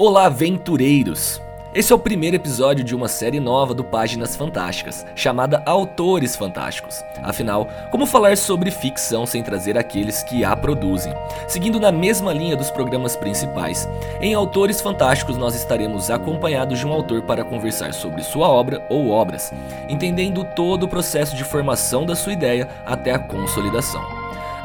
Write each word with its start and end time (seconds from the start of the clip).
Olá, 0.00 0.26
aventureiros! 0.26 1.42
Esse 1.74 1.92
é 1.92 1.96
o 1.96 1.98
primeiro 1.98 2.36
episódio 2.36 2.84
de 2.84 2.94
uma 2.94 3.08
série 3.08 3.40
nova 3.40 3.74
do 3.74 3.82
Páginas 3.82 4.36
Fantásticas, 4.36 5.04
chamada 5.16 5.60
Autores 5.66 6.36
Fantásticos. 6.36 7.02
Afinal, 7.20 7.66
como 7.90 8.06
falar 8.06 8.36
sobre 8.36 8.70
ficção 8.70 9.26
sem 9.26 9.42
trazer 9.42 9.76
aqueles 9.76 10.22
que 10.22 10.44
a 10.44 10.54
produzem? 10.54 11.12
Seguindo 11.48 11.80
na 11.80 11.90
mesma 11.90 12.32
linha 12.32 12.54
dos 12.54 12.70
programas 12.70 13.16
principais, 13.16 13.88
em 14.20 14.34
Autores 14.34 14.80
Fantásticos 14.80 15.36
nós 15.36 15.56
estaremos 15.56 16.12
acompanhados 16.12 16.78
de 16.78 16.86
um 16.86 16.92
autor 16.92 17.22
para 17.22 17.44
conversar 17.44 17.92
sobre 17.92 18.22
sua 18.22 18.48
obra 18.48 18.86
ou 18.88 19.08
obras, 19.08 19.52
entendendo 19.88 20.46
todo 20.54 20.84
o 20.84 20.88
processo 20.88 21.34
de 21.34 21.42
formação 21.42 22.06
da 22.06 22.14
sua 22.14 22.32
ideia 22.32 22.68
até 22.86 23.10
a 23.10 23.18
consolidação. 23.18 24.17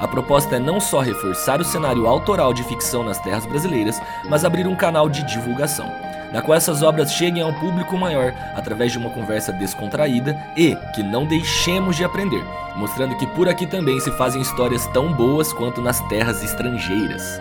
A 0.03 0.07
proposta 0.07 0.57
é 0.57 0.59
não 0.59 0.81
só 0.81 0.99
reforçar 0.99 1.61
o 1.61 1.63
cenário 1.63 2.07
autoral 2.07 2.53
de 2.53 2.61
ficção 2.65 3.05
nas 3.05 3.19
terras 3.19 3.45
brasileiras, 3.45 4.01
mas 4.29 4.43
abrir 4.43 4.67
um 4.67 4.75
canal 4.75 5.07
de 5.07 5.23
divulgação, 5.23 5.89
na 6.29 6.41
qual 6.41 6.57
essas 6.57 6.83
obras 6.83 7.13
cheguem 7.13 7.41
a 7.41 7.47
um 7.47 7.53
público 7.53 7.97
maior 7.97 8.33
através 8.53 8.91
de 8.91 8.97
uma 8.97 9.09
conversa 9.09 9.53
descontraída 9.53 10.37
e 10.57 10.75
que 10.93 11.01
não 11.01 11.25
deixemos 11.25 11.95
de 11.95 12.03
aprender, 12.03 12.43
mostrando 12.75 13.15
que 13.15 13.25
por 13.27 13.47
aqui 13.47 13.65
também 13.65 13.97
se 14.01 14.11
fazem 14.17 14.41
histórias 14.41 14.85
tão 14.87 15.13
boas 15.13 15.53
quanto 15.53 15.81
nas 15.81 16.01
terras 16.09 16.43
estrangeiras. 16.43 17.39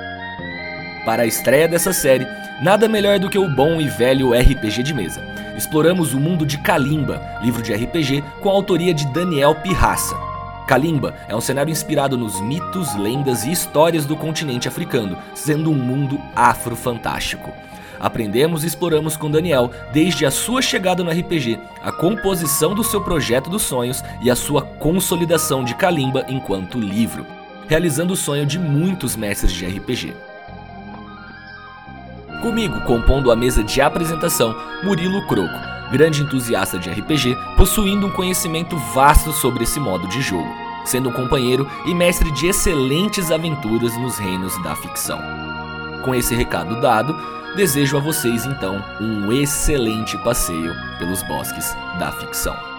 Para 1.04 1.24
a 1.24 1.26
estreia 1.26 1.66
dessa 1.66 1.92
série, 1.92 2.28
nada 2.62 2.88
melhor 2.88 3.18
do 3.18 3.28
que 3.28 3.38
o 3.40 3.48
bom 3.48 3.80
e 3.80 3.88
velho 3.88 4.38
RPG 4.38 4.84
de 4.84 4.94
mesa. 4.94 5.20
Exploramos 5.56 6.14
o 6.14 6.20
mundo 6.20 6.46
de 6.46 6.58
Kalimba, 6.58 7.20
livro 7.42 7.60
de 7.60 7.74
RPG 7.74 8.22
com 8.40 8.48
a 8.48 8.52
autoria 8.52 8.94
de 8.94 9.04
Daniel 9.08 9.52
Pirraça. 9.56 10.31
Kalimba 10.66 11.14
é 11.28 11.34
um 11.34 11.40
cenário 11.40 11.70
inspirado 11.70 12.16
nos 12.16 12.40
mitos, 12.40 12.94
lendas 12.94 13.44
e 13.44 13.52
histórias 13.52 14.06
do 14.06 14.16
continente 14.16 14.68
africano, 14.68 15.16
sendo 15.34 15.70
um 15.70 15.74
mundo 15.74 16.20
afro-fantástico. 16.34 17.52
Aprendemos 17.98 18.64
e 18.64 18.66
exploramos 18.66 19.16
com 19.16 19.30
Daniel 19.30 19.70
desde 19.92 20.26
a 20.26 20.30
sua 20.30 20.60
chegada 20.60 21.04
no 21.04 21.10
RPG, 21.10 21.58
a 21.82 21.92
composição 21.92 22.74
do 22.74 22.82
seu 22.82 23.00
projeto 23.00 23.48
dos 23.48 23.62
sonhos 23.62 24.02
e 24.20 24.30
a 24.30 24.34
sua 24.34 24.62
consolidação 24.62 25.62
de 25.62 25.74
Kalimba 25.74 26.24
enquanto 26.28 26.80
livro, 26.80 27.24
realizando 27.68 28.14
o 28.14 28.16
sonho 28.16 28.44
de 28.44 28.58
muitos 28.58 29.14
mestres 29.14 29.52
de 29.52 29.66
RPG. 29.66 30.14
Comigo, 32.42 32.80
compondo 32.80 33.30
a 33.30 33.36
mesa 33.36 33.62
de 33.62 33.80
apresentação, 33.80 34.52
Murilo 34.82 35.24
Croco, 35.28 35.54
grande 35.92 36.22
entusiasta 36.22 36.78
de 36.78 36.90
RPG, 36.90 37.36
possuindo 37.56 38.06
um 38.06 38.10
conhecimento 38.10 38.76
vasto 38.94 39.30
sobre 39.30 39.64
esse 39.64 39.78
modo 39.78 40.08
de 40.08 40.22
jogo, 40.22 40.48
sendo 40.84 41.10
um 41.10 41.12
companheiro 41.12 41.68
e 41.84 41.94
mestre 41.94 42.32
de 42.32 42.46
excelentes 42.46 43.30
aventuras 43.30 43.94
nos 43.98 44.18
reinos 44.18 44.60
da 44.62 44.74
ficção. 44.74 45.20
Com 46.02 46.14
esse 46.14 46.34
recado 46.34 46.80
dado, 46.80 47.14
desejo 47.54 47.98
a 47.98 48.00
vocês 48.00 48.46
então 48.46 48.82
um 49.00 49.30
excelente 49.30 50.16
passeio 50.18 50.74
pelos 50.98 51.22
bosques 51.24 51.76
da 51.98 52.10
ficção. 52.10 52.71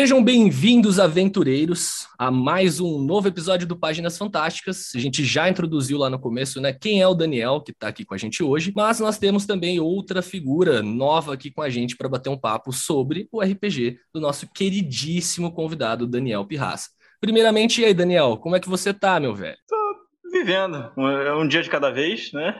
Sejam 0.00 0.24
bem-vindos, 0.24 0.98
aventureiros, 0.98 2.08
a 2.18 2.30
mais 2.30 2.80
um 2.80 3.04
novo 3.04 3.28
episódio 3.28 3.68
do 3.68 3.78
Páginas 3.78 4.16
Fantásticas. 4.16 4.92
A 4.94 4.98
gente 4.98 5.22
já 5.22 5.46
introduziu 5.46 5.98
lá 5.98 6.08
no 6.08 6.18
começo, 6.18 6.58
né, 6.58 6.72
quem 6.72 7.02
é 7.02 7.06
o 7.06 7.12
Daniel, 7.12 7.60
que 7.60 7.70
está 7.70 7.88
aqui 7.88 8.02
com 8.02 8.14
a 8.14 8.16
gente 8.16 8.42
hoje, 8.42 8.72
mas 8.74 8.98
nós 8.98 9.18
temos 9.18 9.44
também 9.44 9.78
outra 9.78 10.22
figura 10.22 10.82
nova 10.82 11.34
aqui 11.34 11.50
com 11.50 11.60
a 11.60 11.68
gente 11.68 11.98
para 11.98 12.08
bater 12.08 12.30
um 12.30 12.38
papo 12.38 12.72
sobre 12.72 13.28
o 13.30 13.42
RPG 13.42 13.98
do 14.10 14.22
nosso 14.22 14.50
queridíssimo 14.50 15.52
convidado, 15.52 16.06
Daniel 16.06 16.46
Pirraça. 16.46 16.88
Primeiramente, 17.20 17.82
e 17.82 17.84
aí, 17.84 17.92
Daniel, 17.92 18.38
como 18.38 18.56
é 18.56 18.60
que 18.60 18.70
você 18.70 18.94
tá, 18.94 19.20
meu 19.20 19.34
velho? 19.34 19.58
Tô 19.68 20.30
vivendo, 20.32 20.90
um, 20.96 21.40
um 21.42 21.46
dia 21.46 21.62
de 21.62 21.68
cada 21.68 21.90
vez, 21.90 22.32
né? 22.32 22.58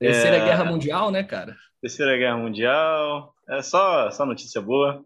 Terceira 0.00 0.38
é... 0.38 0.44
Guerra 0.46 0.64
Mundial, 0.64 1.10
né, 1.10 1.22
cara? 1.22 1.54
Terceira 1.82 2.16
Guerra 2.16 2.38
Mundial, 2.38 3.34
é 3.50 3.60
só, 3.60 4.10
só 4.10 4.24
notícia 4.24 4.62
boa 4.62 5.04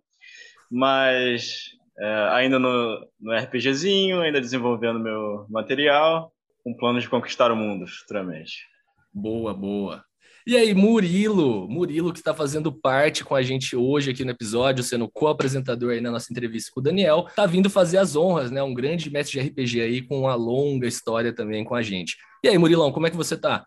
mas 0.75 1.71
é, 1.97 2.29
ainda 2.33 2.59
no, 2.59 2.99
no 3.21 3.33
RPGzinho, 3.33 4.21
ainda 4.21 4.41
desenvolvendo 4.41 4.99
meu 4.99 5.47
material, 5.49 6.33
com 6.65 6.77
planos 6.77 7.05
de 7.05 7.09
conquistar 7.09 7.53
o 7.53 7.57
mundo 7.57 7.87
futuramente. 7.87 8.67
Boa, 9.13 9.55
boa. 9.55 10.05
E 10.45 10.57
aí, 10.57 10.75
Murilo, 10.75 11.69
Murilo 11.69 12.13
que 12.13 12.19
está 12.19 12.35
fazendo 12.35 12.73
parte 12.73 13.25
com 13.25 13.37
a 13.37 13.41
gente 13.41 13.77
hoje 13.77 14.11
aqui 14.11 14.25
no 14.25 14.33
episódio, 14.33 14.83
sendo 14.83 15.09
co-apresentador 15.09 15.93
aí 15.93 16.01
na 16.01 16.11
nossa 16.11 16.33
entrevista 16.33 16.73
com 16.75 16.81
o 16.81 16.83
Daniel, 16.83 17.27
tá 17.37 17.47
vindo 17.47 17.71
fazer 17.71 17.99
as 17.99 18.17
honras, 18.17 18.51
né? 18.51 18.61
Um 18.61 18.75
grande 18.75 19.09
mestre 19.11 19.41
de 19.41 19.49
RPG 19.49 19.81
aí 19.81 20.03
com 20.03 20.23
uma 20.23 20.35
longa 20.35 20.89
história 20.89 21.33
também 21.33 21.65
com 21.65 21.77
a 21.77 21.83
gente. 21.83 22.17
E 22.43 22.49
aí, 22.49 22.59
Murilão, 22.59 22.91
como 22.91 23.07
é 23.07 23.11
que 23.11 23.17
você 23.17 23.37
tá? 23.37 23.65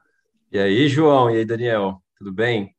E 0.51 0.59
aí, 0.59 0.89
João, 0.89 1.31
e 1.31 1.37
aí, 1.37 1.45
Daniel, 1.45 2.01
tudo 2.17 2.33
bem? 2.33 2.75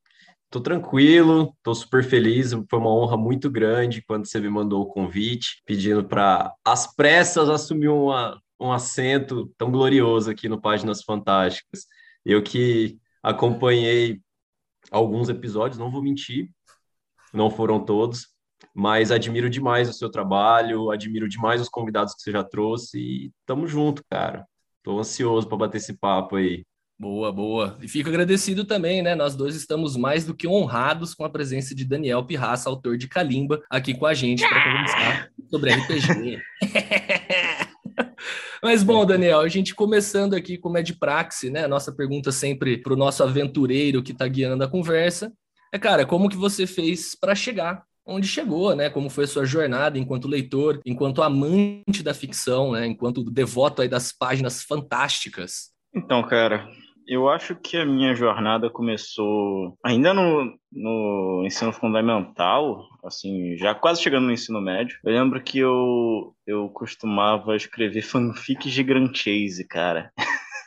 Tô 0.50 0.60
tranquilo, 0.60 1.54
tô 1.62 1.74
super 1.74 2.02
feliz. 2.02 2.52
Foi 2.70 2.78
uma 2.78 2.90
honra 2.90 3.16
muito 3.16 3.50
grande 3.50 4.02
quando 4.02 4.26
você 4.26 4.40
me 4.40 4.48
mandou 4.48 4.82
o 4.82 4.86
convite, 4.86 5.62
pedindo 5.66 6.02
para 6.06 6.54
as 6.64 6.94
pressas 6.94 7.50
assumir 7.50 7.88
uma, 7.88 8.40
um 8.58 8.72
assento 8.72 9.52
tão 9.58 9.70
glorioso 9.70 10.30
aqui 10.30 10.48
no 10.48 10.60
Páginas 10.60 11.02
Fantásticas. 11.02 11.86
Eu 12.24 12.42
que 12.42 12.98
acompanhei 13.22 14.22
alguns 14.90 15.28
episódios, 15.28 15.78
não 15.78 15.90
vou 15.90 16.02
mentir, 16.02 16.50
não 17.32 17.50
foram 17.50 17.84
todos, 17.84 18.28
mas 18.74 19.10
admiro 19.10 19.50
demais 19.50 19.88
o 19.88 19.92
seu 19.92 20.10
trabalho, 20.10 20.90
admiro 20.90 21.28
demais 21.28 21.60
os 21.60 21.68
convidados 21.68 22.14
que 22.14 22.22
você 22.22 22.32
já 22.32 22.42
trouxe 22.42 22.98
e 22.98 23.32
tamo 23.44 23.66
junto, 23.66 24.02
cara. 24.10 24.46
Tô 24.82 24.98
ansioso 24.98 25.46
para 25.46 25.58
bater 25.58 25.78
esse 25.78 25.98
papo 25.98 26.36
aí. 26.36 26.64
Boa, 26.98 27.30
boa. 27.32 27.78
E 27.80 27.86
fico 27.86 28.08
agradecido 28.08 28.64
também, 28.64 29.02
né? 29.02 29.14
Nós 29.14 29.36
dois 29.36 29.54
estamos 29.54 29.96
mais 29.96 30.24
do 30.24 30.34
que 30.34 30.48
honrados 30.48 31.14
com 31.14 31.24
a 31.24 31.30
presença 31.30 31.74
de 31.74 31.84
Daniel 31.84 32.24
Pirraça, 32.24 32.68
autor 32.68 32.96
de 32.96 33.06
Kalimba, 33.06 33.62
aqui 33.70 33.94
com 33.94 34.06
a 34.06 34.14
gente 34.14 34.46
para 34.48 34.64
conversar 34.64 35.30
sobre 35.48 35.74
RPG. 35.74 36.42
Mas 38.60 38.82
bom, 38.82 39.06
Daniel, 39.06 39.40
a 39.40 39.48
gente 39.48 39.74
começando 39.74 40.34
aqui 40.34 40.58
como 40.58 40.76
é 40.76 40.82
de 40.82 40.98
praxe, 40.98 41.48
né? 41.50 41.68
Nossa 41.68 41.94
pergunta 41.94 42.32
sempre 42.32 42.76
para 42.76 42.92
o 42.92 42.96
nosso 42.96 43.22
aventureiro 43.22 44.02
que 44.02 44.10
está 44.10 44.26
guiando 44.26 44.64
a 44.64 44.68
conversa 44.68 45.32
é, 45.72 45.78
cara, 45.78 46.06
como 46.06 46.30
que 46.30 46.36
você 46.36 46.66
fez 46.66 47.14
para 47.14 47.34
chegar 47.34 47.82
onde 48.06 48.26
chegou, 48.26 48.74
né? 48.74 48.88
Como 48.88 49.10
foi 49.10 49.24
a 49.24 49.26
sua 49.26 49.44
jornada 49.44 49.98
enquanto 49.98 50.26
leitor, 50.26 50.80
enquanto 50.84 51.22
amante 51.22 52.02
da 52.02 52.14
ficção, 52.14 52.72
né? 52.72 52.86
Enquanto 52.86 53.22
devoto 53.22 53.82
aí 53.82 53.88
das 53.88 54.10
páginas 54.10 54.62
fantásticas. 54.62 55.70
Então, 55.94 56.22
cara, 56.26 56.70
eu 57.08 57.28
acho 57.28 57.56
que 57.56 57.78
a 57.78 57.86
minha 57.86 58.14
jornada 58.14 58.68
começou 58.68 59.76
ainda 59.82 60.12
no, 60.12 60.54
no 60.70 61.42
ensino 61.46 61.72
fundamental, 61.72 62.86
assim, 63.02 63.56
já 63.56 63.74
quase 63.74 64.02
chegando 64.02 64.26
no 64.26 64.32
ensino 64.32 64.60
médio, 64.60 64.98
eu 65.02 65.12
lembro 65.12 65.42
que 65.42 65.58
eu, 65.58 66.34
eu 66.46 66.68
costumava 66.68 67.56
escrever 67.56 68.02
fanfics 68.02 68.70
de 68.70 68.82
Grand 68.82 69.10
Chase, 69.14 69.66
cara. 69.66 70.12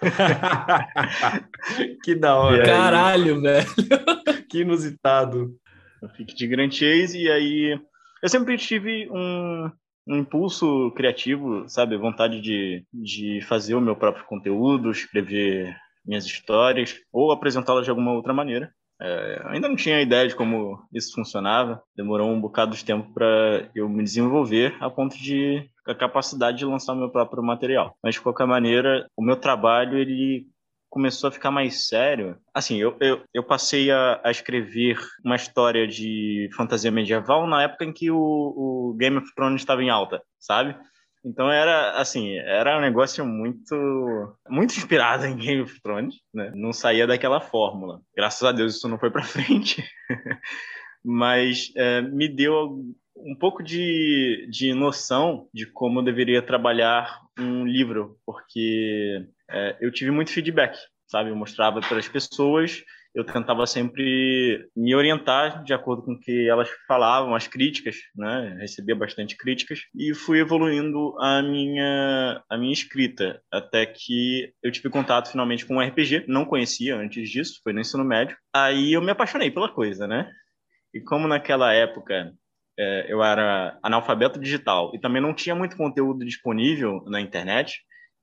que 2.03 2.15
da 2.15 2.35
hora. 2.35 2.65
Caralho, 2.65 3.39
velho. 3.39 3.67
que 4.49 4.61
inusitado. 4.61 5.55
Fanfic 5.99 6.33
de 6.33 6.47
Grand 6.47 6.71
Chase, 6.71 7.21
e 7.21 7.29
aí 7.29 7.79
eu 8.23 8.29
sempre 8.29 8.57
tive 8.57 9.07
um, 9.11 9.69
um 10.07 10.17
impulso 10.17 10.91
criativo, 10.95 11.69
sabe? 11.69 11.95
Vontade 11.97 12.41
de, 12.41 12.83
de 12.91 13.41
fazer 13.41 13.75
o 13.75 13.81
meu 13.81 13.95
próprio 13.95 14.25
conteúdo, 14.25 14.89
escrever 14.89 15.77
minhas 16.05 16.25
histórias 16.25 16.95
ou 17.11 17.31
apresentá-las 17.31 17.85
de 17.85 17.89
alguma 17.89 18.13
outra 18.13 18.33
maneira. 18.33 18.73
É, 19.01 19.41
ainda 19.45 19.67
não 19.67 19.75
tinha 19.75 19.99
ideia 19.99 20.27
de 20.27 20.35
como 20.35 20.79
isso 20.93 21.13
funcionava. 21.15 21.81
Demorou 21.95 22.29
um 22.29 22.39
bocado 22.39 22.75
de 22.75 22.85
tempo 22.85 23.11
para 23.13 23.69
eu 23.73 23.89
me 23.89 24.03
desenvolver 24.03 24.75
a 24.79 24.89
ponto 24.89 25.17
de 25.17 25.67
a 25.87 25.95
capacidade 25.95 26.59
de 26.59 26.65
lançar 26.65 26.93
meu 26.93 27.09
próprio 27.09 27.41
material. 27.41 27.97
Mas 28.03 28.15
de 28.15 28.21
qualquer 28.21 28.45
maneira, 28.45 29.07
o 29.17 29.23
meu 29.23 29.35
trabalho 29.35 29.97
ele 29.97 30.45
começou 30.91 31.29
a 31.29 31.31
ficar 31.31 31.49
mais 31.49 31.87
sério. 31.87 32.37
Assim, 32.53 32.77
eu, 32.77 32.95
eu, 32.99 33.23
eu 33.33 33.43
passei 33.43 33.89
a, 33.89 34.21
a, 34.23 34.29
escrever 34.29 34.99
uma 35.25 35.37
história 35.37 35.87
de 35.87 36.49
fantasia 36.55 36.91
medieval 36.91 37.47
na 37.47 37.63
época 37.63 37.85
em 37.85 37.93
que 37.93 38.11
o, 38.11 38.17
o 38.19 38.95
Game 38.99 39.17
of 39.17 39.33
Thrones 39.33 39.61
estava 39.61 39.81
em 39.81 39.89
alta, 39.89 40.21
sabe? 40.37 40.75
Então 41.23 41.51
era 41.51 41.99
assim, 41.99 42.35
era 42.37 42.77
um 42.77 42.81
negócio 42.81 43.25
muito 43.25 44.35
muito 44.49 44.71
inspirado 44.71 45.25
em 45.27 45.37
Game 45.37 45.61
of 45.61 45.81
Thrones, 45.81 46.15
né? 46.33 46.51
Não 46.55 46.73
saía 46.73 47.05
daquela 47.05 47.39
fórmula. 47.39 48.01
Graças 48.15 48.43
a 48.43 48.51
Deus 48.51 48.75
isso 48.75 48.87
não 48.87 48.99
foi 48.99 49.11
para 49.11 49.21
frente, 49.23 49.83
mas 51.03 51.71
é, 51.75 52.01
me 52.01 52.27
deu 52.27 52.83
um 53.15 53.35
pouco 53.35 53.61
de, 53.61 54.47
de 54.49 54.73
noção 54.73 55.47
de 55.53 55.65
como 55.65 55.99
eu 55.99 56.03
deveria 56.03 56.41
trabalhar 56.41 57.19
um 57.37 57.65
livro, 57.65 58.17
porque 58.25 59.27
é, 59.49 59.77
eu 59.79 59.91
tive 59.91 60.11
muito 60.11 60.31
feedback, 60.31 60.77
sabe? 61.07 61.29
Eu 61.29 61.35
mostrava 61.35 61.81
para 61.81 61.97
as 61.97 62.07
pessoas, 62.07 62.83
eu 63.13 63.25
tentava 63.25 63.67
sempre 63.67 64.69
me 64.75 64.95
orientar 64.95 65.63
de 65.63 65.73
acordo 65.73 66.01
com 66.03 66.13
o 66.13 66.19
que 66.19 66.47
elas 66.47 66.69
falavam, 66.87 67.35
as 67.35 67.47
críticas, 67.47 67.97
né? 68.15 68.57
Recebia 68.59 68.95
bastante 68.95 69.35
críticas 69.35 69.81
e 69.93 70.13
fui 70.13 70.39
evoluindo 70.39 71.15
a 71.19 71.41
minha 71.41 72.41
a 72.49 72.57
minha 72.57 72.71
escrita 72.73 73.41
até 73.51 73.85
que 73.85 74.53
eu 74.63 74.71
tive 74.71 74.89
contato 74.89 75.31
finalmente 75.31 75.65
com 75.65 75.75
um 75.75 75.81
RPG, 75.81 76.25
não 76.27 76.45
conhecia 76.45 76.95
antes 76.95 77.29
disso, 77.29 77.59
foi 77.63 77.73
no 77.73 77.81
ensino 77.81 78.03
médio. 78.05 78.37
Aí 78.53 78.93
eu 78.93 79.01
me 79.01 79.11
apaixonei 79.11 79.51
pela 79.51 79.69
coisa, 79.69 80.07
né? 80.07 80.29
E 80.93 81.01
como 81.01 81.27
naquela 81.27 81.73
época 81.73 82.33
é, 82.79 83.11
eu 83.11 83.21
era 83.23 83.77
analfabeto 83.83 84.39
digital 84.39 84.91
e 84.95 84.99
também 84.99 85.21
não 85.21 85.33
tinha 85.33 85.55
muito 85.55 85.75
conteúdo 85.75 86.25
disponível 86.25 87.03
na 87.07 87.19
internet, 87.19 87.81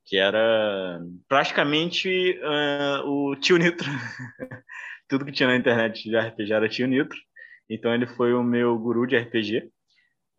que 0.08 0.16
era 0.16 1.00
praticamente 1.28 2.38
uh, 2.40 3.06
o 3.06 3.37
Tio 3.37 3.58
Nitro. 3.58 3.87
Tudo 5.08 5.25
que 5.25 5.32
tinha 5.32 5.49
na 5.49 5.56
internet 5.56 6.02
de 6.08 6.16
RPG 6.16 6.52
era 6.52 6.69
Tio 6.69 6.87
Nitro. 6.87 7.19
Então 7.69 7.94
ele 7.94 8.06
foi 8.06 8.32
o 8.32 8.43
meu 8.43 8.78
guru 8.78 9.06
de 9.06 9.16
RPG. 9.19 9.70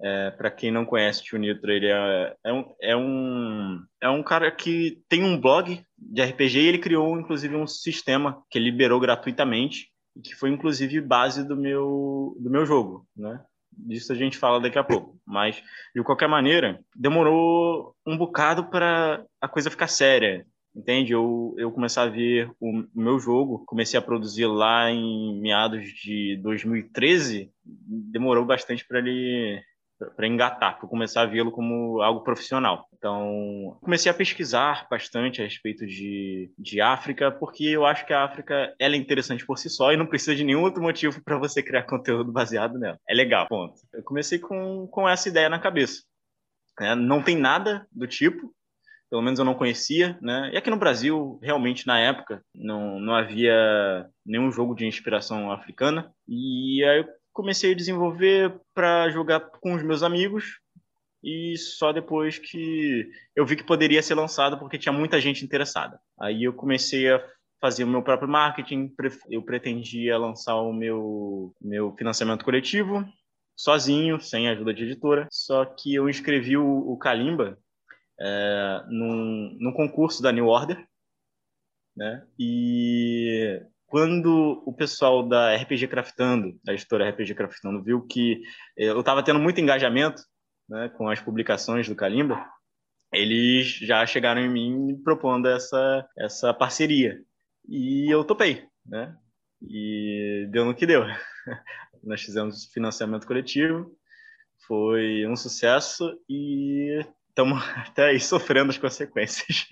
É, 0.02 0.32
para 0.32 0.50
quem 0.50 0.72
não 0.72 0.86
conhece 0.86 1.24
Tio 1.24 1.38
Nitro, 1.38 1.70
ele 1.72 1.88
é, 1.88 2.36
é, 2.46 2.54
um, 2.54 2.76
é, 2.82 2.96
um, 2.96 3.80
é 4.02 4.10
um 4.10 4.24
cara 4.24 4.50
que 4.50 5.04
tem 5.10 5.24
um 5.24 5.40
blog 5.40 5.84
de 5.98 6.22
RPG 6.24 6.60
e 6.60 6.68
ele 6.68 6.80
criou 6.80 7.20
inclusive 7.20 7.54
um 7.56 7.68
sistema 7.68 8.42
que 8.50 8.58
ele 8.58 8.72
liberou 8.72 9.00
gratuitamente 9.00 9.90
que 10.24 10.36
foi 10.36 10.50
inclusive 10.50 11.00
base 11.02 11.48
do 11.48 11.56
meu, 11.56 12.36
do 12.40 12.50
meu 12.50 12.66
jogo, 12.66 13.08
né? 13.16 13.44
Disso 13.88 14.12
a 14.12 14.16
gente 14.16 14.38
fala 14.38 14.60
daqui 14.60 14.78
a 14.78 14.84
pouco. 14.84 15.18
Mas, 15.26 15.62
de 15.96 16.04
qualquer 16.04 16.28
maneira, 16.28 16.80
demorou 16.96 17.96
um 18.06 18.18
bocado 18.18 18.66
para 18.66 19.26
a 19.42 19.48
coisa 19.48 19.70
ficar 19.70 19.88
séria, 19.88 20.46
entende? 20.76 21.14
Eu, 21.14 21.56
eu 21.58 21.72
comecei 21.72 22.02
a 22.02 22.08
ver 22.08 22.52
o, 22.60 22.80
o 22.80 23.02
meu 23.02 23.20
jogo, 23.20 23.64
comecei 23.66 23.98
a 23.98 24.02
produzir 24.02 24.46
lá 24.46 24.90
em 24.92 25.40
meados 25.40 25.84
de 25.90 26.38
2013, 26.42 27.52
demorou 27.64 28.46
bastante 28.46 28.86
para 28.88 29.00
ele 29.00 29.62
para 30.16 30.28
engatar, 30.28 30.80
para 30.80 30.88
começar 30.88 31.22
a 31.22 31.26
vê-lo 31.26 31.52
como 31.52 32.02
algo 32.02 32.24
profissional. 32.24 32.88
Então, 32.98 33.78
comecei 33.82 34.12
a 34.12 34.16
pesquisar 34.16 34.88
bastante 34.90 35.42
a 35.42 35.46
respeito 35.46 35.86
de, 35.86 36.52
de 36.58 36.82
África, 36.82 37.32
porque 37.32 37.66
eu 37.66 37.86
acho 37.86 38.06
que 38.06 38.14
a 38.14 38.24
África 38.24 38.74
ela 38.80 38.96
é 38.96 38.98
interessante 38.98 39.46
por 39.46 39.58
si 39.58 39.70
só 39.70 39.92
e 39.92 39.98
não 39.98 40.06
precisa 40.06 40.36
de 40.36 40.44
nenhum 40.44 40.62
outro 40.62 40.82
motivo 40.82 41.22
para 41.24 41.38
você 41.38 41.62
criar 41.62 41.84
conteúdo 41.88 42.32
baseado 42.32 42.78
nela. 42.78 43.00
É 43.08 43.14
legal, 43.14 43.48
ponto. 43.48 43.76
Eu 43.94 44.04
comecei 44.04 44.40
com, 44.40 44.88
com 44.88 45.08
essa 45.08 45.30
ideia 45.30 45.50
na 45.50 45.60
cabeça. 45.60 46.04
É, 46.80 46.96
não 46.96 47.22
tem 47.22 47.36
nada 47.36 47.86
do 47.92 48.08
tipo, 48.08 48.54
pelo 49.10 49.22
menos 49.22 49.40
eu 49.40 49.46
não 49.46 49.56
conhecia, 49.56 50.18
né? 50.22 50.52
E 50.54 50.58
aqui 50.58 50.70
no 50.70 50.78
Brasil, 50.78 51.40
realmente 51.42 51.88
na 51.88 52.00
época, 52.00 52.44
não, 52.54 53.00
não 53.00 53.16
havia 53.16 54.08
nenhum 54.26 54.52
jogo 54.52 54.76
de 54.76 54.86
inspiração 54.86 55.52
africana. 55.52 56.14
E 56.28 56.84
aí 56.86 57.00
eu 57.00 57.08
comecei 57.34 57.72
a 57.72 57.76
desenvolver 57.76 58.60
para 58.74 59.10
jogar 59.10 59.40
com 59.40 59.74
os 59.74 59.84
meus 59.84 60.04
amigos 60.04 60.60
e 61.24 61.58
só 61.58 61.92
depois 61.92 62.38
que 62.38 63.10
eu 63.36 63.46
vi 63.46 63.56
que 63.56 63.64
poderia 63.64 64.02
ser 64.02 64.16
lançado 64.16 64.58
porque 64.58 64.78
tinha 64.78 64.94
muita 64.94 65.20
gente 65.20 65.44
interessada. 65.44 66.00
Aí 66.20 66.44
eu 66.44 66.54
comecei 66.54 67.12
a 67.12 67.24
fazer 67.62 67.84
o 67.84 67.88
meu 67.88 68.02
próprio 68.02 68.30
marketing, 68.30 68.94
eu 69.30 69.42
pretendia 69.44 70.18
lançar 70.18 70.56
o 70.56 70.72
meu 70.72 71.54
meu 71.62 71.94
financiamento 71.96 72.46
coletivo 72.46 73.06
sozinho, 73.60 74.22
sem 74.22 74.48
ajuda 74.48 74.74
de 74.74 74.84
editora. 74.84 75.28
Só 75.30 75.66
que 75.66 75.94
eu 75.94 76.10
inscrevi 76.10 76.56
o, 76.56 76.66
o 76.66 76.98
Kalimba 76.98 77.58
é, 78.18 78.84
num, 78.88 79.58
num 79.60 79.74
concurso 79.74 80.24
da 80.24 80.32
New 80.32 80.48
Order, 80.48 80.88
né? 81.96 82.26
E 82.40 83.62
quando 83.90 84.62
o 84.66 84.72
pessoal 84.72 85.28
da 85.28 85.56
RPG 85.56 85.88
Craftando, 85.88 86.60
da 86.64 86.74
editora 86.74 87.10
RPG 87.10 87.34
Craftando, 87.34 87.84
viu 87.84 88.06
que 88.06 88.42
eh, 88.78 88.86
eu 88.86 89.00
estava 89.00 89.24
tendo 89.24 89.40
muito 89.40 89.60
engajamento 89.60 90.22
né, 90.70 90.90
com 90.90 91.10
as 91.10 91.20
publicações 91.20 91.90
do 91.90 91.96
Kalimba, 91.96 92.46
eles 93.12 93.68
já 93.68 94.06
chegaram 94.06 94.42
em 94.42 94.50
mim 94.50 95.02
propondo 95.04 95.48
essa, 95.48 96.08
essa 96.16 96.54
parceria. 96.54 97.20
E 97.68 98.08
eu 98.14 98.24
topei, 98.24 98.68
né? 98.86 99.16
E 99.60 100.48
deu 100.52 100.66
no 100.66 100.76
que 100.76 100.86
deu. 100.86 101.04
Nós 102.04 102.22
fizemos 102.22 102.66
financiamento 102.72 103.26
coletivo, 103.26 103.92
foi 104.68 105.26
um 105.26 105.36
sucesso 105.36 106.16
e 106.30 107.04
estamos 107.28 107.60
até 107.76 108.10
aí 108.10 108.20
sofrendo 108.20 108.70
as 108.70 108.78
consequências. 108.78 109.66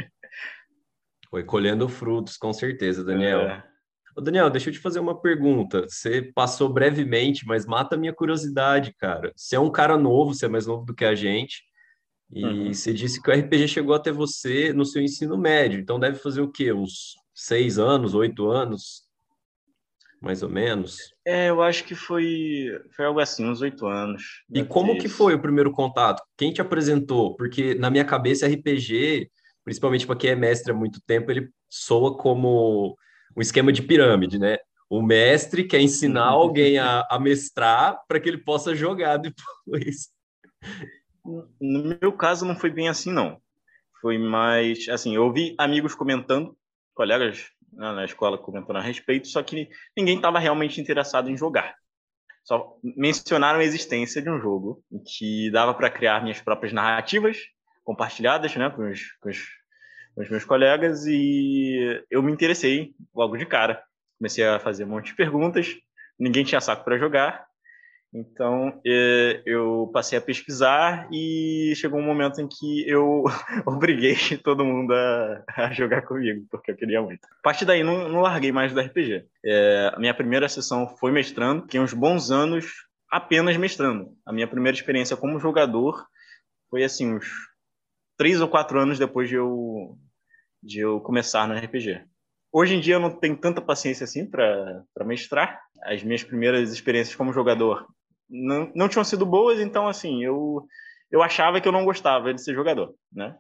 Foi 1.30 1.44
colhendo 1.44 1.88
frutos, 1.88 2.36
com 2.36 2.52
certeza, 2.52 3.04
Daniel. 3.04 3.42
É. 3.42 3.77
Ô 4.18 4.22
Daniel, 4.22 4.50
deixa 4.50 4.70
eu 4.70 4.74
te 4.74 4.80
fazer 4.80 5.00
uma 5.00 5.22
pergunta. 5.22 5.86
Você 5.88 6.24
passou 6.34 6.68
brevemente, 6.68 7.46
mas 7.46 7.68
mata 7.68 7.94
a 7.94 8.00
minha 8.00 8.12
curiosidade, 8.12 8.92
cara. 8.98 9.32
Você 9.36 9.56
é 9.56 9.60
um 9.60 9.70
cara 9.70 9.96
novo, 9.96 10.34
você 10.34 10.48
é 10.48 10.50
mais 10.50 10.66
novo 10.66 10.84
do 10.84 10.96
que 10.96 11.06
a 11.06 11.14
gente, 11.14 11.62
e 12.32 12.44
uhum. 12.44 12.74
você 12.74 12.92
disse 12.92 13.22
que 13.22 13.30
o 13.30 13.34
RPG 13.34 13.68
chegou 13.68 13.94
até 13.94 14.12
você 14.12 14.74
no 14.74 14.86
seu 14.86 15.04
ensino 15.04 15.38
médio, 15.38 15.80
então 15.80 16.00
deve 16.00 16.18
fazer 16.18 16.42
o 16.42 16.52
quê? 16.52 16.74
Uns 16.74 17.14
seis 17.32 17.78
anos, 17.78 18.16
oito 18.16 18.50
anos? 18.50 19.04
Mais 20.20 20.42
ou 20.42 20.50
menos? 20.50 21.14
É, 21.24 21.52
eu 21.52 21.62
acho 21.62 21.84
que 21.84 21.94
foi, 21.94 22.72
foi 22.96 23.06
algo 23.06 23.20
assim, 23.20 23.48
uns 23.48 23.62
oito 23.62 23.86
anos. 23.86 24.44
E 24.52 24.64
como 24.64 24.98
que 24.98 25.08
foi 25.08 25.36
o 25.36 25.42
primeiro 25.42 25.72
contato? 25.72 26.24
Quem 26.36 26.52
te 26.52 26.60
apresentou? 26.60 27.36
Porque 27.36 27.76
na 27.76 27.92
minha 27.92 28.04
cabeça, 28.04 28.48
RPG, 28.48 29.30
principalmente 29.64 30.08
para 30.08 30.16
quem 30.16 30.32
é 30.32 30.36
mestre 30.36 30.72
há 30.72 30.76
muito 30.76 31.00
tempo, 31.06 31.30
ele 31.30 31.52
soa 31.70 32.18
como 32.18 32.98
um 33.38 33.42
esquema 33.42 33.72
de 33.72 33.84
pirâmide, 33.84 34.40
né? 34.40 34.58
O 34.90 35.02
mestre 35.02 35.64
quer 35.64 35.80
ensinar 35.80 36.26
alguém 36.26 36.80
a, 36.80 37.06
a 37.10 37.20
mestrar 37.20 38.02
para 38.08 38.20
que 38.20 38.28
ele 38.28 38.40
possa 38.40 38.74
jogar 38.74 39.18
depois. 39.18 40.10
No 41.62 41.98
meu 42.02 42.12
caso, 42.14 42.46
não 42.46 42.56
foi 42.56 42.72
bem 42.72 42.90
assim, 42.90 43.12
não. 43.12 43.40
Foi 44.02 44.18
mais, 44.18 44.88
assim, 44.90 45.14
eu 45.14 45.26
ouvi 45.26 45.56
amigos 45.58 45.94
comentando, 45.94 46.58
colegas 46.96 47.52
né, 47.74 47.92
na 47.92 48.06
escola 48.06 48.38
comentando 48.38 48.78
a 48.78 48.82
respeito, 48.82 49.28
só 49.28 49.44
que 49.44 49.70
ninguém 49.96 50.16
estava 50.16 50.40
realmente 50.40 50.82
interessado 50.82 51.30
em 51.30 51.38
jogar. 51.38 51.76
Só 52.44 52.78
mencionaram 52.82 53.60
a 53.60 53.64
existência 53.64 54.22
de 54.22 54.30
um 54.30 54.40
jogo 54.40 54.82
que 55.06 55.52
dava 55.52 55.74
para 55.74 55.92
criar 55.92 56.24
minhas 56.24 56.40
próprias 56.40 56.72
narrativas 56.72 57.38
compartilhadas 57.84 58.56
né, 58.56 58.70
com, 58.70 58.90
os, 58.90 59.12
com 59.20 59.30
os 59.30 59.38
com 60.18 60.24
os 60.24 60.30
meus 60.32 60.44
colegas 60.44 61.06
e 61.06 62.04
eu 62.10 62.24
me 62.24 62.32
interessei 62.32 62.96
logo 63.14 63.38
de 63.38 63.46
cara. 63.46 63.84
Comecei 64.18 64.44
a 64.44 64.60
fazer 64.60 64.84
um 64.84 64.88
monte 64.88 65.12
de 65.12 65.16
perguntas, 65.16 65.76
ninguém 66.20 66.44
tinha 66.44 66.60
saco 66.60 66.84
para 66.84 66.98
jogar, 66.98 67.46
Então, 68.12 68.82
é, 68.84 69.44
eu 69.46 69.92
passei 69.94 70.18
a 70.18 70.22
pesquisar 70.22 71.08
e 71.12 71.72
chegou 71.76 72.00
um 72.00 72.04
momento 72.04 72.42
em 72.42 72.48
que 72.48 72.90
eu 72.90 73.26
obriguei 73.64 74.16
todo 74.44 74.66
mundo 74.66 74.92
a, 74.92 75.44
a, 75.56 75.72
jogar 75.72 76.02
comigo, 76.02 76.48
porque 76.50 76.72
eu 76.72 76.76
queria 76.76 77.00
muito. 77.00 77.24
A 77.24 77.44
partir 77.44 77.66
daí, 77.66 77.84
não, 77.84 78.10
não 78.10 78.22
larguei 78.22 78.52
mais 78.52 78.74
do 78.74 78.80
RPG. 78.80 79.24
É, 79.46 79.92
a 79.94 80.00
minha 80.00 80.16
primeira 80.16 80.50
sessão 80.50 80.88
foi 80.98 81.12
mestrando, 81.12 81.62
fiquei 81.62 81.80
uns 81.80 81.94
bons 81.94 82.32
anos 82.32 82.74
apenas 83.12 83.56
mestrando. 83.56 84.10
A 84.26 84.34
minha 84.34 84.48
primeira 84.48 84.76
experiência 84.76 85.16
como 85.16 85.40
jogador 85.40 86.08
foi, 86.72 86.84
assim, 86.84 87.14
uns 87.14 87.28
três 88.18 88.42
ou 88.42 88.48
quatro 88.48 88.80
anos 88.80 88.98
depois 88.98 89.30
de 89.30 89.36
eu, 89.36 89.96
de 90.68 90.82
eu 90.82 91.00
começar 91.00 91.48
no 91.48 91.56
RPG. 91.56 92.04
Hoje 92.52 92.76
em 92.76 92.80
dia 92.82 92.96
eu 92.96 93.00
não 93.00 93.10
tenho 93.10 93.38
tanta 93.38 93.62
paciência 93.62 94.04
assim 94.04 94.30
para 94.30 94.84
mestrar. 95.06 95.62
As 95.84 96.04
minhas 96.04 96.24
primeiras 96.24 96.72
experiências 96.72 97.16
como 97.16 97.34
jogador 97.34 97.88
não, 98.30 98.72
não 98.76 98.90
tinham 98.90 99.04
sido 99.06 99.26
boas, 99.26 99.60
então 99.60 99.88
assim, 99.88 100.24
eu 100.24 100.68
eu 101.10 101.24
achava 101.24 101.62
que 101.62 101.68
eu 101.68 101.72
não 101.72 101.86
gostava 101.86 102.34
de 102.34 102.42
ser 102.42 102.54
jogador, 102.54 102.94
né? 103.12 103.34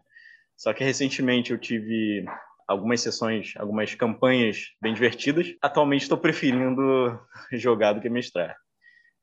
Só 0.56 0.74
que 0.74 0.86
recentemente 0.86 1.52
eu 1.52 1.58
tive 1.58 2.26
algumas 2.66 3.02
sessões, 3.02 3.54
algumas 3.58 3.94
campanhas 3.94 4.68
bem 4.82 4.94
divertidas. 4.94 5.48
Atualmente 5.62 6.04
estou 6.04 6.18
preferindo 6.18 7.20
jogar 7.52 7.94
do 7.94 8.02
que 8.02 8.10
mestrar. 8.10 8.56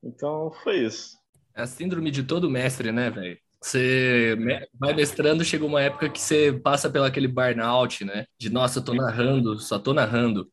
Então 0.02 0.52
foi 0.62 0.80
isso. 0.80 1.16
É 1.56 1.62
a 1.62 1.66
síndrome 1.66 2.10
de 2.10 2.22
todo 2.22 2.50
mestre, 2.50 2.92
né, 2.92 3.10
velho? 3.10 3.38
Você 3.64 4.36
vai 4.78 4.92
mestrando, 4.92 5.42
chega 5.42 5.64
uma 5.64 5.80
época 5.80 6.10
que 6.10 6.20
você 6.20 6.52
passa 6.52 6.90
pelo 6.90 7.06
aquele 7.06 7.26
burnout, 7.26 8.04
né? 8.04 8.26
De 8.38 8.50
nossa, 8.50 8.78
eu 8.78 8.84
tô 8.84 8.92
narrando, 8.92 9.58
só 9.58 9.78
tô 9.78 9.94
narrando. 9.94 10.52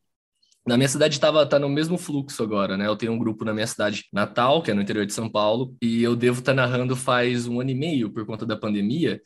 Na 0.66 0.78
minha 0.78 0.88
cidade 0.88 1.20
tava, 1.20 1.44
tá 1.44 1.58
no 1.58 1.68
mesmo 1.68 1.98
fluxo 1.98 2.42
agora, 2.42 2.74
né? 2.74 2.86
Eu 2.86 2.96
tenho 2.96 3.12
um 3.12 3.18
grupo 3.18 3.44
na 3.44 3.52
minha 3.52 3.66
cidade 3.66 4.06
natal, 4.10 4.62
que 4.62 4.70
é 4.70 4.74
no 4.74 4.80
interior 4.80 5.04
de 5.04 5.12
São 5.12 5.28
Paulo, 5.30 5.76
e 5.82 6.02
eu 6.02 6.16
devo 6.16 6.38
estar 6.38 6.52
tá 6.52 6.56
narrando 6.56 6.96
faz 6.96 7.46
um 7.46 7.60
ano 7.60 7.70
e 7.70 7.74
meio 7.74 8.10
por 8.10 8.24
conta 8.24 8.46
da 8.46 8.56
pandemia. 8.56 9.20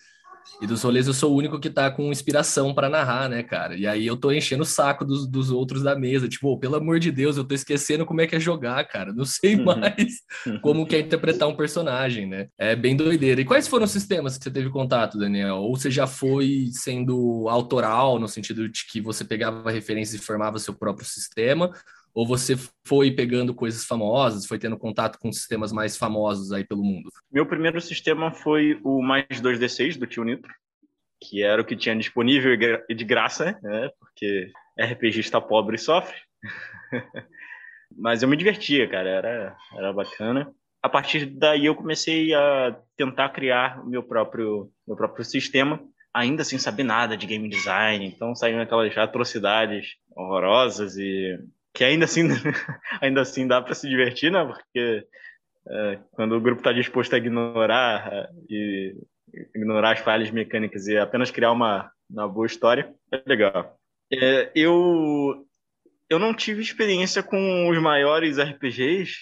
E 0.60 0.66
dos 0.66 0.82
rolês 0.82 1.06
eu 1.06 1.12
sou 1.12 1.32
o 1.32 1.36
único 1.36 1.60
que 1.60 1.68
tá 1.68 1.90
com 1.90 2.10
inspiração 2.10 2.72
para 2.72 2.88
narrar, 2.88 3.28
né, 3.28 3.42
cara? 3.42 3.76
E 3.76 3.86
aí 3.86 4.06
eu 4.06 4.16
tô 4.16 4.32
enchendo 4.32 4.62
o 4.62 4.66
saco 4.66 5.04
dos, 5.04 5.26
dos 5.26 5.50
outros 5.50 5.82
da 5.82 5.94
mesa. 5.94 6.28
Tipo, 6.28 6.48
oh, 6.48 6.58
pelo 6.58 6.76
amor 6.76 6.98
de 6.98 7.10
Deus, 7.10 7.36
eu 7.36 7.44
tô 7.44 7.54
esquecendo 7.54 8.06
como 8.06 8.22
é 8.22 8.26
que 8.26 8.34
é 8.34 8.40
jogar, 8.40 8.82
cara. 8.86 9.12
Não 9.12 9.24
sei 9.24 9.56
uhum. 9.56 9.64
mais 9.64 10.22
como 10.62 10.86
que 10.86 10.96
é 10.96 11.00
interpretar 11.00 11.46
um 11.48 11.56
personagem, 11.56 12.26
né? 12.26 12.48
É 12.58 12.74
bem 12.74 12.96
doideira. 12.96 13.40
E 13.40 13.44
quais 13.44 13.68
foram 13.68 13.84
os 13.84 13.90
sistemas 13.90 14.38
que 14.38 14.44
você 14.44 14.50
teve 14.50 14.70
contato, 14.70 15.18
Daniel? 15.18 15.56
Ou 15.56 15.76
você 15.76 15.90
já 15.90 16.06
foi 16.06 16.68
sendo 16.72 17.46
autoral, 17.48 18.18
no 18.18 18.26
sentido 18.26 18.68
de 18.68 18.86
que 18.86 19.00
você 19.00 19.24
pegava 19.24 19.70
referências 19.70 20.20
e 20.20 20.24
formava 20.24 20.58
seu 20.58 20.74
próprio 20.74 21.06
sistema? 21.06 21.70
Ou 22.16 22.26
você 22.26 22.54
foi 22.88 23.10
pegando 23.10 23.54
coisas 23.54 23.84
famosas, 23.84 24.46
foi 24.46 24.58
tendo 24.58 24.78
contato 24.78 25.18
com 25.18 25.30
sistemas 25.30 25.70
mais 25.70 25.98
famosos 25.98 26.50
aí 26.50 26.64
pelo 26.64 26.82
mundo? 26.82 27.10
Meu 27.30 27.44
primeiro 27.44 27.78
sistema 27.78 28.32
foi 28.32 28.80
o 28.82 29.02
mais 29.02 29.26
2D6 29.28 29.98
do 29.98 30.06
Tio 30.06 30.24
Nitro, 30.24 30.50
que 31.22 31.42
era 31.42 31.60
o 31.60 31.64
que 31.64 31.76
tinha 31.76 31.94
disponível 31.94 32.54
e 32.88 32.94
de 32.94 33.04
graça, 33.04 33.58
né? 33.62 33.90
Porque 34.00 34.50
RPG 34.80 35.20
está 35.20 35.42
pobre 35.42 35.76
sofre. 35.76 36.16
Mas 37.94 38.22
eu 38.22 38.28
me 38.30 38.36
divertia, 38.38 38.88
cara, 38.88 39.10
era, 39.10 39.56
era 39.74 39.92
bacana. 39.92 40.50
A 40.82 40.88
partir 40.88 41.26
daí 41.26 41.66
eu 41.66 41.74
comecei 41.74 42.32
a 42.32 42.74
tentar 42.96 43.28
criar 43.28 43.86
meu 43.86 44.02
próprio, 44.02 44.70
meu 44.88 44.96
próprio 44.96 45.22
sistema, 45.22 45.82
ainda 46.14 46.44
sem 46.44 46.58
saber 46.58 46.84
nada 46.84 47.14
de 47.14 47.26
game 47.26 47.46
design. 47.46 48.06
Então 48.06 48.34
saíram 48.34 48.62
aquelas 48.62 48.96
atrocidades 48.96 49.96
horrorosas 50.16 50.96
e 50.96 51.38
que 51.76 51.84
ainda 51.84 52.06
assim, 52.06 52.22
ainda 53.02 53.20
assim 53.20 53.46
dá 53.46 53.60
para 53.60 53.74
se 53.74 53.86
divertir, 53.86 54.32
né? 54.32 54.42
Porque 54.46 55.06
é, 55.68 55.98
quando 56.12 56.34
o 56.34 56.40
grupo 56.40 56.60
está 56.60 56.72
disposto 56.72 57.14
a 57.14 57.18
ignorar 57.18 58.10
é, 58.10 58.28
e 58.48 58.96
ignorar 59.54 59.92
as 59.92 59.98
falhas 59.98 60.30
mecânicas 60.30 60.86
e 60.86 60.96
apenas 60.96 61.30
criar 61.30 61.52
uma, 61.52 61.90
uma 62.08 62.26
boa 62.26 62.46
história, 62.46 62.94
é 63.12 63.22
legal. 63.26 63.78
É, 64.10 64.50
eu 64.54 65.44
eu 66.08 66.18
não 66.18 66.32
tive 66.32 66.62
experiência 66.62 67.22
com 67.22 67.68
os 67.68 67.78
maiores 67.78 68.38
RPGs, 68.38 69.16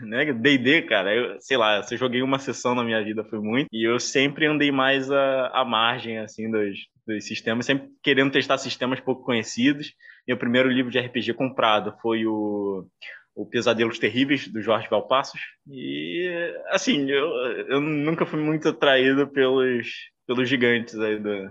né? 0.00 0.32
D&D, 0.32 0.82
cara, 0.82 1.14
eu, 1.14 1.36
sei 1.40 1.58
lá, 1.58 1.84
eu 1.90 1.98
joguei 1.98 2.22
uma 2.22 2.38
sessão 2.38 2.74
na 2.74 2.84
minha 2.84 3.04
vida 3.04 3.22
foi 3.24 3.40
muito 3.40 3.68
e 3.70 3.84
eu 3.86 4.00
sempre 4.00 4.46
andei 4.46 4.72
mais 4.72 5.10
à, 5.10 5.48
à 5.48 5.62
margem 5.62 6.18
assim 6.18 6.50
dos, 6.50 6.78
dos 7.14 7.24
sistemas, 7.24 7.66
sempre 7.66 7.88
querendo 8.02 8.30
testar 8.30 8.58
sistemas 8.58 9.00
pouco 9.00 9.24
conhecidos 9.24 9.92
meu 10.28 10.36
primeiro 10.36 10.68
livro 10.70 10.92
de 10.92 11.00
RPG 11.00 11.32
comprado 11.32 11.96
foi 12.02 12.26
o, 12.26 12.86
o 13.34 13.46
Pesadelos 13.46 13.98
Terríveis, 13.98 14.46
do 14.46 14.60
Jorge 14.60 14.86
Valpassos. 14.90 15.40
E, 15.66 16.28
assim, 16.68 17.10
eu, 17.10 17.26
eu 17.66 17.80
nunca 17.80 18.26
fui 18.26 18.38
muito 18.38 18.68
atraído 18.68 19.26
pelos, 19.26 19.88
pelos 20.26 20.46
gigantes 20.46 20.98
aí 21.00 21.18
do, 21.18 21.50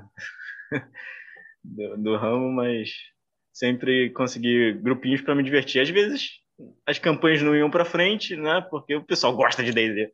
do, 1.64 1.98
do 1.98 2.18
ramo, 2.18 2.52
mas 2.52 2.92
sempre 3.52 4.12
consegui 4.12 4.74
grupinhos 4.74 5.22
para 5.22 5.34
me 5.34 5.42
divertir. 5.42 5.82
Às 5.82 5.90
vezes 5.90 6.30
as 6.86 7.00
campanhas 7.00 7.42
não 7.42 7.56
iam 7.56 7.72
para 7.72 7.84
frente, 7.84 8.36
né? 8.36 8.62
Porque 8.70 8.96
o 8.96 9.04
pessoal 9.04 9.36
gosta 9.36 9.64
de 9.64 9.72
D&D. 9.72 10.12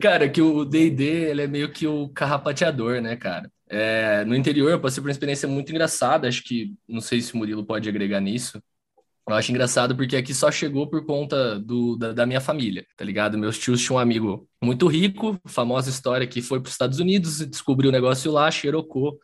Cara, 0.00 0.28
que 0.28 0.40
o 0.40 0.64
D&D 0.64 1.04
ele 1.04 1.42
é 1.42 1.46
meio 1.46 1.70
que 1.70 1.86
o 1.86 2.08
carrapateador, 2.08 3.02
né, 3.02 3.16
cara? 3.16 3.50
É, 3.76 4.24
no 4.24 4.36
interior 4.36 4.70
eu 4.70 4.80
passei 4.80 5.02
por 5.02 5.08
uma 5.08 5.12
experiência 5.12 5.48
muito 5.48 5.70
engraçada, 5.72 6.28
acho 6.28 6.44
que, 6.44 6.72
não 6.88 7.00
sei 7.00 7.20
se 7.20 7.34
o 7.34 7.36
Murilo 7.36 7.64
pode 7.66 7.88
agregar 7.88 8.20
nisso, 8.20 8.62
eu 9.28 9.34
acho 9.34 9.50
engraçado 9.50 9.96
porque 9.96 10.14
aqui 10.14 10.32
só 10.32 10.48
chegou 10.48 10.86
por 10.86 11.04
conta 11.04 11.58
do, 11.58 11.96
da, 11.96 12.12
da, 12.12 12.26
minha 12.26 12.40
família, 12.40 12.86
tá 12.96 13.04
ligado? 13.04 13.36
Meus 13.36 13.58
tios 13.58 13.80
tinham 13.80 13.96
um 13.96 13.98
amigo 13.98 14.48
muito 14.62 14.86
rico, 14.86 15.40
famosa 15.46 15.90
história 15.90 16.26
que 16.26 16.40
foi 16.40 16.60
para 16.60 16.68
os 16.68 16.74
Estados 16.74 17.00
Unidos, 17.00 17.38
descobriu 17.46 17.88
o 17.88 17.92
negócio 17.92 18.30
lá, 18.30 18.48
xerocou 18.48 19.18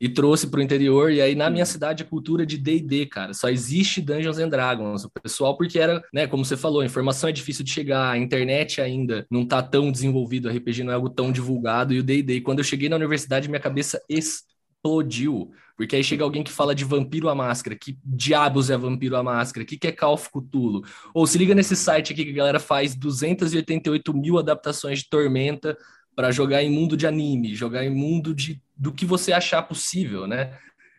e 0.00 0.08
trouxe 0.08 0.46
para 0.46 0.60
o 0.60 0.62
interior. 0.62 1.10
E 1.10 1.20
aí, 1.20 1.34
na 1.34 1.50
minha 1.50 1.66
cidade, 1.66 2.02
a 2.02 2.06
cultura 2.06 2.46
de 2.46 2.56
DD, 2.56 3.06
cara, 3.06 3.34
só 3.34 3.48
existe 3.48 4.00
Dungeons 4.00 4.38
and 4.38 4.48
Dragons. 4.48 5.04
O 5.04 5.10
pessoal, 5.10 5.56
porque 5.56 5.78
era, 5.78 6.02
né, 6.12 6.26
como 6.26 6.44
você 6.44 6.56
falou, 6.56 6.80
a 6.80 6.86
informação 6.86 7.28
é 7.28 7.32
difícil 7.32 7.64
de 7.64 7.70
chegar, 7.70 8.10
a 8.10 8.18
internet 8.18 8.80
ainda 8.80 9.26
não 9.30 9.44
tá 9.44 9.62
tão 9.62 9.90
desenvolvido, 9.90 10.48
o 10.48 10.52
RPG 10.52 10.84
não 10.84 10.92
é 10.92 10.94
algo 10.94 11.10
tão 11.10 11.32
divulgado. 11.32 11.92
E 11.92 11.98
o 11.98 12.02
DD, 12.02 12.40
quando 12.42 12.58
eu 12.58 12.64
cheguei 12.64 12.88
na 12.88 12.96
universidade, 12.96 13.48
minha 13.48 13.60
cabeça 13.60 14.00
explodiu. 14.08 15.50
Porque 15.76 15.94
aí 15.94 16.02
chega 16.02 16.24
alguém 16.24 16.42
que 16.42 16.50
fala 16.50 16.74
de 16.74 16.84
Vampiro 16.84 17.28
à 17.28 17.34
Máscara, 17.36 17.76
que 17.76 17.96
diabos 18.04 18.68
é 18.68 18.76
Vampiro 18.76 19.16
à 19.16 19.22
Máscara, 19.22 19.62
o 19.62 19.66
que, 19.66 19.78
que 19.78 19.86
é 19.86 19.92
Call 19.92 20.14
of 20.14 20.28
Cthulhu. 20.28 20.82
Ou 21.14 21.24
se 21.24 21.38
liga 21.38 21.54
nesse 21.54 21.76
site 21.76 22.12
aqui 22.12 22.24
que 22.24 22.32
a 22.32 22.34
galera 22.34 22.58
faz 22.58 22.96
288 22.96 24.12
mil 24.12 24.38
adaptações 24.38 25.00
de 25.00 25.08
Tormenta 25.08 25.78
para 26.18 26.32
jogar 26.32 26.64
em 26.64 26.68
mundo 26.68 26.96
de 26.96 27.06
anime, 27.06 27.54
jogar 27.54 27.84
em 27.84 27.90
mundo 27.90 28.34
de, 28.34 28.60
do 28.76 28.92
que 28.92 29.06
você 29.06 29.32
achar 29.32 29.62
possível, 29.62 30.26
né? 30.26 30.52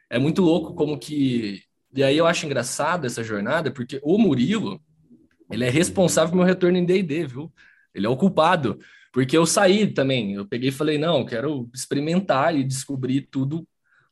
É 0.10 0.18
muito 0.18 0.42
louco 0.42 0.74
como 0.74 0.98
que. 0.98 1.62
E 1.94 2.02
aí 2.02 2.18
eu 2.18 2.26
acho 2.26 2.46
engraçado 2.46 3.06
essa 3.06 3.22
jornada, 3.22 3.70
porque 3.70 4.00
o 4.02 4.18
Murilo, 4.18 4.82
ele 5.52 5.66
é 5.66 5.70
responsável 5.70 6.30
pelo 6.30 6.42
meu 6.42 6.48
retorno 6.48 6.78
em 6.78 6.86
DD, 6.86 7.28
viu? 7.28 7.52
Ele 7.94 8.06
é 8.06 8.10
o 8.10 8.16
culpado. 8.16 8.80
Porque 9.12 9.38
eu 9.38 9.46
saí 9.46 9.88
também, 9.88 10.36
eu 10.36 10.46
peguei 10.48 10.70
e 10.70 10.72
falei, 10.72 10.98
não, 10.98 11.26
quero 11.26 11.70
experimentar 11.74 12.56
e 12.56 12.64
descobrir 12.64 13.28
tudo 13.30 13.68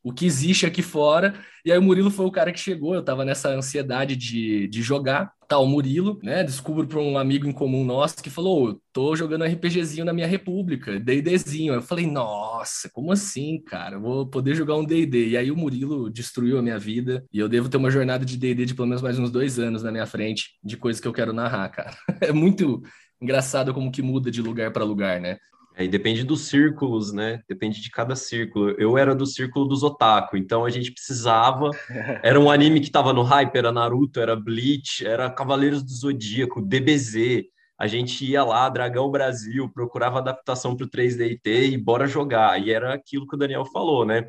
o 0.08 0.12
que 0.12 0.24
existe 0.24 0.64
aqui 0.64 0.80
fora. 0.82 1.34
E 1.64 1.70
aí 1.70 1.78
o 1.78 1.82
Murilo 1.82 2.10
foi 2.10 2.24
o 2.24 2.30
cara 2.30 2.50
que 2.50 2.58
chegou, 2.58 2.94
eu 2.94 3.02
tava 3.02 3.26
nessa 3.26 3.50
ansiedade 3.50 4.16
de, 4.16 4.66
de 4.68 4.80
jogar. 4.80 5.32
Tá, 5.46 5.58
o 5.58 5.66
Murilo, 5.66 6.18
né? 6.22 6.42
Descubro 6.42 6.86
por 6.86 6.98
um 6.98 7.18
amigo 7.18 7.46
em 7.46 7.52
comum 7.52 7.84
nosso 7.84 8.22
que 8.22 8.30
falou: 8.30 8.80
tô 8.92 9.14
jogando 9.14 9.44
RPGzinho 9.44 10.04
na 10.04 10.12
minha 10.12 10.26
república, 10.26 10.98
DDzinho. 10.98 11.74
Eu 11.74 11.82
falei, 11.82 12.06
nossa, 12.06 12.88
como 12.90 13.12
assim, 13.12 13.62
cara? 13.62 13.96
Eu 13.96 14.00
vou 14.00 14.26
poder 14.26 14.54
jogar 14.54 14.76
um 14.76 14.84
DD. 14.84 15.28
E 15.28 15.36
aí 15.36 15.50
o 15.50 15.56
Murilo 15.56 16.10
destruiu 16.10 16.58
a 16.58 16.62
minha 16.62 16.78
vida. 16.78 17.24
E 17.32 17.38
eu 17.38 17.48
devo 17.48 17.68
ter 17.68 17.76
uma 17.76 17.90
jornada 17.90 18.24
de 18.24 18.36
DD 18.36 18.64
de 18.66 18.74
pelo 18.74 18.88
menos 18.88 19.02
mais 19.02 19.18
uns 19.18 19.30
dois 19.30 19.58
anos 19.58 19.82
na 19.82 19.92
minha 19.92 20.06
frente, 20.06 20.58
de 20.62 20.76
coisas 20.76 21.00
que 21.00 21.08
eu 21.08 21.12
quero 21.12 21.32
narrar, 21.32 21.68
cara. 21.68 21.96
É 22.20 22.32
muito 22.32 22.82
engraçado 23.20 23.72
como 23.74 23.90
que 23.90 24.02
muda 24.02 24.30
de 24.30 24.42
lugar 24.42 24.70
para 24.70 24.84
lugar, 24.84 25.20
né? 25.20 25.38
Aí 25.78 25.86
depende 25.86 26.24
dos 26.24 26.48
círculos, 26.48 27.12
né? 27.12 27.40
Depende 27.48 27.80
de 27.80 27.88
cada 27.88 28.16
círculo. 28.16 28.70
Eu 28.70 28.98
era 28.98 29.14
do 29.14 29.24
círculo 29.24 29.64
dos 29.64 29.84
otaku, 29.84 30.36
então 30.36 30.64
a 30.64 30.70
gente 30.70 30.90
precisava. 30.90 31.70
Era 32.24 32.40
um 32.40 32.50
anime 32.50 32.80
que 32.80 32.88
estava 32.88 33.12
no 33.12 33.22
hype, 33.22 33.54
era 33.54 33.70
Naruto, 33.70 34.18
era 34.18 34.34
Bleach, 34.34 35.06
era 35.06 35.30
Cavaleiros 35.30 35.84
do 35.84 35.90
Zodíaco, 35.90 36.60
DBZ. 36.60 37.44
A 37.78 37.86
gente 37.86 38.24
ia 38.24 38.42
lá, 38.42 38.68
Dragão 38.68 39.08
Brasil, 39.08 39.70
procurava 39.72 40.18
adaptação 40.18 40.74
para 40.74 40.84
o 40.84 40.90
3DT 40.90 41.70
e 41.72 41.78
bora 41.78 42.08
jogar. 42.08 42.60
E 42.60 42.72
era 42.72 42.92
aquilo 42.92 43.24
que 43.24 43.36
o 43.36 43.38
Daniel 43.38 43.64
falou, 43.64 44.04
né? 44.04 44.26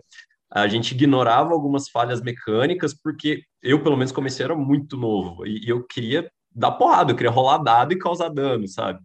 A 0.51 0.68
gente 0.68 0.91
ignorava 0.91 1.51
algumas 1.51 1.89
falhas 1.89 2.22
mecânicas, 2.22 2.94
porque 2.94 3.41
eu, 3.63 3.82
pelo 3.82 3.98
menos, 3.98 4.12
comecei, 4.12 4.46
era 4.46 4.56
muito 4.56 4.96
novo. 4.96 5.48
E, 5.48 5.68
eu 5.68 5.84
queria 5.84 6.29
dar 6.53 6.74
porrada, 6.74 7.12
eu 7.12 7.15
queria 7.15 7.32
rolar 7.32 7.58
dado 7.58 7.91
e 7.91 7.98
causar 7.98 8.29
dano, 8.29 8.68
sabe? 8.68 9.00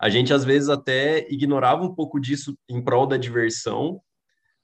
A 0.00 0.08
gente 0.08 0.32
às 0.32 0.44
vezes 0.44 0.68
até 0.68 1.26
ignorava 1.30 1.82
um 1.82 1.94
pouco 1.94 2.20
disso 2.20 2.56
em 2.68 2.82
prol 2.82 3.06
da 3.06 3.16
diversão, 3.16 4.00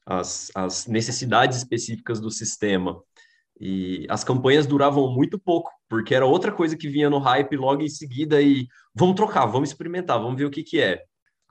as, 0.06 0.50
as 0.54 0.86
necessidades 0.86 1.58
específicas 1.58 2.20
do 2.20 2.30
sistema. 2.30 3.00
E 3.60 4.06
as 4.08 4.24
campanhas 4.24 4.66
duravam 4.66 5.12
muito 5.12 5.38
pouco, 5.38 5.70
porque 5.88 6.14
era 6.14 6.26
outra 6.26 6.52
coisa 6.52 6.76
que 6.76 6.88
vinha 6.88 7.08
no 7.08 7.18
hype 7.18 7.56
logo 7.56 7.82
em 7.82 7.88
seguida 7.88 8.42
e 8.42 8.66
vamos 8.94 9.14
trocar, 9.14 9.46
vamos 9.46 9.70
experimentar, 9.70 10.18
vamos 10.18 10.36
ver 10.36 10.44
o 10.44 10.50
que, 10.50 10.62
que 10.62 10.80
é. 10.80 11.02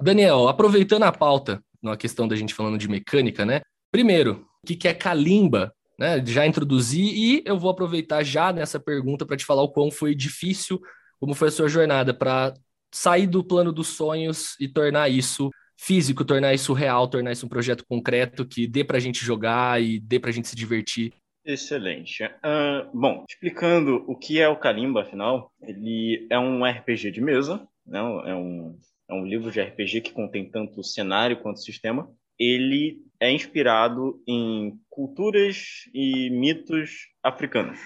Daniel, 0.02 0.48
aproveitando 0.48 1.04
a 1.04 1.12
pauta, 1.12 1.64
na 1.82 1.96
questão 1.96 2.28
da 2.28 2.36
gente 2.36 2.54
falando 2.54 2.78
de 2.78 2.90
mecânica, 2.90 3.46
né? 3.46 3.62
Primeiro, 3.92 4.46
o 4.64 4.68
que, 4.68 4.76
que 4.76 4.88
é 4.88 4.94
Kalimba? 4.94 5.74
Né? 5.98 6.26
Já 6.26 6.46
introduzi 6.46 7.02
e 7.02 7.44
eu 7.46 7.58
vou 7.58 7.70
aproveitar 7.70 8.24
já 8.24 8.52
nessa 8.52 8.80
pergunta 8.80 9.26
para 9.26 9.38
te 9.38 9.46
falar 9.46 9.62
o 9.62 9.72
quão 9.72 9.92
foi 9.92 10.16
difícil, 10.16 10.82
como 11.20 11.34
foi 11.34 11.50
a 11.50 11.52
sua 11.52 11.68
jornada 11.68 12.14
para 12.14 12.54
sair 12.94 13.28
do 13.28 13.44
plano 13.44 13.72
dos 13.72 13.88
sonhos 13.88 14.56
e 14.60 14.68
tornar 14.68 15.10
isso 15.10 15.50
físico, 15.78 16.24
tornar 16.24 16.54
isso 16.54 16.72
real, 16.74 17.08
tornar 17.08 17.32
isso 17.32 17.46
um 17.46 17.50
projeto 17.50 17.84
concreto 17.86 18.46
que 18.46 18.68
dê 18.68 18.84
para 18.84 18.98
a 18.98 19.00
gente 19.00 19.26
jogar 19.26 19.82
e 19.82 20.00
dê 20.00 20.20
para 20.20 20.30
a 20.30 20.34
gente 20.34 20.48
se 20.48 20.56
divertir. 20.56 21.12
Excelente. 21.46 22.24
Uh, 22.24 22.90
bom, 22.94 23.26
explicando 23.28 24.06
o 24.08 24.16
que 24.16 24.40
é 24.40 24.48
o 24.48 24.56
Kalimba, 24.56 25.02
afinal, 25.02 25.52
ele 25.62 26.26
é 26.30 26.40
um 26.40 26.64
RPG 26.64 27.12
de 27.12 27.20
mesa, 27.20 27.68
né? 27.86 28.00
é, 28.00 28.34
um, 28.34 28.80
é 29.10 29.14
um 29.14 29.26
livro 29.26 29.52
de 29.52 29.62
RPG 29.62 30.02
que 30.02 30.14
contém 30.14 30.50
tanto 30.50 30.82
cenário 30.84 31.42
quanto 31.42 31.60
sistema. 31.60 32.10
Ele 32.40 33.02
é 33.20 33.30
inspirado 33.30 34.22
em 34.28 34.80
culturas 34.90 35.84
e 35.94 36.30
mitos 36.30 36.92
africanos. 37.22 37.80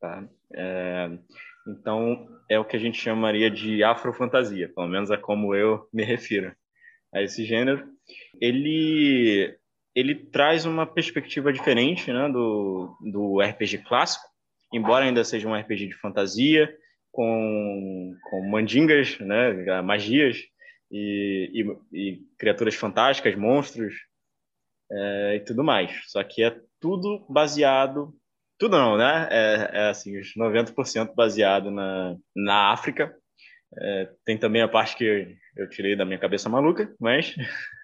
Tá? 0.00 0.28
É, 0.54 1.18
então, 1.68 2.26
é 2.48 2.58
o 2.58 2.64
que 2.64 2.76
a 2.76 2.80
gente 2.80 2.98
chamaria 3.00 3.50
de 3.50 3.82
afrofantasia, 3.84 4.72
pelo 4.74 4.88
menos 4.88 5.10
é 5.10 5.16
como 5.16 5.54
eu 5.54 5.86
me 5.92 6.02
refiro 6.02 6.54
a 7.12 7.22
esse 7.22 7.44
gênero. 7.44 7.86
Ele 8.40 9.54
ele 9.94 10.14
traz 10.14 10.64
uma 10.64 10.86
perspectiva 10.86 11.52
diferente 11.52 12.12
né, 12.12 12.28
do, 12.28 12.96
do 13.00 13.40
RPG 13.40 13.78
clássico, 13.78 14.24
embora 14.72 15.04
ainda 15.04 15.24
seja 15.24 15.48
um 15.48 15.54
RPG 15.54 15.88
de 15.88 15.94
fantasia, 15.94 16.72
com, 17.10 18.14
com 18.30 18.48
mandingas, 18.48 19.18
né, 19.18 19.82
magias 19.82 20.38
e, 20.88 21.50
e, 21.92 21.98
e 21.98 22.22
criaturas 22.38 22.76
fantásticas, 22.76 23.34
monstros 23.34 23.94
é, 24.92 25.36
e 25.36 25.40
tudo 25.40 25.64
mais. 25.64 25.90
Só 26.06 26.22
que 26.22 26.44
é 26.44 26.56
tudo 26.80 27.26
baseado 27.28 28.14
tudo 28.58 28.76
não, 28.76 28.96
né? 28.96 29.28
É, 29.30 29.70
é 29.72 29.88
assim, 29.88 30.18
os 30.18 30.34
90% 30.36 31.14
baseado 31.14 31.70
na, 31.70 32.16
na 32.34 32.72
África. 32.72 33.14
É, 33.80 34.08
tem 34.24 34.36
também 34.36 34.62
a 34.62 34.68
parte 34.68 34.96
que 34.96 35.36
eu, 35.56 35.68
tirei 35.68 35.94
da 35.94 36.04
minha 36.04 36.18
cabeça 36.18 36.48
maluca, 36.48 36.94
mas 36.98 37.34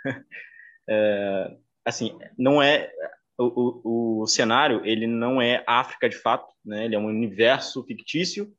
é, 0.88 1.56
assim, 1.84 2.18
não 2.38 2.62
é 2.62 2.90
o, 3.38 3.44
o, 3.44 4.22
o, 4.22 4.26
cenário, 4.26 4.80
ele 4.84 5.06
não 5.06 5.42
é 5.42 5.62
África 5.66 6.08
de 6.08 6.16
fato, 6.16 6.52
né? 6.64 6.86
Ele 6.86 6.94
é 6.94 6.98
um 6.98 7.06
universo 7.06 7.84
fictício, 7.84 8.50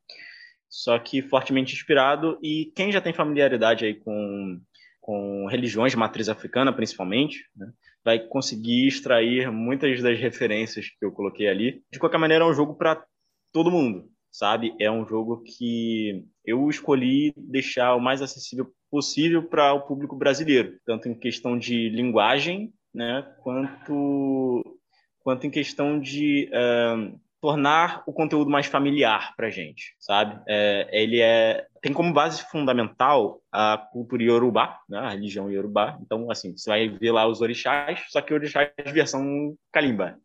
só 0.69 0.99
que 0.99 1.21
fortemente 1.21 1.73
inspirado 1.73 2.37
e 2.43 2.71
quem 2.75 2.91
já 2.91 3.01
tem 3.01 3.13
familiaridade 3.13 3.85
aí 3.85 3.95
com 3.95 4.61
com 5.05 5.45
religiões 5.45 5.91
de 5.91 5.99
matriz 5.99 6.27
africana, 6.27 6.73
principalmente, 6.73 7.47
né? 7.55 7.71
vai 8.03 8.17
conseguir 8.17 8.87
extrair 8.87 9.51
muitas 9.51 10.01
das 10.01 10.19
referências 10.19 10.87
que 10.89 11.05
eu 11.05 11.11
coloquei 11.11 11.47
ali. 11.47 11.83
De 11.91 11.99
qualquer 11.99 12.17
maneira, 12.17 12.43
é 12.43 12.47
um 12.47 12.55
jogo 12.55 12.73
para 12.73 13.05
todo 13.53 13.69
mundo, 13.69 14.09
sabe? 14.31 14.75
É 14.79 14.89
um 14.89 15.07
jogo 15.07 15.43
que 15.43 16.25
eu 16.43 16.67
escolhi 16.71 17.31
deixar 17.37 17.93
o 17.93 18.01
mais 18.01 18.19
acessível 18.23 18.73
possível 18.89 19.43
para 19.43 19.75
o 19.75 19.81
público 19.81 20.15
brasileiro, 20.15 20.79
tanto 20.83 21.07
em 21.07 21.13
questão 21.13 21.55
de 21.55 21.87
linguagem 21.89 22.73
né, 22.91 23.31
quanto, 23.43 24.79
quanto 25.19 25.45
em 25.45 25.51
questão 25.51 25.99
de 25.99 26.49
uh, 26.49 27.15
tornar 27.45 28.01
o 28.07 28.11
conteúdo 28.11 28.49
mais 28.49 28.65
familiar 28.65 29.35
para 29.37 29.51
gente, 29.51 29.95
sabe? 29.99 30.41
É, 30.47 30.89
ele 30.91 31.21
é 31.21 31.67
tem 31.79 31.93
como 31.93 32.11
base 32.11 32.41
fundamental 32.49 33.39
a 33.51 33.77
cultura 33.77 34.23
iorubá, 34.23 34.79
né, 34.89 34.97
a 34.97 35.09
religião 35.09 35.51
iorubá. 35.51 35.95
Então, 36.01 36.31
assim, 36.31 36.57
você 36.57 36.67
vai 36.67 36.89
ver 36.89 37.11
lá 37.11 37.27
os 37.27 37.41
orixás, 37.41 38.03
só 38.09 38.19
que 38.19 38.33
orixás 38.33 38.71
versão 38.91 39.55
kalimba, 39.71 40.17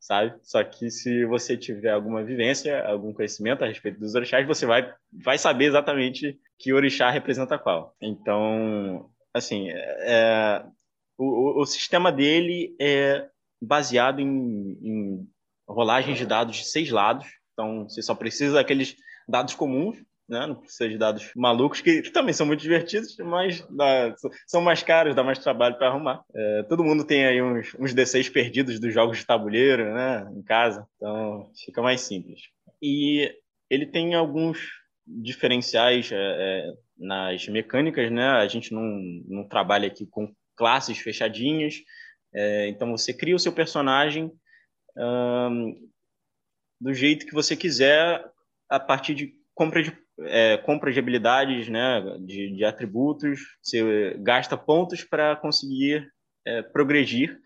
sabe? 0.00 0.34
Só 0.42 0.64
que 0.64 0.90
se 0.90 1.26
você 1.26 1.54
tiver 1.54 1.90
alguma 1.90 2.24
vivência, 2.24 2.82
algum 2.86 3.12
conhecimento 3.12 3.62
a 3.62 3.66
respeito 3.66 4.00
dos 4.00 4.14
orixás, 4.14 4.46
você 4.46 4.64
vai 4.64 4.90
vai 5.22 5.36
saber 5.36 5.66
exatamente 5.66 6.40
que 6.58 6.72
orixá 6.72 7.10
representa 7.10 7.58
qual. 7.58 7.94
Então, 8.00 9.10
assim, 9.34 9.68
é, 9.68 10.64
o, 11.18 11.60
o 11.60 11.66
sistema 11.66 12.10
dele 12.10 12.74
é 12.80 13.28
baseado 13.60 14.20
em, 14.20 14.78
em 14.82 15.28
rolagens 15.68 16.18
de 16.18 16.26
dados 16.26 16.56
de 16.56 16.64
seis 16.64 16.90
lados. 16.90 17.26
Então, 17.52 17.88
você 17.88 18.02
só 18.02 18.14
precisa 18.14 18.54
daqueles 18.54 18.96
dados 19.28 19.54
comuns, 19.54 19.98
né? 20.28 20.46
não 20.46 20.56
precisa 20.56 20.88
de 20.88 20.98
dados 20.98 21.30
malucos, 21.36 21.80
que, 21.80 22.02
que 22.02 22.10
também 22.10 22.32
são 22.32 22.46
muito 22.46 22.60
divertidos, 22.60 23.16
mas 23.18 23.60
dá, 23.70 24.14
são 24.46 24.60
mais 24.60 24.82
caros, 24.82 25.14
dá 25.14 25.22
mais 25.22 25.38
trabalho 25.38 25.76
para 25.76 25.88
arrumar. 25.88 26.22
É, 26.34 26.62
todo 26.64 26.84
mundo 26.84 27.04
tem 27.04 27.26
aí 27.26 27.42
uns, 27.42 27.74
uns 27.78 27.94
D6 27.94 28.32
perdidos 28.32 28.80
dos 28.80 28.92
jogos 28.92 29.18
de 29.18 29.26
tabuleiro 29.26 29.92
né? 29.94 30.26
em 30.34 30.42
casa, 30.42 30.86
então 30.96 31.50
fica 31.64 31.82
mais 31.82 32.00
simples. 32.00 32.40
E 32.82 33.30
ele 33.70 33.86
tem 33.86 34.14
alguns 34.14 34.58
diferenciais 35.06 36.10
é, 36.12 36.16
é 36.16 36.72
nas 36.96 37.46
mecânicas, 37.48 38.10
né? 38.10 38.26
A 38.28 38.46
gente 38.46 38.72
não, 38.72 38.82
não 39.26 39.48
trabalha 39.48 39.88
aqui 39.88 40.06
com 40.06 40.32
classes 40.56 40.98
fechadinhas. 40.98 41.74
É, 42.32 42.68
então 42.68 42.90
você 42.90 43.12
cria 43.12 43.34
o 43.34 43.38
seu 43.38 43.52
personagem 43.52 44.30
do 46.80 46.92
jeito 46.92 47.26
que 47.26 47.34
você 47.34 47.56
quiser 47.56 48.24
a 48.68 48.78
partir 48.78 49.14
de 49.14 49.34
compra 49.54 49.82
de, 49.82 49.96
é, 50.20 50.56
compra 50.58 50.92
de 50.92 50.98
habilidades, 50.98 51.68
né, 51.68 52.02
de, 52.20 52.56
de 52.56 52.64
atributos. 52.64 53.40
Você 53.62 54.16
gasta 54.18 54.56
pontos 54.56 55.04
para 55.04 55.36
conseguir 55.36 56.08
é, 56.46 56.62
progredir 56.62 57.40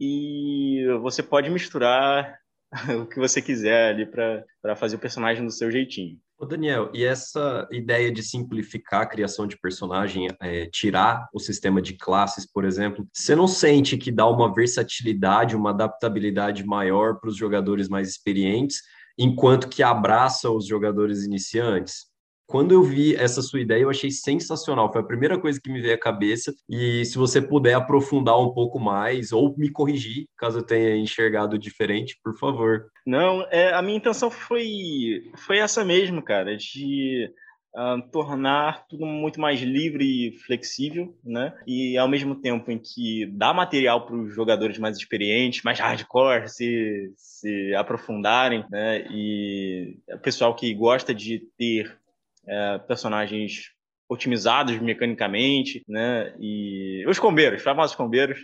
e 0.00 0.84
você 1.00 1.22
pode 1.22 1.50
misturar 1.50 2.38
o 3.00 3.06
que 3.06 3.18
você 3.18 3.40
quiser 3.40 3.90
ali 3.90 4.06
para 4.06 4.76
fazer 4.76 4.96
o 4.96 5.00
personagem 5.00 5.44
do 5.44 5.52
seu 5.52 5.70
jeitinho. 5.70 6.18
Ô 6.36 6.44
Daniel, 6.44 6.90
e 6.92 7.04
essa 7.04 7.68
ideia 7.70 8.10
de 8.10 8.20
simplificar 8.22 9.02
a 9.02 9.06
criação 9.06 9.46
de 9.46 9.56
personagem, 9.56 10.26
é, 10.40 10.66
tirar 10.66 11.28
o 11.32 11.38
sistema 11.38 11.80
de 11.80 11.94
classes, 11.94 12.44
por 12.44 12.64
exemplo, 12.64 13.08
você 13.12 13.36
não 13.36 13.46
sente 13.46 13.96
que 13.96 14.10
dá 14.10 14.26
uma 14.26 14.52
versatilidade, 14.52 15.54
uma 15.54 15.70
adaptabilidade 15.70 16.66
maior 16.66 17.20
para 17.20 17.30
os 17.30 17.36
jogadores 17.36 17.88
mais 17.88 18.08
experientes, 18.08 18.82
enquanto 19.16 19.68
que 19.68 19.82
abraça 19.82 20.50
os 20.50 20.66
jogadores 20.66 21.24
iniciantes? 21.24 22.13
Quando 22.46 22.72
eu 22.72 22.82
vi 22.82 23.14
essa 23.14 23.40
sua 23.42 23.60
ideia, 23.60 23.82
eu 23.82 23.90
achei 23.90 24.10
sensacional. 24.10 24.92
Foi 24.92 25.00
a 25.00 25.06
primeira 25.06 25.38
coisa 25.38 25.60
que 25.60 25.72
me 25.72 25.80
veio 25.80 25.94
à 25.94 25.98
cabeça. 25.98 26.54
E 26.68 27.04
se 27.04 27.16
você 27.16 27.40
puder 27.40 27.74
aprofundar 27.74 28.38
um 28.38 28.52
pouco 28.52 28.78
mais 28.78 29.32
ou 29.32 29.56
me 29.56 29.70
corrigir, 29.70 30.26
caso 30.36 30.58
eu 30.58 30.62
tenha 30.62 30.96
enxergado 30.96 31.58
diferente, 31.58 32.18
por 32.22 32.36
favor. 32.38 32.86
Não, 33.06 33.46
é, 33.50 33.72
a 33.72 33.82
minha 33.82 33.96
intenção 33.96 34.30
foi, 34.30 35.30
foi 35.36 35.58
essa 35.58 35.84
mesmo, 35.84 36.22
cara, 36.22 36.56
de 36.56 37.30
uh, 37.74 38.00
tornar 38.10 38.86
tudo 38.86 39.04
muito 39.04 39.40
mais 39.40 39.60
livre 39.60 40.04
e 40.04 40.38
flexível, 40.38 41.16
né? 41.24 41.52
E 41.66 41.98
ao 41.98 42.08
mesmo 42.08 42.34
tempo 42.34 42.70
em 42.70 42.78
que 42.78 43.26
dá 43.26 43.52
material 43.52 44.06
para 44.06 44.16
os 44.16 44.34
jogadores 44.34 44.78
mais 44.78 44.96
experientes, 44.96 45.62
mais 45.62 45.78
hardcore, 45.80 46.48
se, 46.48 47.12
se 47.16 47.74
aprofundarem, 47.74 48.64
né? 48.70 49.06
E 49.10 49.98
o 50.12 50.18
pessoal 50.18 50.54
que 50.54 50.72
gosta 50.74 51.14
de 51.14 51.40
ter 51.58 51.98
é, 52.46 52.78
personagens 52.78 53.72
otimizados 54.08 54.78
mecanicamente, 54.78 55.82
né? 55.88 56.34
E 56.38 57.04
os 57.08 57.18
combeiros, 57.18 57.62
famosos 57.62 57.96
combeiros, 57.96 58.38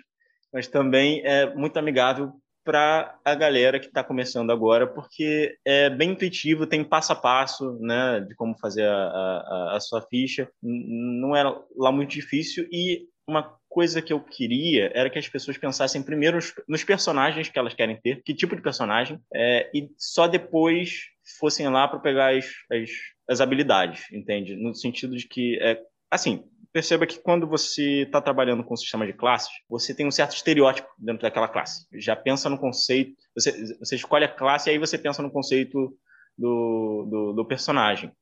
mas 0.53 0.67
também 0.67 1.21
é 1.25 1.55
muito 1.55 1.79
amigável 1.79 2.33
para 2.65 3.19
a 3.25 3.35
galera 3.35 3.81
que 3.81 3.87
está 3.87 4.05
começando 4.05 4.51
agora, 4.51 4.87
porque 4.87 5.57
é 5.65 5.89
bem 5.89 6.11
intuitivo, 6.11 6.67
tem 6.67 6.85
passo 6.85 7.13
a 7.13 7.17
passo, 7.17 7.79
né, 7.81 8.21
de 8.21 8.35
como 8.35 8.57
fazer 8.59 8.87
a, 8.87 8.95
a, 8.95 9.77
a 9.77 9.81
sua 9.81 10.03
ficha. 10.03 10.49
Não 10.63 11.35
era 11.35 11.57
lá 11.77 11.91
muito 11.91 12.11
difícil 12.11 12.69
e 12.71 13.09
uma 13.27 13.55
coisa 13.69 14.03
que 14.03 14.13
eu 14.13 14.21
queria 14.21 14.91
era 14.93 15.09
que 15.09 15.19
as 15.19 15.29
pessoas 15.29 15.57
pensassem 15.57 16.03
primeiro 16.03 16.39
nos 16.69 16.83
personagens 16.85 17.49
que 17.49 17.59
elas 17.59 17.73
querem 17.73 17.97
ter, 18.01 18.23
que 18.23 18.35
tipo 18.35 18.57
de 18.57 18.63
personagem, 18.63 19.19
é, 19.33 19.71
e 19.73 19.89
só 19.97 20.27
depois 20.27 21.05
fossem 21.39 21.69
lá 21.69 21.87
para 21.87 22.01
pegar 22.01 22.37
as, 22.37 22.47
as, 22.71 22.91
as, 23.31 23.41
habilidades, 23.41 24.11
entende? 24.13 24.57
No 24.57 24.75
sentido 24.75 25.17
de 25.17 25.27
que, 25.27 25.59
é, 25.61 25.81
assim, 26.11 26.45
perceba 26.73 27.07
que 27.07 27.19
quando 27.19 27.47
você 27.47 28.03
está 28.03 28.21
trabalhando 28.21 28.65
com 28.65 28.75
o 28.75 28.77
sistema 28.77 29.07
de 29.07 29.13
classes, 29.13 29.51
você 29.69 29.95
tem 29.95 30.07
um 30.07 30.11
certo 30.11 30.35
estereótipo 30.35 30.89
dentro 30.99 31.23
daquela 31.23 31.49
classe. 31.49 31.87
Já 31.95 32.15
pensa 32.15 32.49
no 32.49 32.59
conceito, 32.59 33.15
você, 33.35 33.77
você 33.79 33.97
escolhe 33.97 34.25
a 34.25 34.29
classe 34.29 34.69
e 34.69 34.73
aí 34.73 34.79
você 34.79 34.97
pensa 34.97 35.23
no 35.23 35.31
conceito 35.31 35.97
do, 36.37 37.07
do, 37.11 37.33
do 37.33 37.45
personagem. 37.45 38.13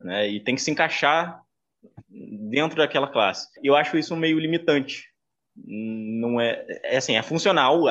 Né? 0.00 0.28
E 0.28 0.40
tem 0.40 0.54
que 0.54 0.62
se 0.62 0.70
encaixar 0.70 1.42
dentro 2.08 2.76
daquela 2.76 3.08
classe. 3.08 3.48
Eu 3.62 3.74
acho 3.74 3.96
isso 3.98 4.16
meio 4.16 4.38
limitante. 4.38 5.08
Não 5.56 6.40
é, 6.40 6.64
é 6.84 6.96
assim, 6.96 7.16
é 7.16 7.22
funcional. 7.22 7.82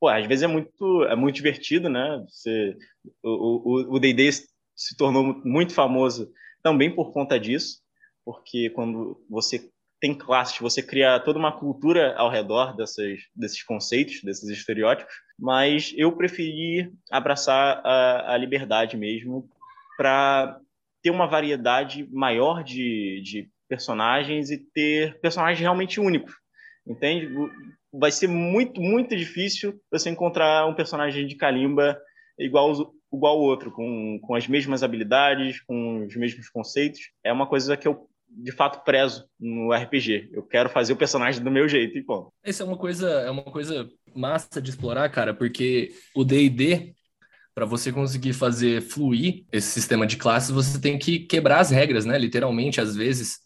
Pô, 0.00 0.08
às 0.08 0.26
vezes 0.26 0.42
é 0.42 0.46
muito, 0.46 1.04
é 1.04 1.14
muito 1.14 1.36
divertido, 1.36 1.88
né? 1.88 2.24
Você, 2.28 2.76
o 3.22 3.98
D&D 3.98 4.30
se 4.74 4.96
tornou 4.96 5.40
muito 5.44 5.72
famoso 5.72 6.32
também 6.62 6.94
por 6.94 7.12
conta 7.12 7.38
disso, 7.38 7.80
porque 8.24 8.70
quando 8.70 9.22
você 9.28 9.70
tem 10.00 10.14
classes, 10.14 10.58
você 10.58 10.82
cria 10.82 11.18
toda 11.20 11.38
uma 11.38 11.52
cultura 11.52 12.14
ao 12.16 12.28
redor 12.28 12.76
dessas, 12.76 13.20
desses 13.34 13.62
conceitos, 13.62 14.22
desses 14.22 14.48
estereótipos, 14.50 15.14
mas 15.38 15.94
eu 15.96 16.12
preferi 16.12 16.92
abraçar 17.10 17.80
a, 17.84 18.34
a 18.34 18.36
liberdade 18.36 18.96
mesmo 18.96 19.48
para 19.96 20.58
ter 21.02 21.10
uma 21.10 21.26
variedade 21.26 22.08
maior 22.12 22.62
de, 22.62 23.22
de 23.22 23.48
personagens 23.68 24.50
e 24.50 24.58
ter 24.58 25.18
personagens 25.20 25.60
realmente 25.60 26.00
únicos, 26.00 26.34
entende? 26.86 27.28
Vai 27.92 28.10
ser 28.10 28.26
muito, 28.26 28.80
muito 28.80 29.16
difícil 29.16 29.80
você 29.90 30.10
encontrar 30.10 30.66
um 30.66 30.74
personagem 30.74 31.26
de 31.26 31.36
Kalimba 31.36 31.98
igual 32.38 32.72
igual 33.16 33.36
ao 33.36 33.42
outro, 33.42 33.70
com, 33.70 34.18
com 34.22 34.34
as 34.34 34.46
mesmas 34.46 34.82
habilidades, 34.82 35.60
com 35.60 36.04
os 36.06 36.16
mesmos 36.16 36.48
conceitos. 36.48 37.00
É 37.22 37.32
uma 37.32 37.46
coisa 37.46 37.76
que 37.76 37.86
eu 37.86 38.08
de 38.36 38.50
fato 38.50 38.84
prezo 38.84 39.28
no 39.38 39.72
RPG. 39.72 40.30
Eu 40.32 40.42
quero 40.42 40.68
fazer 40.68 40.92
o 40.92 40.96
personagem 40.96 41.42
do 41.42 41.50
meu 41.50 41.68
jeito 41.68 41.96
e 41.96 42.02
pô. 42.02 42.32
Essa 42.42 42.64
é 42.64 42.66
uma 42.66 42.76
coisa, 42.76 43.08
é 43.08 43.30
uma 43.30 43.44
coisa 43.44 43.88
massa 44.14 44.60
de 44.60 44.70
explorar, 44.70 45.08
cara, 45.08 45.32
porque 45.32 45.92
o 46.14 46.24
D&D 46.24 46.94
para 47.54 47.64
você 47.64 47.92
conseguir 47.92 48.32
fazer 48.32 48.82
fluir 48.82 49.44
esse 49.52 49.68
sistema 49.68 50.06
de 50.06 50.16
classes, 50.16 50.50
você 50.50 50.80
tem 50.80 50.98
que 50.98 51.20
quebrar 51.20 51.60
as 51.60 51.70
regras, 51.70 52.04
né? 52.04 52.18
Literalmente, 52.18 52.80
às 52.80 52.96
vezes, 52.96 53.38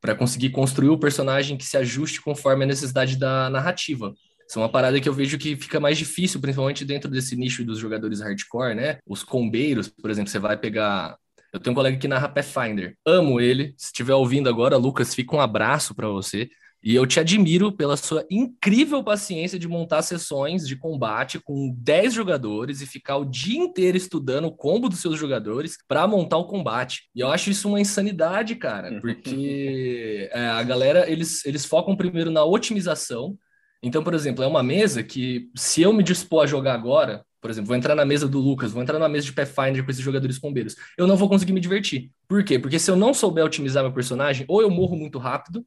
para 0.00 0.14
conseguir 0.14 0.50
construir 0.50 0.90
o 0.90 0.98
personagem 0.98 1.56
que 1.56 1.64
se 1.64 1.76
ajuste 1.76 2.22
conforme 2.22 2.62
a 2.62 2.68
necessidade 2.68 3.16
da 3.16 3.50
narrativa. 3.50 4.14
Isso 4.48 4.58
é 4.58 4.62
uma 4.62 4.68
parada 4.68 4.98
que 4.98 5.08
eu 5.08 5.12
vejo 5.12 5.36
que 5.36 5.56
fica 5.56 5.78
mais 5.78 5.98
difícil, 5.98 6.40
principalmente 6.40 6.84
dentro 6.84 7.10
desse 7.10 7.36
nicho 7.36 7.64
dos 7.64 7.78
jogadores 7.78 8.20
hardcore, 8.20 8.74
né? 8.74 8.98
Os 9.06 9.22
combeiros, 9.22 9.88
por 9.88 10.10
exemplo, 10.10 10.30
você 10.30 10.38
vai 10.38 10.56
pegar. 10.56 11.16
Eu 11.52 11.60
tenho 11.60 11.72
um 11.72 11.74
colega 11.74 11.98
que 11.98 12.08
narra 12.08 12.28
Pathfinder. 12.28 12.96
Amo 13.04 13.40
ele. 13.40 13.74
Se 13.76 13.86
estiver 13.86 14.14
ouvindo 14.14 14.48
agora, 14.48 14.76
Lucas, 14.76 15.14
fica 15.14 15.36
um 15.36 15.40
abraço 15.40 15.94
para 15.94 16.08
você. 16.08 16.48
E 16.82 16.94
eu 16.94 17.06
te 17.06 17.18
admiro 17.18 17.72
pela 17.72 17.96
sua 17.96 18.24
incrível 18.30 19.02
paciência 19.02 19.58
de 19.58 19.66
montar 19.66 20.00
sessões 20.02 20.66
de 20.66 20.76
combate 20.76 21.40
com 21.40 21.74
10 21.76 22.14
jogadores 22.14 22.80
e 22.80 22.86
ficar 22.86 23.16
o 23.16 23.24
dia 23.24 23.58
inteiro 23.58 23.96
estudando 23.96 24.46
o 24.46 24.56
combo 24.56 24.88
dos 24.88 25.00
seus 25.00 25.18
jogadores 25.18 25.76
para 25.88 26.06
montar 26.06 26.36
o 26.38 26.46
combate. 26.46 27.08
E 27.14 27.20
eu 27.20 27.28
acho 27.28 27.50
isso 27.50 27.68
uma 27.68 27.80
insanidade, 27.80 28.54
cara, 28.54 28.98
porque 29.02 30.30
é, 30.32 30.46
a 30.46 30.62
galera, 30.62 31.10
eles, 31.10 31.44
eles 31.44 31.64
focam 31.64 31.96
primeiro 31.96 32.30
na 32.30 32.44
otimização. 32.44 33.36
Então, 33.82 34.02
por 34.02 34.14
exemplo, 34.14 34.42
é 34.42 34.46
uma 34.46 34.62
mesa 34.62 35.02
que, 35.02 35.50
se 35.54 35.82
eu 35.82 35.92
me 35.92 36.02
dispor 36.02 36.44
a 36.44 36.46
jogar 36.46 36.74
agora, 36.74 37.24
por 37.40 37.50
exemplo, 37.50 37.68
vou 37.68 37.76
entrar 37.76 37.94
na 37.94 38.04
mesa 38.04 38.26
do 38.26 38.40
Lucas, 38.40 38.72
vou 38.72 38.82
entrar 38.82 38.98
na 38.98 39.08
mesa 39.08 39.26
de 39.26 39.32
Pathfinder 39.32 39.84
com 39.84 39.90
esses 39.90 40.02
jogadores 40.02 40.38
combeiros, 40.38 40.74
eu 40.96 41.06
não 41.06 41.16
vou 41.16 41.28
conseguir 41.28 41.52
me 41.52 41.60
divertir. 41.60 42.10
Por 42.26 42.42
quê? 42.42 42.58
Porque 42.58 42.78
se 42.78 42.90
eu 42.90 42.96
não 42.96 43.14
souber 43.14 43.44
otimizar 43.44 43.84
meu 43.84 43.92
personagem, 43.92 44.44
ou 44.48 44.60
eu 44.60 44.70
morro 44.70 44.96
muito 44.96 45.18
rápido, 45.18 45.64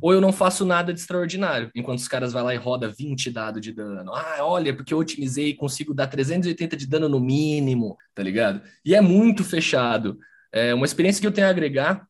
ou 0.00 0.12
eu 0.12 0.20
não 0.20 0.32
faço 0.32 0.66
nada 0.66 0.92
de 0.92 0.98
extraordinário, 1.00 1.70
enquanto 1.74 2.00
os 2.00 2.08
caras 2.08 2.32
vai 2.32 2.42
lá 2.42 2.54
e 2.54 2.58
roda 2.58 2.88
20 2.88 3.30
dados 3.30 3.62
de 3.62 3.72
dano. 3.72 4.12
Ah, 4.12 4.38
olha, 4.40 4.74
porque 4.74 4.92
eu 4.92 4.98
otimizei 4.98 5.50
e 5.50 5.54
consigo 5.54 5.94
dar 5.94 6.08
380 6.08 6.76
de 6.76 6.86
dano 6.86 7.08
no 7.08 7.20
mínimo, 7.20 7.96
tá 8.14 8.22
ligado? 8.22 8.60
E 8.84 8.94
é 8.94 9.00
muito 9.00 9.44
fechado. 9.44 10.18
É 10.50 10.74
uma 10.74 10.84
experiência 10.84 11.20
que 11.20 11.26
eu 11.26 11.32
tenho 11.32 11.46
a 11.46 11.50
agregar, 11.50 12.06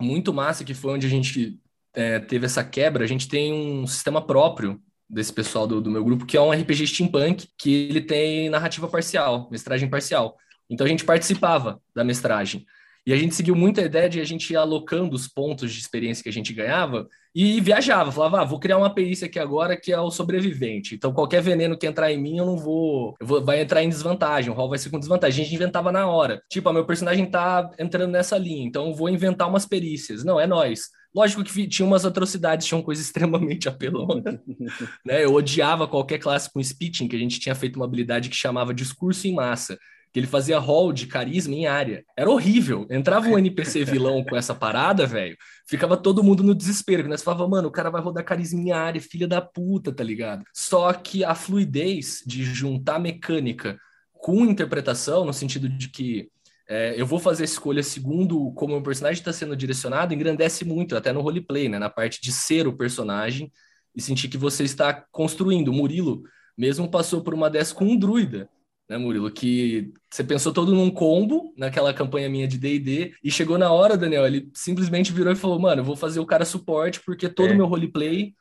muito 0.00 0.32
massa, 0.32 0.64
que 0.64 0.74
foi 0.74 0.94
onde 0.94 1.06
a 1.06 1.10
gente 1.10 1.58
é, 1.94 2.18
teve 2.18 2.46
essa 2.46 2.64
quebra. 2.64 3.04
A 3.04 3.06
gente 3.06 3.28
tem 3.28 3.52
um 3.52 3.86
sistema 3.86 4.20
próprio 4.20 4.80
desse 5.08 5.32
pessoal 5.32 5.66
do, 5.66 5.80
do 5.80 5.90
meu 5.90 6.04
grupo, 6.04 6.26
que 6.26 6.36
é 6.36 6.40
um 6.40 6.50
RPG 6.50 6.86
steampunk, 6.88 7.48
que 7.56 7.88
ele 7.88 8.00
tem 8.00 8.48
narrativa 8.48 8.88
parcial, 8.88 9.48
mestragem 9.50 9.88
parcial. 9.88 10.36
Então 10.68 10.86
a 10.86 10.88
gente 10.88 11.04
participava 11.04 11.80
da 11.94 12.02
mestragem. 12.02 12.66
E 13.06 13.12
a 13.12 13.16
gente 13.16 13.34
seguiu 13.34 13.54
muito 13.54 13.80
a 13.80 13.84
ideia 13.84 14.08
de 14.08 14.18
a 14.18 14.24
gente 14.24 14.50
ir 14.50 14.56
alocando 14.56 15.14
os 15.14 15.28
pontos 15.28 15.70
de 15.70 15.78
experiência 15.78 16.22
que 16.22 16.28
a 16.30 16.32
gente 16.32 16.54
ganhava 16.54 17.06
e 17.34 17.60
viajava. 17.60 18.10
Falava, 18.10 18.40
ah, 18.40 18.44
vou 18.44 18.58
criar 18.58 18.78
uma 18.78 18.94
perícia 18.94 19.26
aqui 19.26 19.38
agora 19.38 19.76
que 19.76 19.92
é 19.92 20.00
o 20.00 20.10
sobrevivente. 20.10 20.94
Então, 20.94 21.12
qualquer 21.12 21.42
veneno 21.42 21.76
que 21.76 21.86
entrar 21.86 22.10
em 22.10 22.18
mim, 22.18 22.38
eu 22.38 22.46
não 22.46 22.56
vou. 22.56 23.14
Eu 23.20 23.26
vou 23.26 23.44
vai 23.44 23.60
entrar 23.60 23.82
em 23.82 23.90
desvantagem. 23.90 24.50
O 24.50 24.54
rol 24.54 24.70
vai 24.70 24.78
ser 24.78 24.88
com 24.88 24.98
desvantagem. 24.98 25.42
A 25.42 25.44
gente 25.44 25.54
inventava 25.54 25.92
na 25.92 26.06
hora. 26.06 26.42
Tipo, 26.48 26.70
ah, 26.70 26.72
meu 26.72 26.86
personagem 26.86 27.26
tá 27.26 27.70
entrando 27.78 28.10
nessa 28.10 28.38
linha, 28.38 28.64
então 28.64 28.88
eu 28.88 28.94
vou 28.94 29.10
inventar 29.10 29.50
umas 29.50 29.66
perícias. 29.66 30.24
Não, 30.24 30.40
é 30.40 30.46
nós. 30.46 30.88
Lógico 31.14 31.44
que 31.44 31.66
tinha 31.68 31.86
umas 31.86 32.04
atrocidades, 32.04 32.66
tinha 32.66 32.78
uma 32.78 32.84
coisa 32.84 33.00
extremamente 33.02 33.68
apelona. 33.68 34.42
né? 35.04 35.24
Eu 35.24 35.34
odiava 35.34 35.86
qualquer 35.86 36.18
classe 36.18 36.50
com 36.52 36.62
speeching, 36.62 37.08
que 37.08 37.16
a 37.16 37.18
gente 37.18 37.38
tinha 37.38 37.54
feito 37.54 37.76
uma 37.76 37.84
habilidade 37.84 38.28
que 38.28 38.36
chamava 38.36 38.74
discurso 38.74 39.26
em 39.28 39.34
massa 39.34 39.78
que 40.14 40.20
ele 40.20 40.28
fazia 40.28 40.60
rol 40.60 40.92
de 40.92 41.08
carisma 41.08 41.56
em 41.56 41.66
área. 41.66 42.04
Era 42.16 42.30
horrível. 42.30 42.86
Entrava 42.88 43.26
um 43.26 43.36
NPC 43.36 43.82
vilão 43.84 44.22
com 44.22 44.36
essa 44.36 44.54
parada, 44.54 45.04
velho, 45.08 45.36
ficava 45.66 45.96
todo 45.96 46.22
mundo 46.22 46.44
no 46.44 46.54
desespero. 46.54 47.08
Nós 47.08 47.20
falava, 47.20 47.48
mano, 47.48 47.66
o 47.66 47.72
cara 47.72 47.90
vai 47.90 48.00
rodar 48.00 48.24
carisma 48.24 48.60
em 48.60 48.70
área, 48.70 49.00
filha 49.00 49.26
da 49.26 49.40
puta, 49.40 49.92
tá 49.92 50.04
ligado? 50.04 50.44
Só 50.54 50.92
que 50.92 51.24
a 51.24 51.34
fluidez 51.34 52.22
de 52.24 52.44
juntar 52.44 53.00
mecânica 53.00 53.76
com 54.12 54.44
interpretação, 54.44 55.24
no 55.24 55.34
sentido 55.34 55.68
de 55.68 55.88
que 55.88 56.28
é, 56.68 56.94
eu 57.00 57.06
vou 57.06 57.18
fazer 57.18 57.42
a 57.42 57.44
escolha 57.44 57.82
segundo 57.82 58.52
como 58.52 58.76
o 58.76 58.82
personagem 58.82 59.20
está 59.20 59.32
sendo 59.32 59.56
direcionado, 59.56 60.14
engrandece 60.14 60.64
muito, 60.64 60.96
até 60.96 61.12
no 61.12 61.20
roleplay, 61.20 61.68
né? 61.68 61.78
Na 61.78 61.90
parte 61.90 62.20
de 62.20 62.32
ser 62.32 62.66
o 62.66 62.76
personagem 62.76 63.52
e 63.94 64.00
sentir 64.00 64.28
que 64.28 64.38
você 64.38 64.64
está 64.64 64.92
construindo. 65.12 65.68
O 65.68 65.72
Murilo 65.72 66.22
mesmo 66.56 66.88
passou 66.90 67.22
por 67.22 67.34
uma 67.34 67.50
dessas 67.50 67.72
com 67.72 67.84
um 67.84 67.96
druida 67.96 68.48
né, 68.88 68.98
Murilo? 68.98 69.30
Que 69.30 69.92
você 70.10 70.22
pensou 70.22 70.52
todo 70.52 70.74
num 70.74 70.90
combo 70.90 71.52
naquela 71.56 71.92
campanha 71.92 72.28
minha 72.28 72.46
de 72.46 72.58
D&D 72.58 73.14
e 73.22 73.30
chegou 73.30 73.58
na 73.58 73.70
hora, 73.70 73.96
Daniel, 73.96 74.26
ele 74.26 74.50
simplesmente 74.54 75.12
virou 75.12 75.32
e 75.32 75.36
falou, 75.36 75.58
mano, 75.58 75.80
eu 75.80 75.84
vou 75.84 75.96
fazer 75.96 76.20
o 76.20 76.26
cara 76.26 76.44
suporte 76.44 77.00
porque 77.04 77.28
todo 77.28 77.48
o 77.48 77.52
é. 77.52 77.54
meu 77.54 77.66
roleplay 77.66 78.34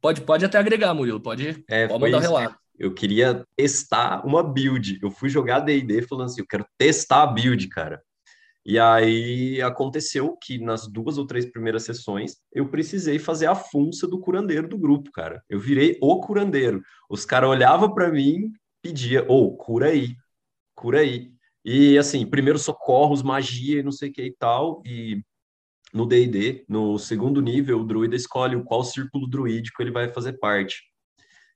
pode, 0.00 0.20
pode 0.20 0.44
até 0.44 0.58
agregar, 0.58 0.94
Murilo, 0.94 1.20
pode, 1.20 1.64
é, 1.68 1.88
pode 1.88 2.00
mandar 2.00 2.18
um 2.18 2.20
relato. 2.20 2.56
Eu 2.78 2.94
queria 2.94 3.44
testar 3.56 4.24
uma 4.26 4.42
build. 4.42 4.98
Eu 5.02 5.10
fui 5.10 5.28
jogar 5.28 5.60
D&D 5.60 6.02
falando 6.02 6.26
assim, 6.26 6.40
eu 6.40 6.46
quero 6.46 6.66
testar 6.78 7.22
a 7.22 7.26
build, 7.26 7.68
cara. 7.68 8.02
E 8.64 8.78
aí 8.78 9.62
aconteceu 9.62 10.36
que 10.36 10.58
nas 10.58 10.86
duas 10.86 11.16
ou 11.16 11.26
três 11.26 11.50
primeiras 11.50 11.84
sessões 11.84 12.36
eu 12.52 12.68
precisei 12.68 13.18
fazer 13.18 13.46
a 13.46 13.54
funça 13.54 14.06
do 14.06 14.20
curandeiro 14.20 14.68
do 14.68 14.76
grupo, 14.76 15.10
cara. 15.10 15.42
Eu 15.48 15.58
virei 15.58 15.96
o 16.02 16.20
curandeiro. 16.20 16.82
Os 17.08 17.24
caras 17.24 17.48
olhavam 17.48 17.94
para 17.94 18.10
mim, 18.10 18.52
pedia, 18.82 19.24
ou 19.26 19.54
oh, 19.54 19.56
cura 19.56 19.88
aí, 19.88 20.14
cura 20.74 21.00
aí. 21.00 21.32
E 21.64 21.96
assim, 21.96 22.26
primeiro 22.26 22.58
socorros, 22.58 23.22
magia 23.22 23.80
e 23.80 23.82
não 23.82 23.92
sei 23.92 24.10
o 24.10 24.12
que 24.12 24.22
e 24.22 24.36
tal, 24.38 24.82
e 24.84 25.22
no 25.92 26.06
D&D, 26.06 26.64
no 26.68 26.98
segundo 26.98 27.40
nível, 27.40 27.80
o 27.80 27.84
druida 27.84 28.14
escolhe 28.14 28.62
qual 28.64 28.84
círculo 28.84 29.26
druídico 29.26 29.82
ele 29.82 29.90
vai 29.90 30.12
fazer 30.12 30.34
parte. 30.34 30.82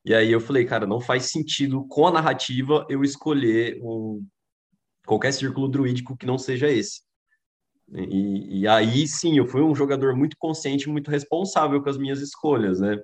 E 0.04 0.14
aí 0.14 0.32
eu 0.32 0.40
falei, 0.40 0.64
cara, 0.64 0.86
não 0.86 1.00
faz 1.00 1.30
sentido 1.30 1.86
com 1.86 2.06
a 2.06 2.12
narrativa 2.12 2.84
eu 2.88 3.04
escolher 3.04 3.80
um, 3.82 4.26
qualquer 5.06 5.32
círculo 5.32 5.68
druídico 5.68 6.16
que 6.16 6.26
não 6.26 6.38
seja 6.38 6.68
esse. 6.68 7.02
E, 7.94 8.60
e, 8.60 8.68
aí 8.68 9.06
sim, 9.06 9.36
eu 9.36 9.46
fui 9.46 9.60
um 9.60 9.74
jogador 9.74 10.16
muito 10.16 10.36
consciente, 10.38 10.88
muito 10.88 11.10
responsável 11.10 11.82
com 11.82 11.90
as 11.90 11.98
minhas 11.98 12.20
escolhas, 12.20 12.80
né? 12.80 12.98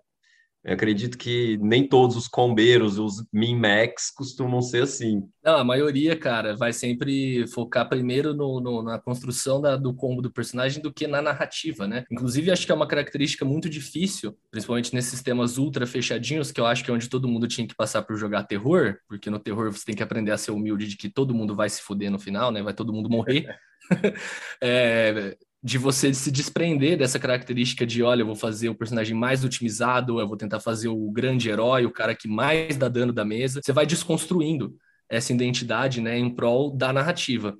Eu 0.68 0.74
acredito 0.74 1.16
que 1.16 1.56
nem 1.62 1.88
todos 1.88 2.14
os 2.14 2.28
combeiros, 2.28 2.98
os 2.98 3.24
min-max, 3.32 4.10
costumam 4.10 4.60
ser 4.60 4.82
assim. 4.82 5.22
Não, 5.42 5.56
a 5.56 5.64
maioria, 5.64 6.14
cara, 6.14 6.54
vai 6.54 6.74
sempre 6.74 7.46
focar 7.48 7.88
primeiro 7.88 8.34
no, 8.34 8.60
no, 8.60 8.82
na 8.82 8.98
construção 8.98 9.62
da, 9.62 9.76
do 9.76 9.94
combo 9.94 10.20
do 10.20 10.30
personagem 10.30 10.82
do 10.82 10.92
que 10.92 11.06
na 11.06 11.22
narrativa, 11.22 11.88
né? 11.88 12.04
Inclusive, 12.12 12.50
acho 12.50 12.66
que 12.66 12.72
é 12.72 12.74
uma 12.74 12.86
característica 12.86 13.46
muito 13.46 13.66
difícil, 13.66 14.36
principalmente 14.50 14.94
nesses 14.94 15.10
sistemas 15.10 15.56
ultra 15.56 15.86
fechadinhos, 15.86 16.52
que 16.52 16.60
eu 16.60 16.66
acho 16.66 16.84
que 16.84 16.90
é 16.90 16.94
onde 16.94 17.08
todo 17.08 17.26
mundo 17.26 17.48
tinha 17.48 17.66
que 17.66 17.74
passar 17.74 18.02
por 18.02 18.18
jogar 18.18 18.44
terror, 18.44 18.98
porque 19.08 19.30
no 19.30 19.38
terror 19.38 19.72
você 19.72 19.86
tem 19.86 19.96
que 19.96 20.02
aprender 20.02 20.32
a 20.32 20.36
ser 20.36 20.50
humilde 20.50 20.86
de 20.86 20.98
que 20.98 21.08
todo 21.08 21.34
mundo 21.34 21.56
vai 21.56 21.70
se 21.70 21.80
fuder 21.80 22.10
no 22.10 22.18
final, 22.18 22.52
né? 22.52 22.62
Vai 22.62 22.74
todo 22.74 22.92
mundo 22.92 23.08
morrer. 23.08 23.46
é, 24.60 25.36
de 25.62 25.76
você 25.76 26.14
se 26.14 26.30
desprender 26.30 26.96
dessa 26.96 27.18
característica 27.18 27.84
de, 27.84 28.02
olha, 28.02 28.22
eu 28.22 28.26
vou 28.26 28.36
fazer 28.36 28.68
o 28.68 28.74
personagem 28.74 29.16
mais 29.16 29.44
otimizado, 29.44 30.20
eu 30.20 30.28
vou 30.28 30.36
tentar 30.36 30.60
fazer 30.60 30.88
o 30.88 31.10
grande 31.10 31.50
herói, 31.50 31.84
o 31.84 31.90
cara 31.90 32.14
que 32.14 32.28
mais 32.28 32.76
dá 32.76 32.88
dano 32.88 33.12
da 33.12 33.24
mesa. 33.24 33.60
Você 33.62 33.72
vai 33.72 33.84
desconstruindo 33.84 34.76
essa 35.08 35.32
identidade, 35.32 36.00
né, 36.00 36.18
em 36.18 36.30
prol 36.30 36.76
da 36.76 36.92
narrativa. 36.92 37.56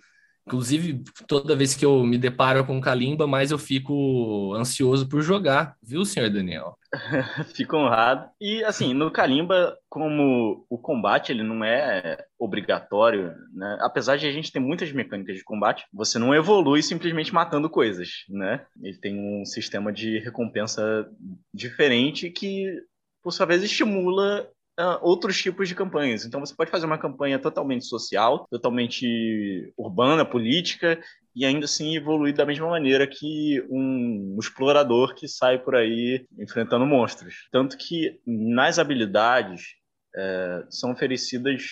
Inclusive, 0.48 1.04
toda 1.26 1.54
vez 1.54 1.74
que 1.74 1.84
eu 1.84 2.02
me 2.02 2.16
deparo 2.16 2.64
com 2.64 2.80
Kalimba, 2.80 3.26
mais 3.26 3.50
eu 3.50 3.58
fico 3.58 4.54
ansioso 4.54 5.06
por 5.06 5.20
jogar, 5.20 5.76
viu, 5.82 6.06
senhor 6.06 6.30
Daniel? 6.30 6.74
fico 7.54 7.76
honrado. 7.76 8.30
E, 8.40 8.64
assim, 8.64 8.94
no 8.94 9.10
Kalimba, 9.10 9.76
como 9.90 10.64
o 10.70 10.78
combate 10.78 11.32
ele 11.32 11.42
não 11.42 11.62
é 11.62 12.24
obrigatório, 12.38 13.34
né? 13.52 13.76
apesar 13.82 14.16
de 14.16 14.26
a 14.26 14.32
gente 14.32 14.50
ter 14.50 14.58
muitas 14.58 14.90
mecânicas 14.90 15.36
de 15.36 15.44
combate, 15.44 15.84
você 15.92 16.18
não 16.18 16.34
evolui 16.34 16.82
simplesmente 16.82 17.34
matando 17.34 17.68
coisas, 17.68 18.08
né? 18.26 18.64
Ele 18.82 18.96
tem 18.96 19.20
um 19.20 19.44
sistema 19.44 19.92
de 19.92 20.18
recompensa 20.20 21.06
diferente 21.52 22.30
que, 22.30 22.72
por 23.22 23.32
sua 23.32 23.44
vez, 23.44 23.62
estimula 23.62 24.48
uh, 24.78 24.98
outros 25.02 25.40
tipos 25.40 25.68
de 25.68 25.74
campanhas. 25.74 26.24
Então 26.24 26.40
você 26.40 26.54
pode 26.54 26.70
fazer 26.70 26.86
uma 26.86 26.98
campanha 26.98 27.38
totalmente 27.38 27.84
social, 27.84 28.46
totalmente 28.50 29.72
urbana, 29.76 30.24
política, 30.24 31.00
e 31.34 31.44
ainda 31.44 31.64
assim 31.64 31.96
evoluir 31.96 32.34
da 32.34 32.46
mesma 32.46 32.68
maneira 32.68 33.06
que 33.06 33.64
um 33.68 34.36
explorador 34.40 35.14
que 35.14 35.28
sai 35.28 35.58
por 35.58 35.74
aí 35.74 36.26
enfrentando 36.38 36.86
monstros. 36.86 37.48
Tanto 37.50 37.76
que 37.76 38.20
nas 38.26 38.78
habilidades 38.78 39.62
é, 40.16 40.64
são 40.70 40.92
oferecidas 40.92 41.62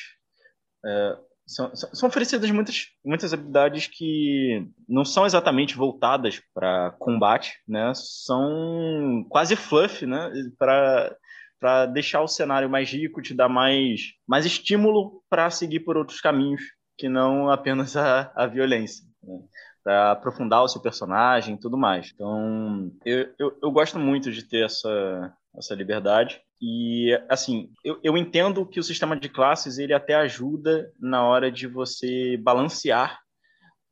é, 0.85 1.17
são, 1.47 1.75
são, 1.77 2.09
oferecidas 2.09 2.51
muitas, 2.51 2.89
muitas 3.05 3.33
habilidades 3.33 3.87
que 3.87 4.69
não 4.89 5.05
são 5.05 5.25
exatamente 5.25 5.77
voltadas 5.77 6.43
para 6.53 6.91
combate, 6.99 7.53
né? 7.69 7.93
São 7.95 9.25
quase 9.29 9.55
fluff, 9.55 10.05
né? 10.05 10.29
Para 10.59 11.17
para 11.61 11.87
deixar 11.87 12.23
o 12.23 12.29
cenário 12.29 12.69
mais 12.69 12.91
rico, 12.91 13.23
te 13.23 13.35
dar 13.35 13.49
mais, 13.49 14.13
mais 14.27 14.45
estímulo 14.45 15.23
para 15.29 15.51
seguir 15.51 15.81
por 15.81 15.97
outros 15.97 16.21
caminhos 16.21 16.63
que 16.99 17.09
não 17.09 17.49
apenas 17.51 17.97
a, 17.97 18.33
a 18.35 18.47
violência. 18.47 19.05
Né? 19.23 19.39
Para 19.83 20.13
aprofundar 20.13 20.63
o 20.63 20.69
seu 20.69 20.81
personagem 20.81 21.55
e 21.55 21.61
tudo 21.61 21.79
mais. 21.79 22.11
Então, 22.13 22.91
eu, 23.05 23.33
eu, 23.39 23.59
eu 23.63 23.71
gosto 23.71 23.99
muito 23.99 24.33
de 24.33 24.43
ter 24.43 24.65
essa, 24.65 25.33
essa 25.57 25.75
liberdade. 25.75 26.41
E, 26.61 27.13
assim, 27.29 27.71
eu, 27.85 28.01
eu 28.03 28.17
entendo 28.17 28.67
que 28.67 28.81
o 28.81 28.83
sistema 28.83 29.17
de 29.17 29.29
classes 29.29 29.79
ele 29.79 29.95
até 29.95 30.15
ajuda 30.15 30.91
na 30.99 31.23
hora 31.25 31.53
de 31.53 31.69
você 31.69 32.37
balancear 32.39 33.21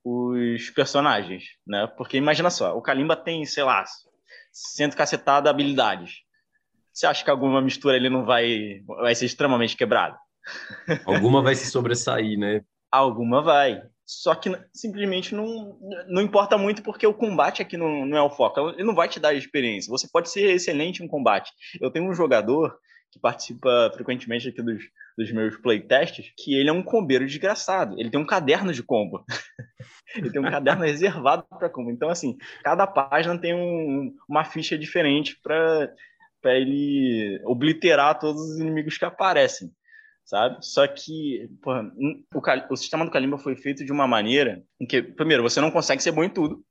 os 0.05 0.69
personagens, 0.71 1.45
né? 1.67 1.87
Porque 1.97 2.19
imagina 2.19 2.51
só, 2.51 2.77
o 2.77 2.83
Kalimba 2.83 3.17
tem, 3.17 3.45
sei 3.47 3.65
lá, 3.65 3.85
cento 4.53 4.97
cacetada 4.97 5.49
habilidades. 5.49 6.24
Você 6.95 7.07
acha 7.07 7.25
que 7.25 7.31
alguma 7.31 7.61
mistura 7.61 7.97
ele 7.97 8.09
não 8.09 8.25
vai, 8.25 8.81
vai 8.87 9.15
ser 9.17 9.27
extremamente 9.27 9.77
quebrada? 9.77 10.17
Alguma 11.05 11.43
vai 11.43 11.57
se 11.57 11.69
sobressair, 11.69 12.39
né? 12.39 12.63
Alguma 12.91 13.43
vai. 13.43 13.83
Só 14.07 14.35
que 14.35 14.51
simplesmente 14.73 15.35
não, 15.35 15.77
não 16.07 16.23
importa 16.23 16.57
muito 16.57 16.83
porque 16.83 17.07
o 17.07 17.15
combate 17.15 17.63
aqui 17.63 17.77
não, 17.77 18.07
não 18.07 18.17
é 18.17 18.23
o 18.23 18.31
foco. 18.31 18.71
Ele 18.71 18.85
não 18.85 18.95
vai 18.95 19.09
te 19.09 19.19
dar 19.19 19.35
experiência. 19.35 19.91
Você 19.91 20.07
pode 20.13 20.31
ser 20.31 20.51
excelente 20.51 21.03
em 21.03 21.09
combate. 21.09 21.51
Eu 21.81 21.91
tenho 21.91 22.09
um 22.09 22.15
jogador 22.15 22.79
que 23.11 23.19
participa 23.19 23.91
frequentemente 23.95 24.49
aqui 24.49 24.61
dos, 24.61 24.83
dos 25.17 25.33
meus 25.33 25.57
playtests, 25.57 26.33
que 26.37 26.55
ele 26.55 26.69
é 26.69 26.73
um 26.73 26.83
combeiro 26.83 27.25
desgraçado. 27.25 27.99
Ele 27.99 28.11
tem 28.11 28.21
um 28.21 28.27
caderno 28.27 28.73
de 28.73 28.83
combo. 28.83 29.25
ele 30.17 30.31
tem 30.31 30.41
um 30.41 30.51
caderno 30.51 30.85
reservado 30.85 31.45
para 31.59 31.71
combo. 31.71 31.91
Então, 31.91 32.11
assim, 32.11 32.37
cada 32.63 32.87
página 32.87 33.39
tem 33.39 33.55
um, 33.55 34.15
uma 34.29 34.45
ficha 34.45 34.77
diferente 34.77 35.39
para 35.43 35.93
ele 36.53 37.41
obliterar 37.45 38.19
todos 38.19 38.41
os 38.41 38.59
inimigos 38.59 38.99
que 38.99 39.05
aparecem 39.05 39.71
sabe? 40.25 40.59
Só 40.65 40.87
que 40.87 41.49
porra, 41.63 41.83
o, 42.35 42.73
o, 42.73 42.77
sistema 42.77 43.05
do 43.05 43.11
Kalimba 43.11 43.39
foi 43.39 43.55
feito 43.57 43.85
de 43.85 43.93
uma 43.93 44.07
maneira 44.07 44.65
em 44.81 44.87
que, 44.87 45.03
primeiro, 45.03 45.43
você 45.43 45.61
não 45.61 45.71
consegue 45.71 46.03
ser 46.03 46.13
bom 46.13 46.25
em 46.25 46.31
tudo, 46.31 46.65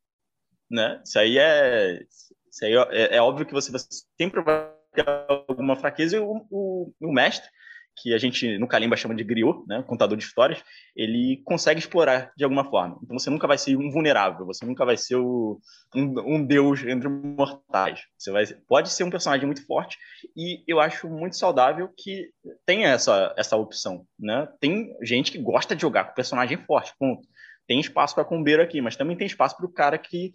né? 0.69 1.01
Isso 1.05 1.19
aí 1.19 1.37
é, 1.37 2.01
isso 2.49 2.65
aí 2.65 2.73
é, 2.91 3.17
é 3.17 3.21
óbvio 3.21 3.45
que 3.45 3.53
você 3.53 3.71
sempre 4.19 4.41
vai 4.41 4.69
ter 4.93 5.05
alguma 5.27 5.75
fraqueza 5.75 6.17
e 6.17 6.19
o, 6.19 6.45
o, 6.49 6.93
o 6.99 7.13
mestre 7.13 7.49
que 7.95 8.13
a 8.13 8.17
gente 8.17 8.57
no 8.57 8.67
Kalimba 8.67 8.95
chama 8.95 9.15
de 9.15 9.23
griot, 9.23 9.65
né, 9.67 9.83
contador 9.83 10.17
de 10.17 10.23
histórias, 10.23 10.63
ele 10.95 11.41
consegue 11.45 11.79
explorar 11.79 12.31
de 12.35 12.43
alguma 12.43 12.65
forma. 12.65 12.99
Então 13.03 13.17
você 13.17 13.29
nunca 13.29 13.47
vai 13.47 13.57
ser 13.57 13.75
um 13.75 13.91
vulnerável, 13.91 14.45
você 14.45 14.65
nunca 14.65 14.85
vai 14.85 14.97
ser 14.97 15.15
o, 15.15 15.59
um, 15.95 16.35
um, 16.35 16.45
deus 16.45 16.83
entre 16.83 17.07
mortais. 17.07 18.01
Você 18.17 18.31
vai, 18.31 18.45
pode 18.67 18.89
ser 18.89 19.03
um 19.03 19.09
personagem 19.09 19.45
muito 19.45 19.65
forte 19.65 19.97
e 20.35 20.63
eu 20.67 20.79
acho 20.79 21.07
muito 21.07 21.37
saudável 21.37 21.89
que 21.97 22.29
tenha 22.65 22.89
essa, 22.89 23.33
essa 23.37 23.55
opção. 23.55 24.05
Né? 24.19 24.47
Tem 24.59 24.95
gente 25.01 25.31
que 25.31 25.37
gosta 25.37 25.75
de 25.75 25.81
jogar 25.81 26.05
com 26.05 26.15
personagem 26.15 26.57
forte, 26.57 26.93
ponto. 26.97 27.27
Tem 27.67 27.79
espaço 27.79 28.15
para 28.15 28.25
combeiro 28.25 28.61
aqui, 28.61 28.81
mas 28.81 28.97
também 28.97 29.15
tem 29.15 29.27
espaço 29.27 29.55
para 29.55 29.65
o 29.65 29.71
cara 29.71 29.97
que 29.97 30.33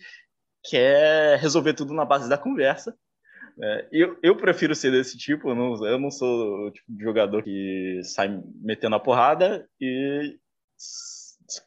quer 0.64 1.38
resolver 1.38 1.74
tudo 1.74 1.92
na 1.92 2.04
base 2.04 2.28
da 2.28 2.38
conversa 2.38 2.96
é, 3.60 3.88
eu, 3.90 4.16
eu 4.22 4.36
prefiro 4.36 4.74
ser 4.74 4.92
desse 4.92 5.16
tipo, 5.16 5.48
eu 5.48 5.54
não, 5.54 5.86
eu 5.86 5.98
não 5.98 6.10
sou 6.10 6.66
o 6.66 6.70
tipo 6.70 6.92
de 6.92 7.02
jogador 7.02 7.42
que 7.42 8.00
sai 8.04 8.42
metendo 8.60 8.96
a 8.96 9.00
porrada 9.00 9.68
e 9.80 10.38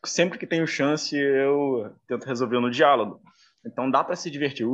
sempre 0.05 0.37
que 0.37 0.47
tenho 0.47 0.65
chance 0.65 1.17
eu 1.17 1.93
tento 2.07 2.25
resolver 2.25 2.59
no 2.59 2.71
diálogo. 2.71 3.21
Então 3.65 3.91
dá 3.91 4.03
para 4.03 4.15
se 4.15 4.31
divertir. 4.31 4.65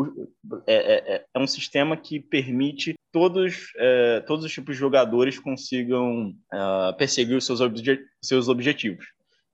É, 0.65 0.73
é, 0.73 1.15
é, 1.15 1.25
é, 1.33 1.39
um 1.39 1.47
sistema 1.47 1.97
que 1.97 2.19
permite 2.19 2.93
todos, 3.11 3.71
é, 3.77 4.21
todos 4.21 4.45
os 4.45 4.51
tipos 4.51 4.75
de 4.75 4.79
jogadores 4.79 5.39
consigam 5.39 6.29
uh, 6.53 6.95
perseguir 6.97 7.35
os 7.35 7.45
seus, 7.45 7.59
obje 7.59 7.99
seus 8.21 8.47
objetivos, 8.47 9.05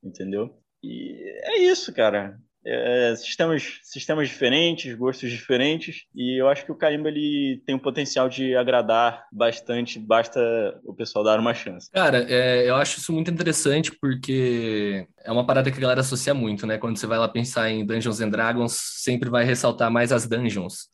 entendeu? 0.03 0.55
E 0.83 1.15
é 1.45 1.57
isso, 1.59 1.93
cara 1.93 2.37
é, 2.65 3.15
sistemas, 3.15 3.79
sistemas 3.83 4.29
diferentes, 4.29 4.93
gostos 4.95 5.29
diferentes, 5.29 6.03
e 6.15 6.39
eu 6.39 6.47
acho 6.47 6.65
que 6.65 6.71
o 6.71 6.75
Carimba 6.75 7.09
ele 7.09 7.61
tem 7.65 7.75
um 7.75 7.79
potencial 7.79 8.29
de 8.29 8.55
agradar 8.55 9.25
bastante, 9.31 9.99
basta 9.99 10.39
o 10.85 10.93
pessoal 10.93 11.23
dar 11.23 11.39
uma 11.39 11.53
chance. 11.53 11.89
Cara, 11.91 12.25
é, 12.29 12.69
eu 12.69 12.75
acho 12.75 12.99
isso 12.99 13.11
muito 13.11 13.29
interessante 13.29 13.91
porque 13.91 15.07
é 15.23 15.31
uma 15.31 15.45
parada 15.45 15.71
que 15.71 15.77
a 15.77 15.81
galera 15.81 16.01
associa 16.01 16.33
muito, 16.33 16.65
né? 16.65 16.77
Quando 16.77 16.97
você 16.97 17.07
vai 17.07 17.17
lá 17.17 17.27
pensar 17.27 17.69
em 17.69 17.85
Dungeons 17.85 18.21
and 18.21 18.29
Dragons, 18.29 18.73
sempre 18.73 19.29
vai 19.29 19.43
ressaltar 19.43 19.91
mais 19.91 20.11
as 20.11 20.27
dungeons. 20.27 20.89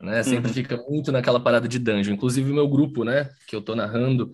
Né? 0.00 0.22
Sempre 0.22 0.48
uhum. 0.48 0.54
fica 0.54 0.76
muito 0.88 1.10
naquela 1.12 1.40
parada 1.40 1.68
de 1.68 1.78
dungeon. 1.78 2.14
Inclusive 2.14 2.50
o 2.50 2.54
meu 2.54 2.68
grupo, 2.68 3.04
né, 3.04 3.30
que 3.46 3.56
eu 3.56 3.62
tô 3.62 3.74
narrando, 3.74 4.32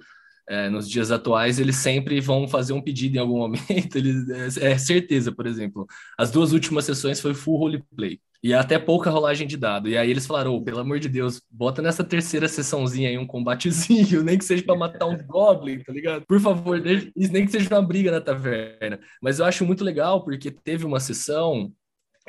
é, 0.50 0.68
nos 0.68 0.90
dias 0.90 1.12
atuais, 1.12 1.60
eles 1.60 1.76
sempre 1.76 2.20
vão 2.20 2.48
fazer 2.48 2.72
um 2.72 2.82
pedido 2.82 3.16
em 3.16 3.20
algum 3.20 3.38
momento. 3.38 3.94
Eles, 3.96 4.58
é, 4.58 4.72
é, 4.72 4.78
certeza, 4.78 5.30
por 5.30 5.46
exemplo. 5.46 5.86
As 6.18 6.32
duas 6.32 6.52
últimas 6.52 6.84
sessões 6.84 7.20
foi 7.20 7.34
full 7.34 7.56
roleplay. 7.56 8.18
E 8.42 8.52
até 8.52 8.76
pouca 8.76 9.10
rolagem 9.10 9.46
de 9.46 9.56
dado. 9.56 9.88
E 9.88 9.96
aí 9.96 10.10
eles 10.10 10.26
falaram: 10.26 10.54
oh, 10.54 10.62
pelo 10.62 10.80
amor 10.80 10.98
de 10.98 11.08
Deus, 11.08 11.40
bota 11.48 11.80
nessa 11.80 12.02
terceira 12.02 12.48
sessãozinha 12.48 13.10
aí 13.10 13.16
um 13.16 13.26
combatezinho, 13.26 14.22
nem 14.24 14.36
que 14.36 14.44
seja 14.44 14.64
para 14.64 14.74
matar 14.74 15.06
uns 15.06 15.22
goblins, 15.22 15.84
tá 15.84 15.92
ligado? 15.92 16.24
Por 16.26 16.40
favor, 16.40 16.80
deixa, 16.80 17.12
nem 17.14 17.44
que 17.44 17.52
seja 17.52 17.68
uma 17.72 17.82
briga 17.82 18.10
na 18.10 18.20
taverna. 18.20 18.98
Mas 19.22 19.38
eu 19.38 19.44
acho 19.44 19.64
muito 19.64 19.84
legal 19.84 20.24
porque 20.24 20.50
teve 20.50 20.84
uma 20.84 20.98
sessão 20.98 21.70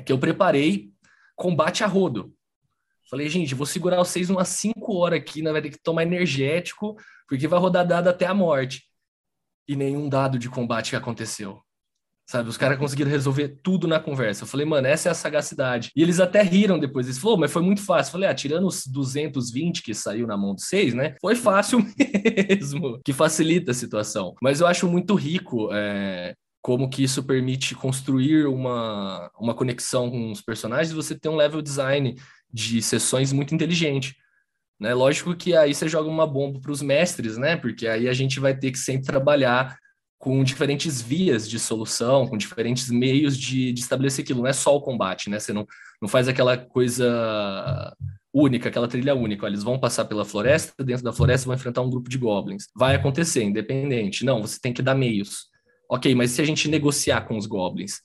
que 0.06 0.12
eu 0.12 0.20
preparei 0.20 0.92
combate 1.36 1.84
a 1.84 1.88
rodo. 1.88 2.32
Falei, 3.12 3.28
gente, 3.28 3.54
vou 3.54 3.66
segurar 3.66 3.98
vocês 3.98 4.30
umas 4.30 4.48
5 4.48 4.96
horas 4.96 5.20
aqui, 5.20 5.42
né? 5.42 5.52
vai 5.52 5.62
ter 5.62 5.70
que 5.70 5.84
tomar 5.84 6.04
energético, 6.04 6.96
porque 7.28 7.46
vai 7.46 7.60
rodar 7.60 7.86
dado 7.86 8.08
até 8.08 8.26
a 8.26 8.34
morte. 8.34 8.84
E 9.68 9.76
nenhum 9.76 10.08
dado 10.08 10.40
de 10.40 10.50
combate 10.50 10.96
aconteceu. 10.96 11.62
Sabe, 12.26 12.48
os 12.48 12.56
caras 12.56 12.80
conseguiram 12.80 13.12
resolver 13.12 13.60
tudo 13.62 13.86
na 13.86 14.00
conversa. 14.00 14.44
Eu 14.44 14.48
falei, 14.48 14.66
mano, 14.66 14.88
essa 14.88 15.10
é 15.10 15.12
a 15.12 15.16
sagacidade. 15.16 15.92
E 15.94 16.02
eles 16.02 16.22
até 16.22 16.42
riram 16.42 16.80
depois. 16.80 17.06
Eles 17.06 17.18
falaram, 17.18 17.42
mas 17.42 17.52
foi 17.52 17.62
muito 17.62 17.84
fácil. 17.84 18.12
Eu 18.12 18.14
falei, 18.14 18.30
ah, 18.30 18.34
tirando 18.34 18.66
os 18.66 18.88
220 18.88 19.84
que 19.84 19.94
saiu 19.94 20.26
na 20.26 20.38
mão 20.38 20.56
de 20.56 20.64
seis, 20.64 20.94
né? 20.94 21.18
Foi 21.20 21.36
fácil 21.36 21.80
mesmo, 22.50 23.02
que 23.04 23.12
facilita 23.12 23.72
a 23.72 23.74
situação. 23.74 24.34
Mas 24.42 24.62
eu 24.62 24.68
acho 24.68 24.88
muito 24.88 25.16
rico 25.16 25.68
é, 25.74 26.34
como 26.62 26.90
que 26.90 27.04
isso 27.04 27.22
permite 27.22 27.76
construir 27.76 28.46
uma, 28.46 29.30
uma 29.38 29.54
conexão 29.54 30.10
com 30.10 30.32
os 30.32 30.42
personagens 30.42 30.92
e 30.92 30.96
você 30.96 31.20
ter 31.20 31.28
um 31.28 31.36
level 31.36 31.62
design 31.62 32.16
de 32.54 32.82
sessões 32.82 33.32
muito 33.32 33.54
inteligente. 33.54 34.16
Né? 34.80 34.94
Lógico 34.94 35.36
que 35.36 35.56
aí 35.56 35.74
você 35.74 35.88
joga 35.88 36.10
uma 36.10 36.26
bomba 36.26 36.60
para 36.60 36.72
os 36.72 36.82
mestres, 36.82 37.38
né? 37.38 37.56
Porque 37.56 37.88
aí 37.88 38.10
a 38.10 38.14
gente 38.14 38.40
vai 38.40 38.58
ter 38.58 38.72
que 38.72 38.80
sempre 38.80 39.06
trabalhar 39.06 39.78
com 40.18 40.44
diferentes 40.44 41.02
vias 41.02 41.50
de 41.50 41.60
solução, 41.60 42.28
com 42.28 42.38
diferentes 42.38 42.90
meios 42.90 43.38
de, 43.38 43.72
de 43.74 43.80
estabelecer 43.80 44.24
aquilo. 44.24 44.42
Não 44.42 44.48
é 44.48 44.54
só 44.54 44.76
o 44.76 44.82
combate, 44.82 45.30
né? 45.30 45.40
Você 45.40 45.52
não, 45.52 45.66
não 46.02 46.08
faz 46.08 46.28
aquela 46.28 46.58
coisa 46.58 47.96
única, 48.34 48.70
aquela 48.70 48.88
trilha 48.88 49.16
única. 49.16 49.48
Eles 49.48 49.64
vão 49.64 49.80
passar 49.80 50.06
pela 50.06 50.26
floresta, 50.26 50.84
dentro 50.84 51.04
da 51.04 51.14
floresta 51.14 51.46
vão 51.46 51.56
enfrentar 51.56 51.82
um 51.82 51.90
grupo 51.90 52.10
de 52.10 52.18
goblins. 52.18 52.68
Vai 52.76 52.96
acontecer, 52.96 53.44
independente. 53.44 54.26
Não, 54.26 54.42
você 54.42 54.60
tem 54.62 54.74
que 54.74 54.82
dar 54.82 54.96
meios. 54.96 55.48
Ok, 55.90 56.14
mas 56.16 56.32
se 56.32 56.42
a 56.42 56.46
gente 56.46 56.70
negociar 56.70 57.22
com 57.22 57.38
os 57.38 57.46
goblins? 57.46 58.02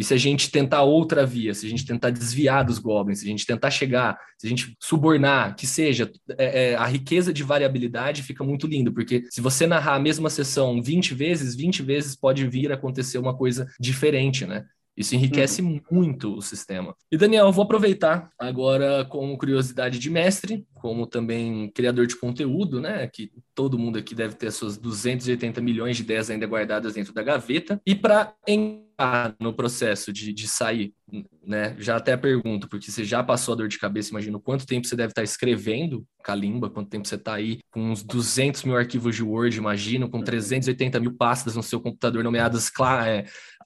E 0.00 0.02
se 0.02 0.14
a 0.14 0.16
gente 0.16 0.50
tentar 0.50 0.80
outra 0.80 1.26
via, 1.26 1.52
se 1.52 1.66
a 1.66 1.68
gente 1.68 1.84
tentar 1.84 2.08
desviar 2.08 2.64
dos 2.64 2.78
goblins, 2.78 3.18
se 3.18 3.26
a 3.26 3.28
gente 3.28 3.44
tentar 3.44 3.70
chegar, 3.70 4.18
se 4.38 4.46
a 4.46 4.48
gente 4.48 4.74
subornar, 4.80 5.54
que 5.54 5.66
seja, 5.66 6.10
é, 6.38 6.70
é, 6.70 6.74
a 6.74 6.86
riqueza 6.86 7.34
de 7.34 7.42
variabilidade 7.42 8.22
fica 8.22 8.42
muito 8.42 8.66
lindo, 8.66 8.94
porque 8.94 9.26
se 9.28 9.42
você 9.42 9.66
narrar 9.66 9.96
a 9.96 10.00
mesma 10.00 10.30
sessão 10.30 10.80
20 10.80 11.12
vezes, 11.12 11.54
20 11.54 11.82
vezes 11.82 12.16
pode 12.16 12.46
vir 12.46 12.72
a 12.72 12.76
acontecer 12.76 13.18
uma 13.18 13.36
coisa 13.36 13.70
diferente, 13.78 14.46
né? 14.46 14.64
Isso 15.00 15.14
enriquece 15.14 15.62
uhum. 15.62 15.80
muito 15.90 16.36
o 16.36 16.42
sistema. 16.42 16.94
E 17.10 17.16
Daniel, 17.16 17.46
eu 17.46 17.52
vou 17.52 17.64
aproveitar 17.64 18.30
agora 18.38 19.02
como 19.06 19.38
curiosidade 19.38 19.98
de 19.98 20.10
mestre, 20.10 20.66
como 20.74 21.06
também 21.06 21.70
criador 21.70 22.06
de 22.06 22.16
conteúdo, 22.16 22.80
né? 22.80 23.06
Que 23.06 23.30
todo 23.54 23.78
mundo 23.78 23.98
aqui 23.98 24.14
deve 24.14 24.34
ter 24.34 24.50
suas 24.50 24.76
280 24.76 25.60
milhões 25.62 25.96
de 25.96 26.02
ideias 26.02 26.28
ainda 26.28 26.46
guardadas 26.46 26.94
dentro 26.94 27.14
da 27.14 27.22
gaveta. 27.22 27.80
E 27.86 27.94
para 27.94 28.34
entrar 28.46 29.34
no 29.40 29.54
processo 29.54 30.12
de, 30.12 30.32
de 30.34 30.46
sair, 30.46 30.92
né? 31.44 31.74
Já 31.78 31.96
até 31.96 32.16
pergunto, 32.16 32.68
porque 32.68 32.90
você 32.90 33.02
já 33.02 33.22
passou 33.22 33.54
a 33.54 33.56
dor 33.56 33.68
de 33.68 33.78
cabeça, 33.78 34.10
imagino 34.10 34.38
quanto 34.38 34.66
tempo 34.66 34.86
você 34.86 34.94
deve 34.94 35.12
estar 35.12 35.22
escrevendo 35.22 36.06
Kalimba, 36.22 36.68
quanto 36.68 36.90
tempo 36.90 37.08
você 37.08 37.14
está 37.14 37.34
aí 37.34 37.60
com 37.70 37.90
uns 37.90 38.02
200 38.02 38.64
mil 38.64 38.76
arquivos 38.76 39.16
de 39.16 39.22
Word, 39.22 39.56
imagino, 39.56 40.08
com 40.08 40.22
380 40.22 41.00
mil 41.00 41.14
pastas 41.14 41.56
no 41.56 41.62
seu 41.62 41.80
computador 41.80 42.22
nomeadas 42.22 42.70
é, 43.06 43.24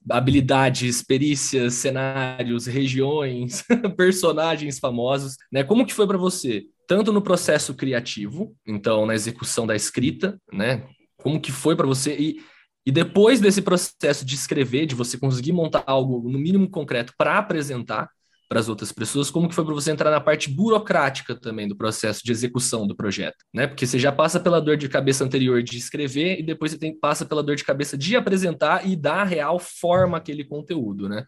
habilidades, 0.09 1.01
perícias, 1.01 1.75
cenários, 1.75 2.65
regiões, 2.65 3.63
personagens 3.97 4.79
famosos, 4.79 5.35
né? 5.51 5.63
Como 5.63 5.85
que 5.85 5.93
foi 5.93 6.07
para 6.07 6.17
você? 6.17 6.63
Tanto 6.87 7.11
no 7.11 7.21
processo 7.21 7.73
criativo, 7.73 8.55
então 8.67 9.05
na 9.05 9.15
execução 9.15 9.65
da 9.65 9.75
escrita, 9.75 10.39
né? 10.51 10.87
Como 11.17 11.41
que 11.41 11.51
foi 11.51 11.75
para 11.75 11.87
você 11.87 12.15
e 12.15 12.39
e 12.85 12.91
depois 12.91 13.39
desse 13.39 13.63
processo 13.63 14.23
de 14.23 14.35
escrever, 14.35 14.85
de 14.85 14.93
você 14.93 15.17
conseguir 15.17 15.51
montar 15.51 15.83
algo 15.87 16.29
no 16.29 16.37
mínimo 16.37 16.69
concreto 16.69 17.13
para 17.17 17.39
apresentar, 17.39 18.09
para 18.47 18.59
as 18.59 18.69
outras 18.69 18.91
pessoas, 18.91 19.29
como 19.29 19.49
que 19.49 19.55
foi 19.55 19.65
para 19.65 19.73
você 19.73 19.91
entrar 19.91 20.11
na 20.11 20.21
parte 20.21 20.49
burocrática 20.49 21.35
também 21.35 21.67
do 21.67 21.75
processo 21.75 22.23
de 22.23 22.31
execução 22.31 22.85
do 22.85 22.95
projeto, 22.95 23.37
né? 23.53 23.67
Porque 23.67 23.85
você 23.85 23.97
já 23.97 24.11
passa 24.11 24.39
pela 24.39 24.61
dor 24.61 24.77
de 24.77 24.89
cabeça 24.89 25.23
anterior 25.23 25.63
de 25.63 25.77
escrever 25.77 26.39
e 26.39 26.43
depois 26.43 26.71
você 26.71 26.77
tem, 26.77 26.97
passa 26.97 27.25
pela 27.25 27.43
dor 27.43 27.55
de 27.55 27.63
cabeça 27.63 27.97
de 27.97 28.15
apresentar 28.15 28.87
e 28.87 28.95
dar 28.95 29.23
real 29.23 29.59
forma 29.59 30.17
àquele 30.17 30.43
conteúdo, 30.43 31.09
né? 31.09 31.25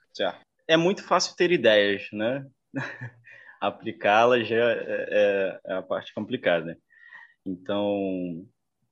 É 0.67 0.77
muito 0.77 1.03
fácil 1.03 1.36
ter 1.36 1.51
ideias, 1.51 2.08
né? 2.12 2.45
Aplicá-las 3.60 4.47
já 4.47 4.56
é, 4.56 5.08
é, 5.10 5.60
é 5.65 5.73
a 5.73 5.82
parte 5.82 6.13
complicada. 6.13 6.77
Então, 7.45 8.45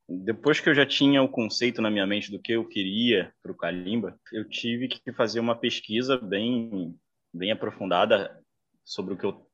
depois 0.08 0.60
que 0.60 0.68
eu 0.68 0.74
já 0.74 0.86
tinha 0.86 1.22
o 1.22 1.28
conceito 1.28 1.82
na 1.82 1.90
minha 1.90 2.06
mente 2.06 2.30
do 2.30 2.40
que 2.40 2.52
eu 2.52 2.64
queria 2.66 3.32
para 3.42 3.52
o 3.52 3.56
Kalimba, 3.56 4.18
eu 4.32 4.48
tive 4.48 4.88
que 4.88 5.12
fazer 5.12 5.40
uma 5.40 5.56
pesquisa 5.56 6.16
bem 6.16 6.96
bem 7.36 7.52
aprofundada 7.52 8.40
sobre 8.84 9.14
o 9.14 9.16
que 9.16 9.26
eu, 9.26 9.46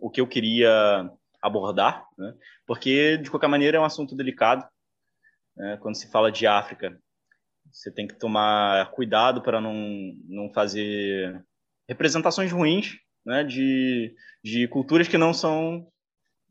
o 0.00 0.10
que 0.10 0.20
eu 0.20 0.26
queria 0.26 1.10
abordar, 1.40 2.06
né? 2.18 2.34
porque, 2.66 3.16
de 3.18 3.30
qualquer 3.30 3.48
maneira, 3.48 3.78
é 3.78 3.80
um 3.80 3.84
assunto 3.84 4.14
delicado. 4.14 4.66
Né? 5.56 5.78
Quando 5.80 5.96
se 5.96 6.10
fala 6.10 6.30
de 6.30 6.46
África, 6.46 7.00
você 7.70 7.90
tem 7.90 8.06
que 8.06 8.18
tomar 8.18 8.90
cuidado 8.90 9.42
para 9.42 9.60
não, 9.60 9.74
não 10.28 10.52
fazer 10.52 11.42
representações 11.88 12.52
ruins 12.52 12.96
né? 13.24 13.44
de, 13.44 14.14
de 14.44 14.68
culturas 14.68 15.08
que 15.08 15.18
não 15.18 15.32
são 15.32 15.86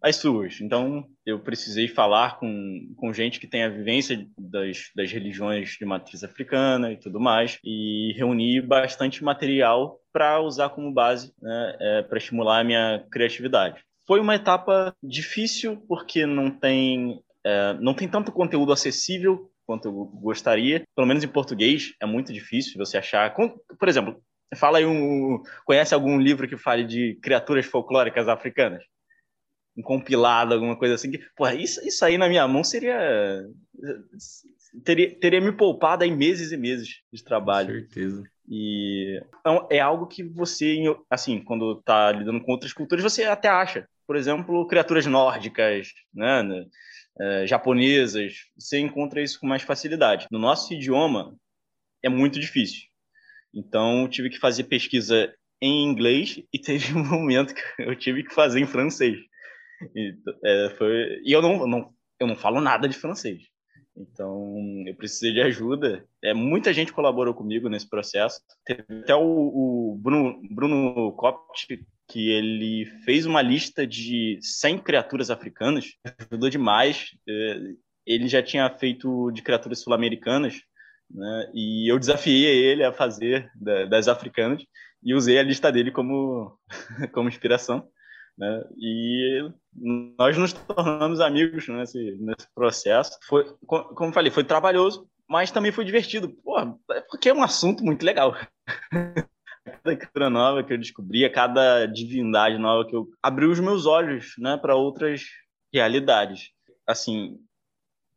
as 0.02 0.16
suas. 0.16 0.62
Então, 0.62 1.06
eu 1.26 1.40
precisei 1.40 1.88
falar 1.88 2.40
com, 2.40 2.94
com 2.96 3.14
gente 3.14 3.40
que 3.40 3.48
tem 3.48 3.64
a 3.64 3.70
vivência 3.70 4.26
das, 4.38 4.90
das 4.96 5.12
religiões 5.12 5.72
de 5.72 5.86
matriz 5.86 6.24
africana 6.24 6.92
e 6.92 6.98
tudo 6.98 7.20
mais, 7.20 7.60
e 7.64 8.14
reunir 8.16 8.62
bastante 8.62 9.24
material 9.24 9.99
para 10.12 10.42
usar 10.42 10.70
como 10.70 10.94
base, 10.94 11.34
né, 11.42 11.78
é, 11.80 12.02
para 12.04 12.18
estimular 12.18 12.60
a 12.60 12.64
minha 12.64 13.06
criatividade. 13.12 13.84
Foi 14.08 14.20
uma 14.20 14.36
etapa 14.36 14.96
difícil, 15.04 15.78
porque 15.88 16.26
não 16.26 16.50
tem, 16.50 17.22
é, 17.44 17.74
não 17.74 17.94
tem 17.94 18.08
tanto 18.08 18.32
conteúdo 18.32 18.72
acessível 18.72 19.52
quanto 19.66 19.88
eu 19.88 19.94
gostaria, 19.94 20.84
pelo 20.96 21.08
menos 21.08 21.24
em 21.24 21.28
português, 21.28 21.94
é 22.02 22.06
muito 22.06 22.34
difícil 22.34 22.78
você 22.78 22.98
achar. 22.98 23.32
Por 23.36 23.88
exemplo, 23.88 24.20
fala 24.56 24.80
aí 24.80 24.86
um. 24.86 25.44
Conhece 25.64 25.94
algum 25.94 26.20
livro 26.20 26.48
que 26.48 26.58
fale 26.58 26.84
de 26.84 27.20
criaturas 27.22 27.68
folclóricas 27.68 28.28
africanas? 28.28 28.84
um 29.80 29.82
compilado, 29.82 30.54
alguma 30.54 30.76
coisa 30.76 30.96
assim. 30.96 31.12
Porra, 31.36 31.56
isso, 31.56 31.86
isso 31.88 32.04
aí 32.04 32.18
na 32.18 32.28
minha 32.28 32.48
mão 32.48 32.64
seria. 32.64 33.48
Teria, 34.84 35.18
teria 35.20 35.42
me 35.42 35.52
poupado 35.52 36.04
aí 36.04 36.12
meses 36.12 36.52
e 36.52 36.58
meses 36.58 37.02
de 37.12 37.24
trabalho. 37.24 37.68
Com 37.68 37.74
certeza. 37.74 38.24
E 38.50 39.22
então, 39.40 39.68
é 39.70 39.80
algo 39.80 40.08
que 40.08 40.24
você, 40.24 40.84
assim, 41.10 41.40
quando 41.44 41.82
tá 41.84 42.12
lidando 42.12 42.42
com 42.44 42.52
outras 42.52 42.74
culturas, 42.74 43.04
você 43.04 43.24
até 43.24 43.48
acha. 43.48 43.88
Por 44.08 44.16
exemplo, 44.16 44.68
criaturas 44.68 45.06
nórdicas, 45.06 45.90
né, 46.12 46.42
né 46.42 46.66
é, 47.22 47.46
japonesas, 47.46 48.34
você 48.58 48.80
encontra 48.80 49.22
isso 49.22 49.40
com 49.40 49.46
mais 49.46 49.62
facilidade. 49.62 50.26
No 50.32 50.40
nosso 50.40 50.74
idioma, 50.74 51.36
é 52.04 52.10
muito 52.10 52.40
difícil. 52.40 52.88
Então, 53.54 54.08
tive 54.08 54.30
que 54.30 54.40
fazer 54.40 54.64
pesquisa 54.64 55.34
em 55.62 55.86
inglês 55.86 56.42
e 56.52 56.60
teve 56.60 56.94
um 56.94 57.04
momento 57.06 57.54
que 57.54 57.62
eu 57.80 57.96
tive 57.96 58.24
que 58.24 58.34
fazer 58.34 58.60
em 58.60 58.68
francês. 58.68 59.20
E, 59.96 60.16
é, 60.44 60.76
foi, 60.78 61.22
e 61.24 61.32
eu 61.32 61.42
não, 61.42 61.68
não, 61.68 61.94
eu 62.20 62.28
não 62.28 62.36
falo 62.36 62.60
nada 62.62 62.88
de 62.88 62.98
francês. 62.98 63.44
Então, 64.00 64.84
eu 64.88 64.96
precisei 64.96 65.34
de 65.34 65.42
ajuda. 65.42 66.06
É, 66.24 66.34
muita 66.34 66.74
gente 66.74 66.94
colaborou 66.94 67.34
comigo 67.34 67.68
nesse 67.68 67.88
processo. 67.88 68.40
Teve 68.66 68.84
até 69.04 69.14
o, 69.14 69.22
o 69.22 70.00
Bruno, 70.02 70.42
Bruno 70.50 71.12
Copt, 71.14 71.86
que 72.08 72.32
ele 72.32 72.86
fez 73.04 73.26
uma 73.26 73.42
lista 73.42 73.86
de 73.86 74.40
100 74.42 74.80
criaturas 74.80 75.30
africanas. 75.30 75.96
Ajudou 76.32 76.50
demais. 76.50 77.12
É, 77.28 77.60
ele 78.06 78.28
já 78.30 78.42
tinha 78.42 78.70
feito 78.70 79.32
de 79.32 79.42
criaturas 79.42 79.82
sul-americanas, 79.82 80.56
né? 81.12 81.52
e 81.54 81.92
eu 81.92 82.00
desafiei 82.00 82.66
ele 82.66 82.84
a 82.84 82.94
fazer 82.94 83.52
das 83.90 84.08
africanas 84.08 84.64
e 85.04 85.14
usei 85.14 85.38
a 85.38 85.44
lista 85.44 85.72
dele 85.72 85.92
como, 85.92 86.58
como 87.14 87.30
inspiração. 87.30 87.88
Né? 88.40 88.64
E 88.78 89.52
nós 90.18 90.38
nos 90.38 90.54
tornamos 90.54 91.20
amigos 91.20 91.68
nesse, 91.68 92.18
nesse 92.22 92.48
processo. 92.56 93.20
Foi, 93.28 93.46
como 93.68 94.14
falei, 94.14 94.32
foi 94.32 94.46
trabalhoso, 94.46 95.06
mas 95.28 95.52
também 95.52 95.74
foi 95.74 95.84
divertido. 95.84 96.30
Porra, 96.30 96.74
é 96.92 97.02
porque 97.02 97.28
é 97.28 97.34
um 97.34 97.44
assunto 97.44 97.84
muito 97.84 98.04
legal. 98.04 98.34
cada 99.84 99.96
criatura 99.96 100.30
nova 100.30 100.64
que 100.64 100.74
eu 100.74 100.78
descobria, 100.78 101.30
cada 101.30 101.86
divindade 101.86 102.58
nova 102.58 102.88
que 102.88 102.96
eu 102.96 103.10
abriu 103.22 103.52
os 103.52 103.60
meus 103.60 103.86
olhos, 103.86 104.34
né, 104.38 104.58
para 104.58 104.74
outras 104.74 105.24
realidades. 105.74 106.52
Assim, 106.88 107.38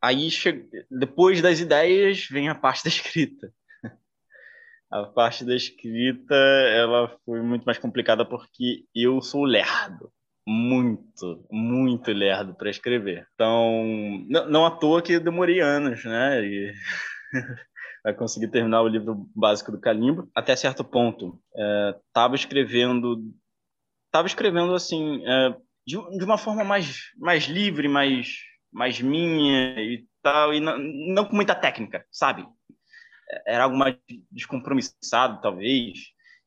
aí 0.01 0.31
che... 0.31 0.69
depois 0.89 1.43
das 1.43 1.59
ideias 1.59 2.27
vem 2.31 2.49
a 2.49 2.55
parte 2.55 2.85
da 2.85 2.89
escrita. 2.89 3.53
A 4.93 5.05
parte 5.05 5.45
da 5.45 5.57
escrita, 5.57 6.35
ela 6.35 7.17
foi 7.25 7.41
muito 7.41 7.65
mais 7.65 7.79
complicada 7.79 8.25
porque 8.25 8.85
eu 8.95 9.23
sou 9.23 9.45
lerdo. 9.45 10.13
Muito, 10.47 11.47
muito 11.51 12.11
lerdo 12.13 12.55
para 12.55 12.69
escrever. 12.69 13.27
Então, 13.35 13.85
não, 14.29 14.51
não 14.51 14.67
à 14.67 14.71
toa 14.71 15.01
que 15.01 15.19
demorei 15.19 15.61
anos, 15.61 16.05
né? 16.05 16.45
E... 16.45 16.73
vai 18.03 18.13
conseguir 18.13 18.49
terminar 18.49 18.83
o 18.83 18.89
livro 18.89 19.31
básico 19.35 19.71
do 19.71 19.81
Calimbo. 19.81 20.29
Até 20.35 20.57
certo 20.57 20.85
ponto, 20.85 21.41
estava 22.09 22.35
é, 22.35 22.37
escrevendo, 22.37 23.33
estava 24.07 24.27
escrevendo 24.27 24.75
assim 24.75 25.23
é, 25.25 25.57
de, 25.87 26.19
de, 26.19 26.25
uma 26.25 26.37
forma 26.37 26.65
mais, 26.65 27.13
mais 27.17 27.45
livre, 27.45 27.89
mais, 27.89 28.37
mais 28.73 29.01
minha 29.01 29.81
e 29.81 30.05
tal, 30.23 30.53
e 30.53 30.61
não, 30.61 30.77
não 30.79 31.25
com 31.25 31.37
muita 31.37 31.55
técnica, 31.55 32.05
sabe? 32.11 32.47
Era 33.47 33.65
algo 33.65 33.77
mais 33.77 33.97
descompromissado, 34.31 35.41
talvez. 35.41 35.99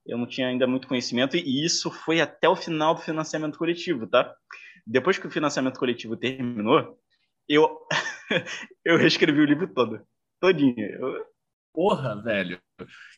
Eu 0.06 0.17
não 0.17 0.28
tinha 0.28 0.48
ainda 0.48 0.67
muito 0.67 0.88
conhecimento, 0.88 1.36
e 1.36 1.65
isso 1.65 1.89
foi 1.89 2.21
até 2.21 2.48
o 2.48 2.56
final 2.56 2.93
do 2.93 3.02
financiamento 3.02 3.58
coletivo, 3.58 4.06
tá? 4.06 4.34
Depois 4.86 5.17
que 5.17 5.26
o 5.26 5.32
financiamento 5.32 5.80
coletivo 5.80 6.15
terminou, 6.15 7.00
eu, 7.50 7.80
eu 8.86 8.98
reescrevi 8.98 9.41
o 9.41 9.45
livro 9.45 9.67
todo, 9.67 10.02
todinho. 10.39 10.76
Eu... 10.78 11.26
Porra, 11.74 12.21
velho. 12.21 12.60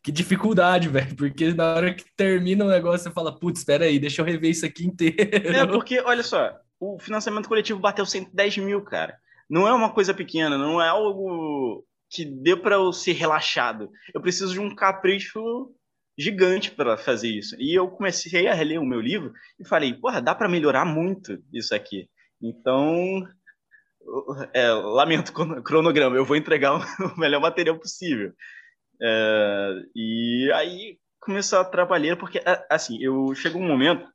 Que 0.01 0.11
dificuldade, 0.11 0.87
velho. 0.89 1.15
Porque 1.15 1.53
na 1.53 1.75
hora 1.75 1.93
que 1.93 2.05
termina 2.15 2.65
o 2.65 2.69
negócio, 2.69 3.03
você 3.03 3.11
fala, 3.11 3.37
putz, 3.37 3.59
espera 3.59 3.85
aí, 3.85 3.99
deixa 3.99 4.21
eu 4.21 4.25
rever 4.25 4.49
isso 4.49 4.65
aqui 4.65 4.85
inteiro. 4.85 5.15
É, 5.19 5.65
porque, 5.65 5.99
olha 5.99 6.23
só, 6.23 6.57
o 6.79 6.97
financiamento 6.97 7.47
coletivo 7.47 7.79
bateu 7.79 8.05
110 8.05 8.57
mil, 8.57 8.81
cara. 8.81 9.17
Não 9.49 9.67
é 9.67 9.73
uma 9.73 9.93
coisa 9.93 10.13
pequena, 10.13 10.57
não 10.57 10.81
é 10.81 10.87
algo 10.87 11.85
que 12.09 12.25
deu 12.25 12.61
para 12.61 12.75
eu 12.75 12.91
ser 12.93 13.13
relaxado. 13.13 13.89
Eu 14.13 14.21
preciso 14.21 14.53
de 14.53 14.59
um 14.59 14.73
capricho 14.73 15.73
gigante 16.17 16.71
para 16.71 16.97
fazer 16.97 17.29
isso. 17.29 17.55
E 17.59 17.73
eu 17.75 17.87
comecei 17.89 18.47
a 18.47 18.53
reler 18.53 18.81
o 18.81 18.85
meu 18.85 18.99
livro 18.99 19.31
e 19.59 19.67
falei, 19.67 19.93
porra, 19.93 20.21
dá 20.21 20.33
para 20.33 20.49
melhorar 20.49 20.85
muito 20.85 21.37
isso 21.53 21.75
aqui. 21.75 22.09
Então, 22.41 23.27
é, 24.53 24.71
lamento 24.71 25.29
o 25.29 25.63
cronograma, 25.63 26.15
eu 26.15 26.25
vou 26.25 26.35
entregar 26.35 26.73
o 27.15 27.19
melhor 27.19 27.41
material 27.41 27.77
possível. 27.77 28.33
É, 29.01 29.73
e 29.95 30.51
aí 30.53 30.97
começou 31.19 31.59
a 31.59 31.65
trabalhar, 31.65 32.15
porque, 32.15 32.41
assim, 32.69 33.01
eu 33.01 33.33
chegou 33.35 33.61
um 33.61 33.67
momento 33.67 34.05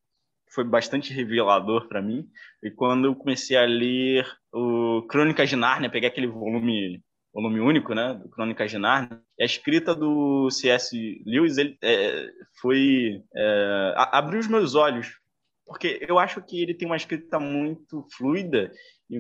que 0.47 0.55
foi 0.55 0.65
bastante 0.65 1.13
revelador 1.13 1.89
para 1.89 2.03
mim, 2.03 2.27
e 2.63 2.71
quando 2.71 3.07
eu 3.07 3.15
comecei 3.15 3.57
a 3.57 3.65
ler 3.65 4.27
o 4.53 5.03
Crônicas 5.09 5.49
de 5.49 5.57
Nárnia, 5.57 5.91
peguei 5.91 6.09
aquele 6.09 6.27
volume 6.27 7.03
volume 7.33 7.61
único, 7.61 7.95
né, 7.95 8.15
do 8.15 8.29
Crônicas 8.29 8.71
de 8.71 8.79
Narnia. 8.79 9.21
A 9.41 9.45
escrita 9.45 9.95
do 9.95 10.51
C.S. 10.51 11.23
Lewis 11.27 11.57
ele, 11.57 11.77
é, 11.83 12.29
foi 12.61 13.23
é, 13.35 13.95
abriu 13.97 14.39
os 14.39 14.49
meus 14.49 14.75
olhos, 14.75 15.19
porque 15.67 16.05
eu 16.07 16.19
acho 16.19 16.43
que 16.43 16.61
ele 16.61 16.75
tem 16.75 16.87
uma 16.87 16.97
escrita 16.97 17.39
muito 17.39 18.07
fluida 18.17 18.71
e 19.11 19.19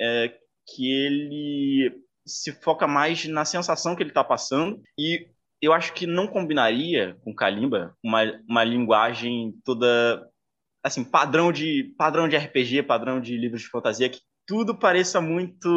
é, 0.00 0.34
que 0.66 0.90
ele 0.90 2.04
se 2.26 2.52
foca 2.52 2.86
mais 2.86 3.26
na 3.26 3.44
sensação 3.44 3.94
que 3.94 4.02
ele 4.02 4.10
está 4.10 4.24
passando 4.24 4.82
e 4.98 5.28
eu 5.60 5.72
acho 5.72 5.92
que 5.92 6.06
não 6.06 6.26
combinaria 6.26 7.16
com 7.22 7.34
Kalimba 7.34 7.96
uma, 8.02 8.22
uma 8.48 8.64
linguagem 8.64 9.54
toda 9.64 10.26
assim 10.82 11.04
padrão 11.04 11.52
de 11.52 11.94
padrão 11.96 12.28
de 12.28 12.36
RPG, 12.36 12.82
padrão 12.82 13.20
de 13.20 13.36
livros 13.36 13.62
de 13.62 13.68
fantasia 13.68 14.08
que 14.08 14.20
tudo 14.46 14.74
pareça 14.76 15.20
muito 15.20 15.68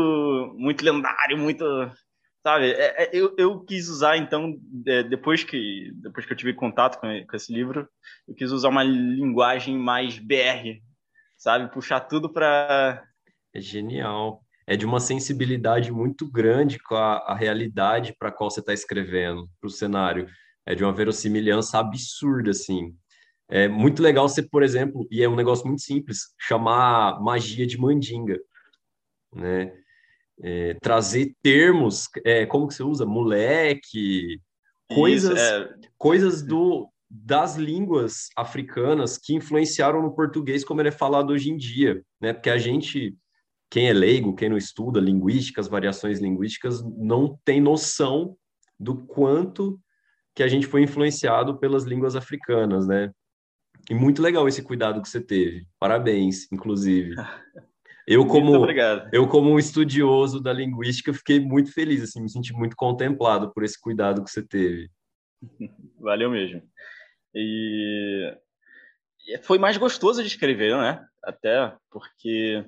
muito 0.58 0.84
lendário, 0.84 1.38
muito 1.38 1.64
sabe? 2.44 2.72
É, 2.72 3.04
é, 3.04 3.10
eu, 3.14 3.36
eu 3.38 3.60
quis 3.62 3.90
usar 3.90 4.18
então 4.18 4.58
é, 4.86 5.04
depois 5.04 5.44
que 5.44 5.92
depois 5.96 6.26
que 6.26 6.34
eu 6.34 6.38
tive 6.38 6.54
contato 6.54 7.00
com, 7.00 7.08
com 7.28 7.36
esse 7.36 7.54
livro, 7.54 7.88
eu 8.28 8.36
quis 8.36 8.52
usar 8.52 8.70
uma 8.70 8.84
linguagem 8.84 9.78
mais 9.78 10.18
BR, 10.18 10.82
sabe? 11.38 11.72
Puxar 11.72 12.02
tudo 12.02 12.32
para 12.32 13.04
é 13.54 13.62
genial. 13.62 14.44
É 14.68 14.76
de 14.76 14.86
uma 14.86 15.00
sensibilidade 15.00 15.92
muito 15.92 16.30
grande 16.30 16.78
com 16.78 16.96
a, 16.96 17.18
a 17.20 17.36
realidade 17.36 18.14
para 18.20 18.32
qual 18.32 18.52
você 18.52 18.60
está 18.60 18.74
escrevendo, 18.74 19.50
para 19.60 19.68
o 19.68 19.72
cenário. 19.72 20.28
É 20.66 20.76
de 20.76 20.84
uma 20.84 20.94
verossimilhança 20.94 21.80
absurda, 21.80 22.52
assim. 22.52 22.94
É 23.50 23.68
muito 23.68 24.04
legal 24.04 24.28
você, 24.28 24.44
por 24.44 24.62
exemplo, 24.62 25.08
e 25.10 25.24
é 25.24 25.30
um 25.30 25.36
negócio 25.36 25.66
muito 25.66 25.82
simples, 25.82 26.36
chamar 26.38 27.20
magia 27.22 27.66
de 27.66 27.78
mandinga 27.78 28.38
né? 29.34 29.74
É, 30.40 30.76
trazer 30.76 31.36
termos, 31.42 32.08
é, 32.24 32.46
como 32.46 32.68
que 32.68 32.76
você 32.76 32.84
usa? 32.84 33.06
Moleque, 33.06 34.40
coisas, 34.94 35.38
Isso, 35.38 35.42
é... 35.42 35.76
coisas 35.98 36.44
do, 36.44 36.90
das 37.10 37.56
línguas 37.56 38.30
africanas 38.36 39.18
que 39.18 39.34
influenciaram 39.34 40.02
no 40.02 40.14
português 40.14 40.64
como 40.64 40.82
ele 40.82 40.90
é 40.90 40.92
falado 40.92 41.32
hoje 41.32 41.50
em 41.50 41.58
dia, 41.58 42.04
né? 42.22 42.34
Porque 42.34 42.50
a 42.50 42.58
gente, 42.58 43.16
quem 43.70 43.90
é 43.90 43.94
leigo, 43.94 44.36
quem 44.36 44.50
não 44.50 44.58
estuda 44.58 45.00
linguísticas, 45.00 45.68
variações 45.68 46.20
linguísticas, 46.20 46.84
não 46.84 47.40
tem 47.44 47.60
noção 47.62 48.38
do 48.80 48.96
quanto 49.06 49.80
que 50.36 50.44
a 50.44 50.48
gente 50.48 50.68
foi 50.68 50.84
influenciado 50.84 51.58
pelas 51.58 51.84
línguas 51.84 52.16
africanas, 52.16 52.86
né? 52.86 53.12
E 53.90 53.96
muito 53.96 54.22
legal 54.22 54.48
esse 54.48 54.62
cuidado 54.62 55.02
que 55.02 55.10
você 55.10 55.22
teve. 55.22 55.66
Parabéns, 55.80 56.52
inclusive. 56.52 57.16
Eu 58.08 58.26
como 58.26 58.66
eu 59.12 59.28
como 59.28 59.52
um 59.52 59.60
estudioso 59.60 60.40
da 60.42 60.54
linguística 60.54 61.14
fiquei 61.14 61.42
muito 61.42 61.74
feliz, 61.74 62.02
assim, 62.02 62.22
me 62.22 62.30
senti 62.30 62.54
muito 62.54 62.74
contemplado 62.74 63.52
por 63.54 63.66
esse 63.66 63.80
cuidado 63.80 64.24
que 64.24 64.32
você 64.32 64.42
teve. 64.42 64.90
Valeu 66.00 66.32
mesmo. 66.32 66.64
E 67.36 68.34
foi 69.44 69.60
mais 69.60 69.76
gostoso 69.76 70.22
de 70.22 70.30
escrever, 70.30 70.78
né? 70.78 71.06
Até 71.22 71.76
porque 71.92 72.64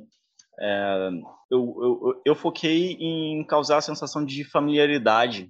é, 0.59 1.09
eu, 1.49 1.75
eu, 1.81 2.21
eu 2.25 2.35
foquei 2.35 2.97
em 2.99 3.41
causar 3.45 3.77
a 3.77 3.81
sensação 3.81 4.25
de 4.25 4.43
familiaridade 4.43 5.49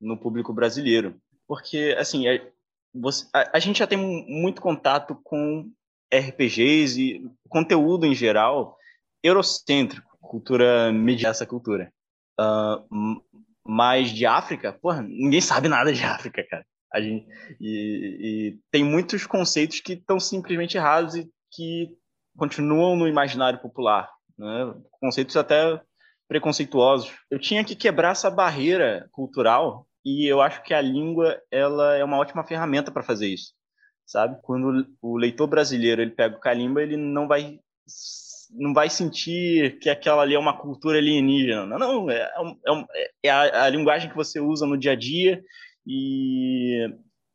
no 0.00 0.16
público 0.16 0.54
brasileiro, 0.54 1.20
porque 1.48 1.96
assim 1.98 2.28
é, 2.28 2.48
você, 2.94 3.26
a, 3.34 3.56
a 3.56 3.58
gente 3.58 3.80
já 3.80 3.88
tem 3.88 3.98
muito 3.98 4.62
contato 4.62 5.18
com 5.24 5.68
RPGs 6.14 7.02
e 7.02 7.30
conteúdo 7.48 8.06
em 8.06 8.14
geral 8.14 8.76
eurocêntrico, 9.26 10.16
cultura 10.20 10.92
mediana 10.92 11.30
essa 11.30 11.46
cultura. 11.46 11.92
Uh, 12.38 13.20
mas 13.64 14.10
de 14.10 14.26
África, 14.26 14.72
porra, 14.72 15.02
ninguém 15.02 15.40
sabe 15.40 15.68
nada 15.68 15.92
de 15.92 16.02
África, 16.04 16.44
cara. 16.48 16.64
A 16.92 17.00
gente, 17.00 17.26
e, 17.60 18.18
e 18.20 18.58
tem 18.70 18.84
muitos 18.84 19.26
conceitos 19.26 19.80
que 19.80 19.94
estão 19.94 20.20
simplesmente 20.20 20.76
errados 20.76 21.14
e 21.16 21.28
que 21.50 21.90
continuam 22.36 22.96
no 22.96 23.08
imaginário 23.08 23.60
popular, 23.60 24.08
né? 24.38 24.74
conceitos 25.00 25.36
até 25.36 25.80
preconceituosos. 26.28 27.12
Eu 27.30 27.38
tinha 27.38 27.64
que 27.64 27.74
quebrar 27.74 28.12
essa 28.12 28.30
barreira 28.30 29.08
cultural 29.10 29.86
e 30.04 30.30
eu 30.30 30.40
acho 30.40 30.62
que 30.62 30.72
a 30.72 30.80
língua 30.80 31.40
ela 31.50 31.96
é 31.96 32.04
uma 32.04 32.18
ótima 32.18 32.44
ferramenta 32.44 32.92
para 32.92 33.02
fazer 33.02 33.28
isso, 33.28 33.52
sabe? 34.04 34.38
Quando 34.42 34.86
o 35.02 35.16
leitor 35.16 35.48
brasileiro 35.48 36.00
ele 36.00 36.12
pega 36.12 36.36
o 36.36 36.40
calimba, 36.40 36.82
ele 36.82 36.96
não 36.96 37.26
vai 37.26 37.58
não 38.50 38.72
vai 38.72 38.88
sentir 38.88 39.78
que 39.78 39.88
aquela 39.88 40.22
ali 40.22 40.34
é 40.34 40.38
uma 40.38 40.56
cultura 40.56 40.98
alienígena. 40.98 41.66
Não, 41.66 41.78
não 41.78 42.10
é, 42.10 42.30
é, 42.94 43.10
é 43.24 43.30
a, 43.30 43.64
a, 43.64 43.68
linguagem 43.68 44.08
que 44.08 44.16
você 44.16 44.40
usa 44.40 44.66
no 44.66 44.76
dia 44.76 44.92
a 44.92 44.96
dia 44.96 45.42
e 45.86 46.88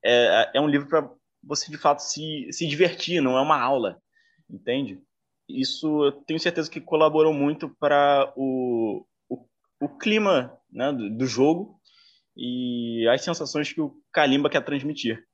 é, 0.03 0.51
é 0.55 0.61
um 0.61 0.67
livro 0.67 0.87
para 0.87 1.09
você, 1.43 1.71
de 1.71 1.77
fato, 1.77 1.99
se, 1.99 2.47
se 2.51 2.67
divertir, 2.67 3.21
não 3.21 3.37
é 3.37 3.41
uma 3.41 3.59
aula, 3.59 4.01
entende? 4.49 5.01
Isso 5.49 6.05
eu 6.05 6.11
tenho 6.11 6.39
certeza 6.39 6.69
que 6.69 6.79
colaborou 6.79 7.33
muito 7.33 7.69
para 7.79 8.31
o, 8.35 9.05
o, 9.27 9.45
o 9.81 9.89
clima 9.97 10.57
né, 10.71 10.91
do, 10.91 11.09
do 11.09 11.25
jogo 11.25 11.79
e 12.35 13.07
as 13.09 13.23
sensações 13.23 13.73
que 13.73 13.81
o 13.81 13.95
Kalimba 14.11 14.49
quer 14.49 14.63
transmitir. 14.63 15.25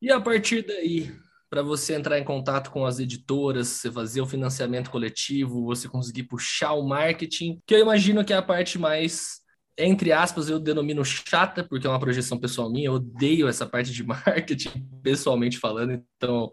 E 0.00 0.12
a 0.12 0.20
partir 0.20 0.62
daí, 0.62 1.12
para 1.50 1.62
você 1.62 1.94
entrar 1.94 2.18
em 2.18 2.24
contato 2.24 2.70
com 2.70 2.84
as 2.84 2.98
editoras, 2.98 3.68
você 3.68 3.90
fazer 3.90 4.20
o 4.20 4.26
financiamento 4.26 4.90
coletivo, 4.90 5.64
você 5.64 5.88
conseguir 5.88 6.24
puxar 6.24 6.72
o 6.72 6.86
marketing, 6.86 7.60
que 7.66 7.74
eu 7.74 7.80
imagino 7.80 8.24
que 8.24 8.32
é 8.32 8.36
a 8.36 8.42
parte 8.42 8.78
mais 8.78 9.38
entre 9.80 10.10
aspas, 10.10 10.50
eu 10.50 10.58
denomino 10.58 11.04
chata, 11.04 11.62
porque 11.62 11.86
é 11.86 11.90
uma 11.90 12.00
projeção 12.00 12.36
pessoal 12.36 12.68
minha, 12.68 12.86
eu 12.86 12.94
odeio 12.94 13.46
essa 13.46 13.64
parte 13.64 13.92
de 13.92 14.02
marketing, 14.02 14.84
pessoalmente 15.02 15.56
falando, 15.56 16.02
então 16.16 16.50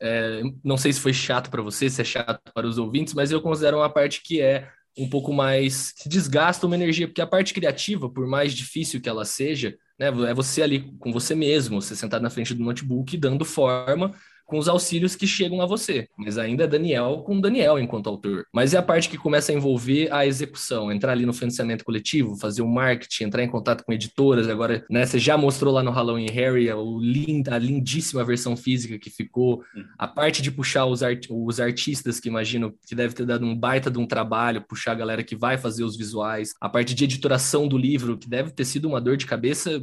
é, 0.00 0.40
não 0.64 0.78
sei 0.78 0.92
se 0.92 1.00
foi 1.00 1.12
chato 1.12 1.50
para 1.50 1.60
você, 1.60 1.90
se 1.90 2.00
é 2.00 2.04
chato 2.04 2.40
para 2.54 2.66
os 2.66 2.78
ouvintes, 2.78 3.12
mas 3.12 3.30
eu 3.30 3.42
considero 3.42 3.76
uma 3.76 3.90
parte 3.90 4.22
que 4.22 4.40
é 4.40 4.70
um 4.96 5.08
pouco 5.08 5.32
mais 5.32 5.92
se 5.96 6.08
desgasta 6.08 6.66
uma 6.66 6.74
energia, 6.74 7.06
porque 7.06 7.20
a 7.20 7.26
parte 7.26 7.52
criativa, 7.52 8.08
por 8.08 8.26
mais 8.26 8.54
difícil 8.54 9.00
que 9.00 9.08
ela 9.08 9.26
seja, 9.26 9.76
né, 9.98 10.06
é 10.08 10.34
você 10.34 10.62
ali 10.62 10.96
com 10.98 11.12
você 11.12 11.34
mesmo, 11.34 11.80
você 11.80 11.96
sentado 11.96 12.22
na 12.22 12.30
frente 12.30 12.54
do 12.54 12.62
notebook, 12.62 13.16
dando 13.16 13.44
forma 13.44 14.14
com 14.46 14.58
os 14.58 14.68
auxílios 14.68 15.16
que 15.16 15.26
chegam 15.26 15.60
a 15.60 15.66
você. 15.66 16.08
Mas 16.16 16.38
ainda 16.38 16.64
é 16.64 16.66
Daniel 16.66 17.22
com 17.26 17.40
Daniel 17.40 17.78
enquanto 17.78 18.08
autor. 18.08 18.46
Mas 18.52 18.72
é 18.72 18.78
a 18.78 18.82
parte 18.82 19.08
que 19.08 19.18
começa 19.18 19.52
a 19.52 19.54
envolver 19.54 20.10
a 20.12 20.24
execução, 20.26 20.90
entrar 20.90 21.12
ali 21.12 21.26
no 21.26 21.32
financiamento 21.32 21.84
coletivo, 21.84 22.36
fazer 22.36 22.62
o 22.62 22.68
marketing, 22.68 23.24
entrar 23.24 23.42
em 23.42 23.48
contato 23.48 23.84
com 23.84 23.92
editoras. 23.92 24.48
Agora, 24.48 24.84
né, 24.88 25.04
você 25.04 25.18
já 25.18 25.36
mostrou 25.36 25.74
lá 25.74 25.82
no 25.82 25.90
Halloween 25.90 26.30
Harry 26.30 26.72
o 26.72 26.98
lind, 26.98 27.48
a 27.48 27.58
lindíssima 27.58 28.24
versão 28.24 28.56
física 28.56 28.98
que 28.98 29.10
ficou, 29.10 29.62
uhum. 29.74 29.84
a 29.98 30.06
parte 30.06 30.40
de 30.40 30.50
puxar 30.50 30.86
os, 30.86 31.02
art, 31.02 31.26
os 31.28 31.58
artistas, 31.60 32.20
que 32.20 32.28
imagino 32.28 32.72
que 32.86 32.94
deve 32.94 33.14
ter 33.14 33.26
dado 33.26 33.44
um 33.44 33.54
baita 33.54 33.90
de 33.90 33.98
um 33.98 34.06
trabalho, 34.06 34.64
puxar 34.66 34.92
a 34.92 34.96
galera 34.96 35.24
que 35.24 35.34
vai 35.34 35.58
fazer 35.58 35.82
os 35.82 35.96
visuais, 35.96 36.54
a 36.60 36.68
parte 36.68 36.94
de 36.94 37.04
editoração 37.04 37.66
do 37.66 37.76
livro, 37.76 38.16
que 38.16 38.28
deve 38.28 38.50
ter 38.50 38.64
sido 38.64 38.88
uma 38.88 39.00
dor 39.00 39.16
de 39.16 39.26
cabeça 39.26 39.82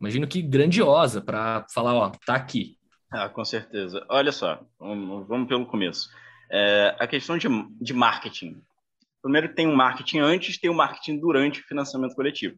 imagino 0.00 0.26
que 0.26 0.40
grandiosa 0.40 1.20
para 1.20 1.66
falar, 1.72 1.94
ó, 1.94 2.10
tá 2.24 2.34
aqui, 2.34 2.78
ah, 3.10 3.28
com 3.28 3.44
certeza. 3.44 4.04
Olha 4.08 4.30
só, 4.30 4.64
vamos, 4.78 5.26
vamos 5.26 5.48
pelo 5.48 5.66
começo. 5.66 6.08
É, 6.50 6.96
a 6.98 7.06
questão 7.06 7.36
de, 7.36 7.48
de 7.80 7.92
marketing. 7.92 8.62
Primeiro 9.20 9.54
tem 9.54 9.66
o 9.66 9.70
um 9.70 9.76
marketing 9.76 10.20
antes, 10.20 10.58
tem 10.58 10.70
o 10.70 10.72
um 10.72 10.76
marketing 10.76 11.18
durante 11.18 11.60
o 11.60 11.64
financiamento 11.64 12.14
coletivo. 12.14 12.56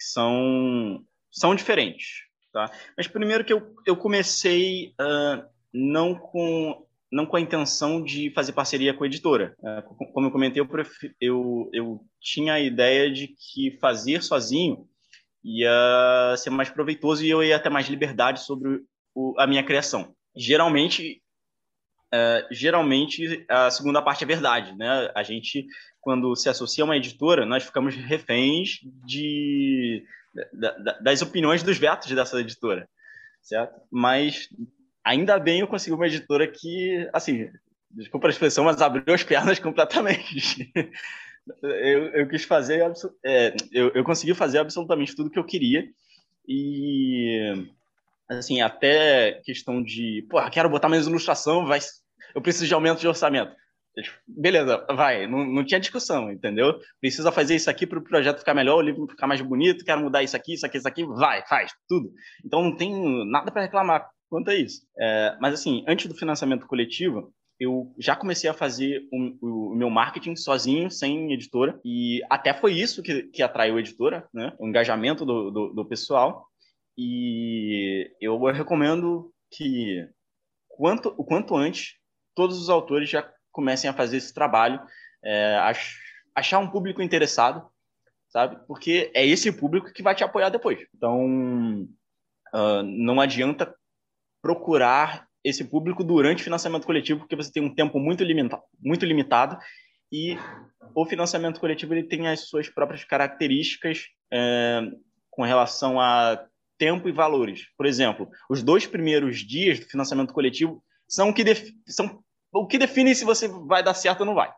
São, 0.00 1.04
são 1.30 1.54
diferentes. 1.54 2.28
Tá? 2.52 2.70
Mas 2.96 3.06
primeiro 3.06 3.44
que 3.44 3.52
eu, 3.52 3.74
eu 3.86 3.96
comecei 3.96 4.94
uh, 5.00 5.46
não, 5.72 6.14
com, 6.14 6.86
não 7.12 7.26
com 7.26 7.36
a 7.36 7.40
intenção 7.40 8.02
de 8.02 8.30
fazer 8.30 8.52
parceria 8.52 8.94
com 8.94 9.04
a 9.04 9.06
editora. 9.06 9.54
Uh, 9.58 10.12
como 10.12 10.26
eu 10.26 10.30
comentei, 10.30 10.62
eu, 10.62 10.68
eu, 11.20 11.70
eu 11.74 12.00
tinha 12.20 12.54
a 12.54 12.60
ideia 12.60 13.12
de 13.12 13.28
que 13.28 13.78
fazer 13.80 14.22
sozinho 14.22 14.88
ia 15.44 16.34
ser 16.38 16.50
mais 16.50 16.70
proveitoso 16.70 17.24
e 17.24 17.30
eu 17.30 17.42
ia 17.42 17.60
ter 17.60 17.70
mais 17.70 17.86
liberdade 17.86 18.40
sobre 18.40 18.82
o, 19.18 19.34
a 19.36 19.48
minha 19.48 19.64
criação. 19.64 20.14
Geralmente, 20.36 21.20
uh, 22.14 22.54
geralmente 22.54 23.44
a 23.48 23.68
segunda 23.68 24.00
parte 24.00 24.22
é 24.22 24.26
verdade, 24.26 24.76
né? 24.76 25.10
A 25.12 25.24
gente, 25.24 25.66
quando 26.00 26.36
se 26.36 26.48
associa 26.48 26.84
a 26.84 26.86
uma 26.86 26.96
editora, 26.96 27.44
nós 27.44 27.64
ficamos 27.64 27.96
reféns 27.96 28.78
de, 29.04 30.04
das 31.02 31.20
opiniões 31.20 31.64
dos 31.64 31.78
vetos 31.78 32.12
dessa 32.12 32.40
editora, 32.40 32.88
certo? 33.42 33.80
Mas 33.90 34.48
ainda 35.04 35.36
bem 35.36 35.60
eu 35.60 35.66
consegui 35.66 35.96
uma 35.96 36.06
editora 36.06 36.46
que, 36.46 37.08
assim, 37.12 37.50
desculpa 37.90 38.28
a 38.28 38.30
expressão, 38.30 38.64
mas 38.64 38.80
abriu 38.80 39.12
as 39.12 39.24
pernas 39.24 39.58
completamente. 39.60 40.72
eu, 41.60 42.04
eu 42.10 42.28
quis 42.28 42.44
fazer, 42.44 42.84
é, 43.24 43.56
eu, 43.72 43.90
eu 43.94 44.04
consegui 44.04 44.32
fazer 44.32 44.58
absolutamente 44.58 45.16
tudo 45.16 45.30
que 45.30 45.38
eu 45.40 45.44
queria 45.44 45.88
e 46.46 47.68
assim, 48.28 48.60
até 48.60 49.40
questão 49.44 49.82
de, 49.82 50.26
porra, 50.28 50.50
quero 50.50 50.68
botar 50.68 50.88
mais 50.88 51.06
ilustração, 51.06 51.66
vai, 51.66 51.78
eu 52.34 52.42
preciso 52.42 52.66
de 52.66 52.74
aumento 52.74 53.00
de 53.00 53.08
orçamento. 53.08 53.54
Beleza, 54.26 54.86
vai, 54.94 55.26
não, 55.26 55.44
não 55.44 55.64
tinha 55.64 55.80
discussão, 55.80 56.30
entendeu? 56.30 56.78
Precisa 57.00 57.32
fazer 57.32 57.56
isso 57.56 57.68
aqui 57.68 57.86
para 57.86 57.98
o 57.98 58.04
projeto 58.04 58.38
ficar 58.38 58.54
melhor, 58.54 58.76
o 58.76 58.82
livro 58.82 59.08
ficar 59.08 59.26
mais 59.26 59.40
bonito, 59.40 59.84
quero 59.84 60.00
mudar 60.00 60.22
isso 60.22 60.36
aqui, 60.36 60.54
isso 60.54 60.64
aqui, 60.64 60.78
isso 60.78 60.88
aqui, 60.88 61.04
vai, 61.04 61.44
faz, 61.46 61.72
tudo. 61.88 62.12
Então 62.44 62.62
não 62.62 62.76
tem 62.76 62.94
nada 63.28 63.50
para 63.50 63.62
reclamar 63.62 64.08
quanto 64.28 64.50
a 64.50 64.54
isso. 64.54 64.82
É, 64.98 65.36
mas 65.40 65.54
assim, 65.54 65.84
antes 65.88 66.06
do 66.06 66.14
financiamento 66.14 66.66
coletivo, 66.66 67.32
eu 67.58 67.92
já 67.98 68.14
comecei 68.14 68.48
a 68.48 68.54
fazer 68.54 69.02
o, 69.12 69.72
o, 69.72 69.74
meu 69.74 69.90
marketing 69.90 70.36
sozinho, 70.36 70.90
sem 70.90 71.32
editora, 71.32 71.80
e 71.84 72.20
até 72.30 72.54
foi 72.54 72.74
isso 72.74 73.02
que, 73.02 73.24
que 73.24 73.42
atraiu 73.42 73.76
a 73.76 73.80
editora, 73.80 74.28
né? 74.32 74.52
o 74.58 74.68
engajamento 74.68 75.24
do, 75.24 75.50
do, 75.50 75.74
do 75.74 75.84
pessoal. 75.84 76.46
E 77.00 78.10
eu 78.20 78.36
recomendo 78.46 79.32
que 79.52 80.04
quanto, 80.66 81.14
o 81.16 81.24
quanto 81.24 81.54
antes 81.54 81.94
todos 82.34 82.60
os 82.60 82.68
autores 82.68 83.08
já 83.08 83.32
comecem 83.52 83.88
a 83.88 83.92
fazer 83.94 84.16
esse 84.16 84.34
trabalho, 84.34 84.80
é, 85.24 85.56
achar 86.34 86.58
um 86.58 86.68
público 86.68 87.00
interessado, 87.00 87.64
sabe? 88.28 88.58
Porque 88.66 89.12
é 89.14 89.24
esse 89.24 89.52
público 89.52 89.92
que 89.92 90.02
vai 90.02 90.16
te 90.16 90.24
apoiar 90.24 90.48
depois. 90.48 90.80
Então, 90.92 91.84
uh, 92.52 92.82
não 92.82 93.20
adianta 93.20 93.72
procurar 94.42 95.28
esse 95.44 95.64
público 95.64 96.02
durante 96.02 96.40
o 96.40 96.44
financiamento 96.44 96.84
coletivo, 96.84 97.20
porque 97.20 97.36
você 97.36 97.52
tem 97.52 97.62
um 97.62 97.72
tempo 97.72 98.00
muito 98.00 98.24
limitado, 98.24 98.62
muito 98.80 99.06
limitado 99.06 99.56
e 100.12 100.36
o 100.94 101.06
financiamento 101.06 101.60
coletivo 101.60 101.94
ele 101.94 102.02
tem 102.02 102.26
as 102.26 102.48
suas 102.48 102.68
próprias 102.68 103.04
características 103.04 104.06
é, 104.32 104.80
com 105.30 105.42
relação 105.42 106.00
a 106.00 106.44
tempo 106.78 107.08
e 107.08 107.12
valores. 107.12 107.66
Por 107.76 107.86
exemplo, 107.86 108.28
os 108.48 108.62
dois 108.62 108.86
primeiros 108.86 109.38
dias 109.38 109.80
do 109.80 109.86
financiamento 109.86 110.32
coletivo 110.32 110.82
são 111.06 111.30
o 111.30 111.34
que, 111.34 111.44
são 111.86 112.22
o 112.52 112.66
que 112.66 112.78
define 112.78 113.14
se 113.14 113.24
você 113.24 113.48
vai 113.48 113.82
dar 113.82 113.94
certo 113.94 114.20
ou 114.20 114.26
não 114.26 114.34
vai. 114.34 114.52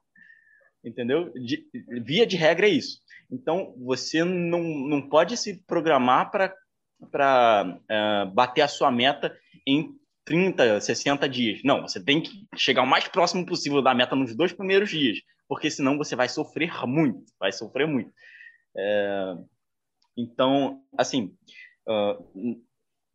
Entendeu? 0.85 1.33
De, 1.33 1.67
via 2.05 2.27
de 2.27 2.37
regra 2.37 2.67
é 2.67 2.71
isso. 2.71 3.01
Então, 3.31 3.75
você 3.79 4.25
não, 4.25 4.63
não 4.63 5.09
pode 5.09 5.37
se 5.37 5.63
programar 5.67 6.31
para 6.31 6.55
uh, 7.65 8.31
bater 8.33 8.63
a 8.63 8.69
sua 8.69 8.91
meta 8.91 9.37
em 9.67 9.95
30, 10.25 10.81
60 10.81 11.29
dias. 11.29 11.61
Não, 11.65 11.83
você 11.83 12.03
tem 12.03 12.21
que 12.21 12.47
chegar 12.57 12.83
o 12.83 12.87
mais 12.87 13.07
próximo 13.09 13.45
possível 13.47 13.83
da 13.83 13.95
meta 13.95 14.17
nos 14.17 14.35
dois 14.35 14.53
primeiros 14.53 14.91
dias, 14.91 15.19
porque 15.49 15.71
senão 15.71 15.97
você 15.97 16.17
vai 16.17 16.29
sofrer 16.29 16.87
muito, 16.87 17.25
vai 17.39 17.53
sofrer 17.53 17.87
muito. 17.87 18.13
É, 18.77 19.35
então, 20.17 20.83
assim, 20.97 21.35
uh, 21.89 22.61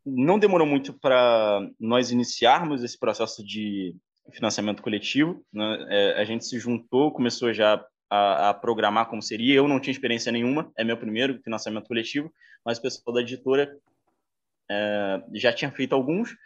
não 0.04 0.38
demorou 0.38 0.66
muito 0.66 0.92
para 0.92 1.68
nós 1.80 2.10
iniciarmos 2.10 2.84
esse 2.84 2.98
processo 2.98 3.44
de 3.44 3.94
financiamento 4.32 4.82
coletivo. 4.82 5.44
Né? 5.52 5.86
É, 5.88 6.20
a 6.20 6.24
gente 6.24 6.44
se 6.44 6.58
juntou, 6.58 7.10
começou 7.10 7.52
já 7.52 7.84
a, 8.08 8.50
a, 8.50 8.54
programar 8.54 9.08
como 9.08 9.20
seria. 9.20 9.54
Eu 9.54 9.66
não 9.66 9.80
tinha 9.80 9.92
experiência 9.92 10.30
nenhuma, 10.30 10.70
é 10.76 10.84
meu 10.84 10.96
primeiro 10.96 11.40
financiamento 11.42 11.88
coletivo, 11.88 12.32
mas 12.64 12.78
o 12.78 12.82
pessoal 12.82 13.14
da 13.14 13.20
editora 13.20 13.76
é, 14.70 15.22
já 15.34 15.52
tinha 15.52 15.70
feito 15.72 15.94
alguns 15.94 16.36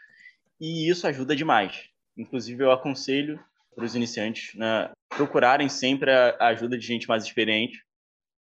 e 0.60 0.88
isso 0.88 1.06
ajuda 1.06 1.36
demais. 1.36 1.88
Inclusive, 2.16 2.62
eu 2.62 2.72
aconselho 2.72 3.38
para 3.74 3.84
os 3.84 3.94
iniciantes 3.94 4.54
né, 4.54 4.90
procurarem 5.08 5.68
sempre 5.68 6.10
a 6.10 6.48
ajuda 6.48 6.76
de 6.76 6.86
gente 6.86 7.08
mais 7.08 7.24
experiente, 7.24 7.82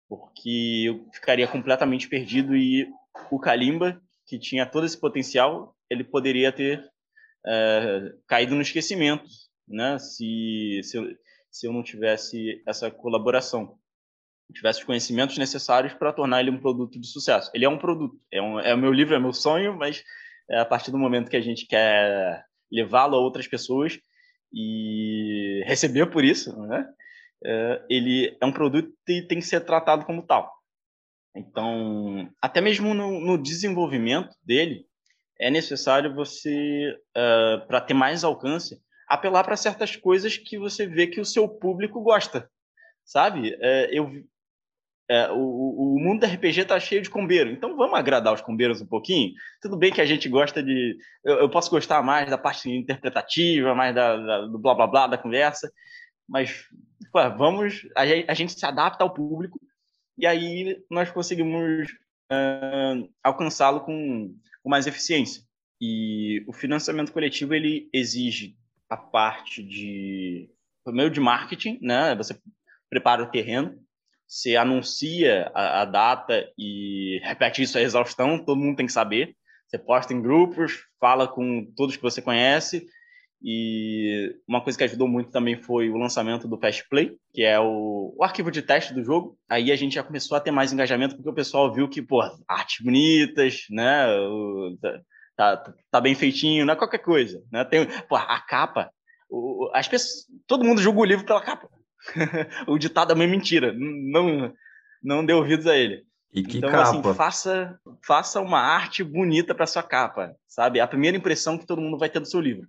porque 0.08 0.86
eu 0.88 1.08
ficaria 1.14 1.48
completamente 1.48 2.08
perdido 2.08 2.56
e 2.56 2.88
o 3.32 3.40
Kalimba, 3.40 4.02
que 4.26 4.40
tinha 4.40 4.66
todo 4.66 4.86
esse 4.86 5.00
potencial, 5.00 5.76
ele 5.90 6.04
poderia 6.04 6.52
ter 6.52 6.84
é, 7.46 8.14
caído 8.28 8.56
no 8.56 8.62
esquecimento, 8.62 9.26
né? 9.68 9.98
Se, 10.00 10.82
se, 10.84 10.98
eu, 10.98 11.08
se 11.52 11.68
eu 11.68 11.74
não 11.74 11.84
tivesse 11.84 12.62
essa 12.68 12.92
colaboração, 12.92 13.78
tivesse 14.54 14.80
os 14.80 14.86
conhecimentos 14.86 15.38
necessários 15.38 15.94
para 15.94 16.14
tornar 16.14 16.42
ele 16.42 16.52
um 16.52 16.60
produto 16.60 17.00
de 17.00 17.08
sucesso. 17.08 17.52
Ele 17.54 17.66
é 17.66 17.70
um 17.70 17.78
produto, 17.78 18.18
é, 18.32 18.42
um, 18.42 18.60
é 18.60 18.74
o 18.74 18.78
meu 18.78 18.92
livro, 18.92 19.16
é 19.16 19.20
meu 19.20 19.34
sonho, 19.34 19.76
mas 19.78 20.04
é 20.50 20.60
a 20.60 20.66
partir 20.66 20.92
do 20.92 20.98
momento 20.98 21.30
que 21.30 21.38
a 21.38 21.42
gente 21.42 21.66
quer 21.66 22.46
levá-lo 22.72 23.16
a 23.16 23.20
outras 23.20 23.48
pessoas 23.48 24.00
e 24.54 25.62
receber 25.66 26.08
por 26.08 26.24
isso, 26.24 26.58
né? 26.68 26.88
É, 27.46 27.86
ele 27.90 28.36
é 28.42 28.46
um 28.46 28.52
produto 28.52 28.92
e 29.08 29.22
tem 29.22 29.40
que 29.40 29.46
ser 29.46 29.62
tratado 29.62 30.06
como 30.06 30.26
tal. 30.26 30.57
Então, 31.38 32.30
até 32.42 32.60
mesmo 32.60 32.94
no, 32.94 33.20
no 33.20 33.38
desenvolvimento 33.38 34.36
dele, 34.44 34.86
é 35.40 35.52
necessário 35.52 36.16
você, 36.16 36.96
uh, 37.16 37.68
para 37.68 37.80
ter 37.80 37.94
mais 37.94 38.24
alcance, 38.24 38.82
apelar 39.08 39.44
para 39.44 39.56
certas 39.56 39.96
coisas 39.96 40.36
que 40.36 40.58
você 40.58 40.88
vê 40.88 41.06
que 41.06 41.22
o 41.22 41.26
seu 41.26 41.48
público 41.48 42.02
gosta, 42.02 42.50
sabe? 43.06 43.54
Uh, 43.54 43.88
eu, 43.92 44.06
uh, 44.06 45.34
o, 45.34 45.96
o 45.96 46.00
mundo 46.00 46.22
da 46.22 46.28
RPG 46.28 46.62
está 46.62 46.80
cheio 46.80 47.04
de 47.04 47.10
combeiro, 47.10 47.52
então 47.52 47.78
vamos 47.78 48.00
agradar 48.00 48.34
os 48.34 48.42
combeiros 48.42 48.82
um 48.82 48.88
pouquinho. 48.88 49.34
Tudo 49.62 49.78
bem 49.78 49.94
que 49.94 50.02
a 50.02 50.06
gente 50.08 50.28
gosta 50.28 50.64
de, 50.64 50.98
eu, 51.24 51.36
eu 51.36 51.50
posso 51.50 51.70
gostar 51.70 52.02
mais 52.02 52.32
da 52.32 52.38
parte 52.38 52.68
interpretativa, 52.68 53.76
mais 53.76 53.94
da, 53.94 54.18
da, 54.18 54.42
do 54.48 54.58
blá 54.58 54.74
blá 54.74 54.88
blá 54.88 55.08
da 55.08 55.18
conversa, 55.20 55.72
mas 56.28 56.66
pô, 57.12 57.20
vamos, 57.38 57.88
a, 57.96 58.02
a 58.02 58.34
gente 58.34 58.54
se 58.54 58.66
adapta 58.66 59.04
ao 59.04 59.14
público 59.14 59.60
e 60.18 60.26
aí 60.26 60.84
nós 60.90 61.12
conseguimos 61.12 61.90
uh, 62.32 63.10
alcançá-lo 63.24 63.82
com, 63.82 64.36
com, 64.64 64.70
mais 64.70 64.88
eficiência. 64.88 65.44
E 65.80 66.44
o 66.48 66.54
financiamento 66.54 67.12
coletivo 67.12 67.54
ele 67.54 67.90
exige 67.94 68.56
a 68.90 68.98
parte 68.98 69.62
de 69.64 70.50
primeiro 70.84 71.12
de 71.12 71.20
marketing, 71.20 71.78
né? 71.82 72.16
Você 72.16 72.40
prepara 72.90 73.24
o 73.24 73.30
terreno, 73.30 73.78
você 74.28 74.56
anuncia 74.56 75.52
a, 75.54 75.82
a 75.82 75.86
data 75.86 76.50
e 76.58 77.20
repete 77.24 77.62
isso 77.62 77.78
a 77.78 77.82
exaustão, 77.82 78.44
todo 78.44 78.60
mundo 78.60 78.78
tem 78.78 78.86
que 78.86 78.92
saber. 78.92 79.36
Você 79.68 79.78
posta 79.78 80.14
em 80.14 80.22
grupos, 80.22 80.86
fala 81.00 81.28
com 81.28 81.66
todos 81.76 81.98
que 81.98 82.02
você 82.02 82.22
conhece 82.22 82.88
e 83.42 84.36
uma 84.48 84.62
coisa 84.62 84.78
que 84.78 84.84
ajudou 84.84 85.08
muito 85.08 85.30
também 85.30 85.62
foi 85.62 85.90
o 85.90 85.98
lançamento 85.98 86.48
do 86.48 86.58
Fast 86.58 86.88
Play, 86.90 87.18
que 87.32 87.44
é 87.44 87.60
o, 87.60 88.16
o, 88.18 88.24
arquivo 88.24 88.50
de 88.50 88.62
teste 88.62 88.94
do 88.94 89.04
jogo. 89.04 89.38
Aí 89.48 89.72
a 89.72 89.76
gente 89.76 89.96
já 89.96 90.04
começou 90.04 90.36
a 90.36 90.42
ter 90.42 90.52
mais 90.52 90.74
engajamento, 90.74 91.16
porque 91.16 91.30
o 91.30 91.34
pessoal 91.34 91.72
viu 91.72 91.88
que, 91.88 92.02
pô, 92.02 92.22
artes 92.48 92.84
bonitas, 92.84 93.66
né? 93.70 94.08
O, 94.20 94.78
tá, 94.82 95.58
tá, 95.58 95.74
tá, 95.92 96.02
bem 96.02 96.16
feitinho, 96.16 96.66
não 96.66 96.74
é 96.74 96.78
qualquer 96.78 96.98
coisa. 96.98 97.44
Né? 97.52 97.64
Tem, 97.64 97.88
pô, 98.10 98.16
a 98.16 98.40
capa, 98.40 98.90
o, 99.30 99.70
as 99.74 99.88
pessoas, 99.88 100.26
todo 100.48 100.66
mundo 100.66 100.82
julga 100.82 101.00
o 101.00 101.06
livro 101.06 101.26
pela 101.26 101.42
capa. 101.42 101.70
o 102.68 102.78
ditado 102.78 103.12
é 103.12 103.16
meio 103.16 103.30
mentira, 103.30 103.74
não, 103.74 104.52
não 105.04 105.26
dê 105.26 105.34
ouvidos 105.34 105.68
a 105.68 105.76
ele. 105.76 106.06
E 106.34 106.44
que 106.44 106.58
então, 106.58 106.70
assim, 106.70 106.98
capa? 106.98 107.10
assim, 107.10 107.18
faça, 107.18 107.80
faça 108.06 108.42
uma 108.42 108.60
arte 108.60 109.04
bonita 109.04 109.56
para 109.56 109.68
sua 109.68 109.84
capa, 109.84 110.36
sabe? 110.48 110.80
É 110.80 110.82
a 110.82 110.88
primeira 110.88 111.16
impressão 111.16 111.58
que 111.58 111.66
todo 111.66 111.82
mundo 111.82 111.98
vai 111.98 112.10
ter 112.10 112.20
do 112.20 112.28
seu 112.28 112.42
livro. 112.42 112.68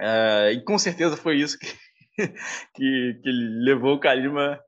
Uh, 0.00 0.52
e 0.52 0.60
com 0.64 0.78
certeza 0.78 1.16
foi 1.16 1.38
isso 1.38 1.58
que, 1.58 1.66
que, 2.74 3.20
que 3.22 3.30
levou 3.30 3.94
o 3.94 4.00
Kalima 4.00 4.60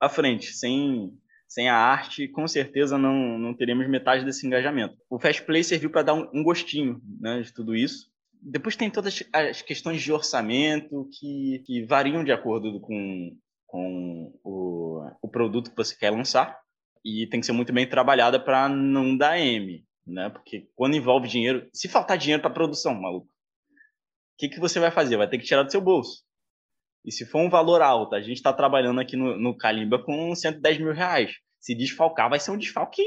à 0.00 0.08
frente. 0.08 0.52
Sem, 0.52 1.12
sem 1.48 1.68
a 1.68 1.76
arte, 1.76 2.28
com 2.28 2.46
certeza 2.48 2.98
não, 2.98 3.38
não 3.38 3.54
teríamos 3.54 3.88
metade 3.88 4.24
desse 4.24 4.46
engajamento. 4.46 4.96
O 5.08 5.18
Fast 5.18 5.42
Play 5.42 5.62
serviu 5.62 5.90
para 5.90 6.02
dar 6.02 6.14
um, 6.14 6.28
um 6.32 6.42
gostinho 6.42 7.00
né, 7.20 7.40
de 7.40 7.52
tudo 7.52 7.74
isso. 7.74 8.10
Depois 8.40 8.74
tem 8.74 8.90
todas 8.90 9.22
as 9.32 9.62
questões 9.62 10.02
de 10.02 10.12
orçamento 10.12 11.08
que, 11.12 11.62
que 11.64 11.84
variam 11.84 12.24
de 12.24 12.32
acordo 12.32 12.80
com, 12.80 13.36
com 13.66 14.32
o, 14.42 15.06
o 15.22 15.28
produto 15.28 15.70
que 15.70 15.76
você 15.76 15.96
quer 15.96 16.10
lançar. 16.10 16.58
E 17.04 17.26
tem 17.26 17.40
que 17.40 17.46
ser 17.46 17.52
muito 17.52 17.72
bem 17.72 17.88
trabalhada 17.88 18.38
para 18.38 18.68
não 18.68 19.16
dar 19.16 19.38
M, 19.38 19.84
né? 20.06 20.28
Porque 20.30 20.68
quando 20.74 20.96
envolve 20.96 21.28
dinheiro, 21.28 21.68
se 21.72 21.88
faltar 21.88 22.16
dinheiro 22.16 22.40
para 22.40 22.50
produção, 22.50 22.94
maluco, 22.94 23.28
que, 24.42 24.48
que 24.48 24.60
você 24.60 24.80
vai 24.80 24.90
fazer? 24.90 25.16
Vai 25.16 25.28
ter 25.28 25.38
que 25.38 25.44
tirar 25.44 25.62
do 25.62 25.70
seu 25.70 25.80
bolso. 25.80 26.24
E 27.04 27.12
se 27.12 27.24
for 27.24 27.40
um 27.40 27.50
valor 27.50 27.80
alto, 27.80 28.16
a 28.16 28.20
gente 28.20 28.36
está 28.36 28.52
trabalhando 28.52 29.00
aqui 29.00 29.16
no, 29.16 29.38
no 29.38 29.56
com 30.04 30.34
110 30.34 30.78
mil 30.78 30.92
reais. 30.92 31.32
Se 31.60 31.74
desfalcar, 31.76 32.28
vai 32.28 32.40
ser 32.40 32.50
um 32.50 32.58
desfalque 32.58 33.04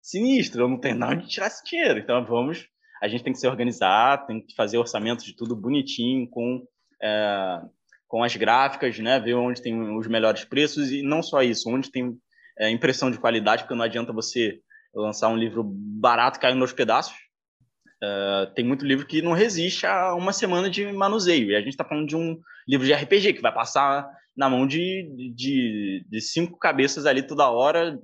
sinistro. 0.00 0.62
Eu 0.62 0.68
não 0.68 0.78
tenho 0.78 0.96
nada 0.96 1.16
de 1.16 1.28
tirar 1.28 1.48
esse 1.48 1.64
dinheiro. 1.64 1.98
Então 1.98 2.24
vamos. 2.24 2.68
A 3.02 3.08
gente 3.08 3.24
tem 3.24 3.32
que 3.32 3.38
se 3.38 3.48
organizar, 3.48 4.26
tem 4.26 4.40
que 4.40 4.54
fazer 4.54 4.78
orçamentos 4.78 5.24
de 5.24 5.34
tudo 5.34 5.56
bonitinho, 5.56 6.28
com, 6.28 6.64
é, 7.02 7.60
com 8.06 8.22
as 8.22 8.34
gráficas, 8.36 8.98
né? 8.98 9.18
Ver 9.18 9.34
onde 9.34 9.62
tem 9.62 9.96
os 9.96 10.06
melhores 10.06 10.44
preços 10.44 10.90
e 10.90 11.02
não 11.02 11.22
só 11.22 11.42
isso, 11.42 11.68
onde 11.68 11.90
tem 11.90 12.16
é, 12.58 12.70
impressão 12.70 13.10
de 13.10 13.18
qualidade, 13.18 13.62
porque 13.62 13.74
não 13.74 13.84
adianta 13.84 14.12
você 14.12 14.60
lançar 14.94 15.28
um 15.28 15.36
livro 15.36 15.64
barato 15.64 16.40
caindo 16.40 16.58
nos 16.58 16.72
pedaços 16.72 17.14
Uh, 18.02 18.52
tem 18.54 18.64
muito 18.64 18.86
livro 18.86 19.06
que 19.06 19.20
não 19.20 19.32
resiste 19.32 19.86
a 19.86 20.14
uma 20.14 20.32
semana 20.32 20.70
de 20.70 20.90
manuseio. 20.92 21.50
E 21.50 21.56
a 21.56 21.60
gente 21.60 21.70
está 21.70 21.84
falando 21.84 22.06
de 22.06 22.16
um 22.16 22.40
livro 22.66 22.86
de 22.86 22.92
RPG 22.92 23.34
que 23.34 23.42
vai 23.42 23.52
passar 23.52 24.08
na 24.36 24.48
mão 24.48 24.66
de, 24.66 25.34
de, 25.34 26.06
de, 26.08 26.20
cinco 26.20 26.56
cabeças 26.58 27.06
ali 27.06 27.22
toda 27.22 27.50
hora, 27.50 27.98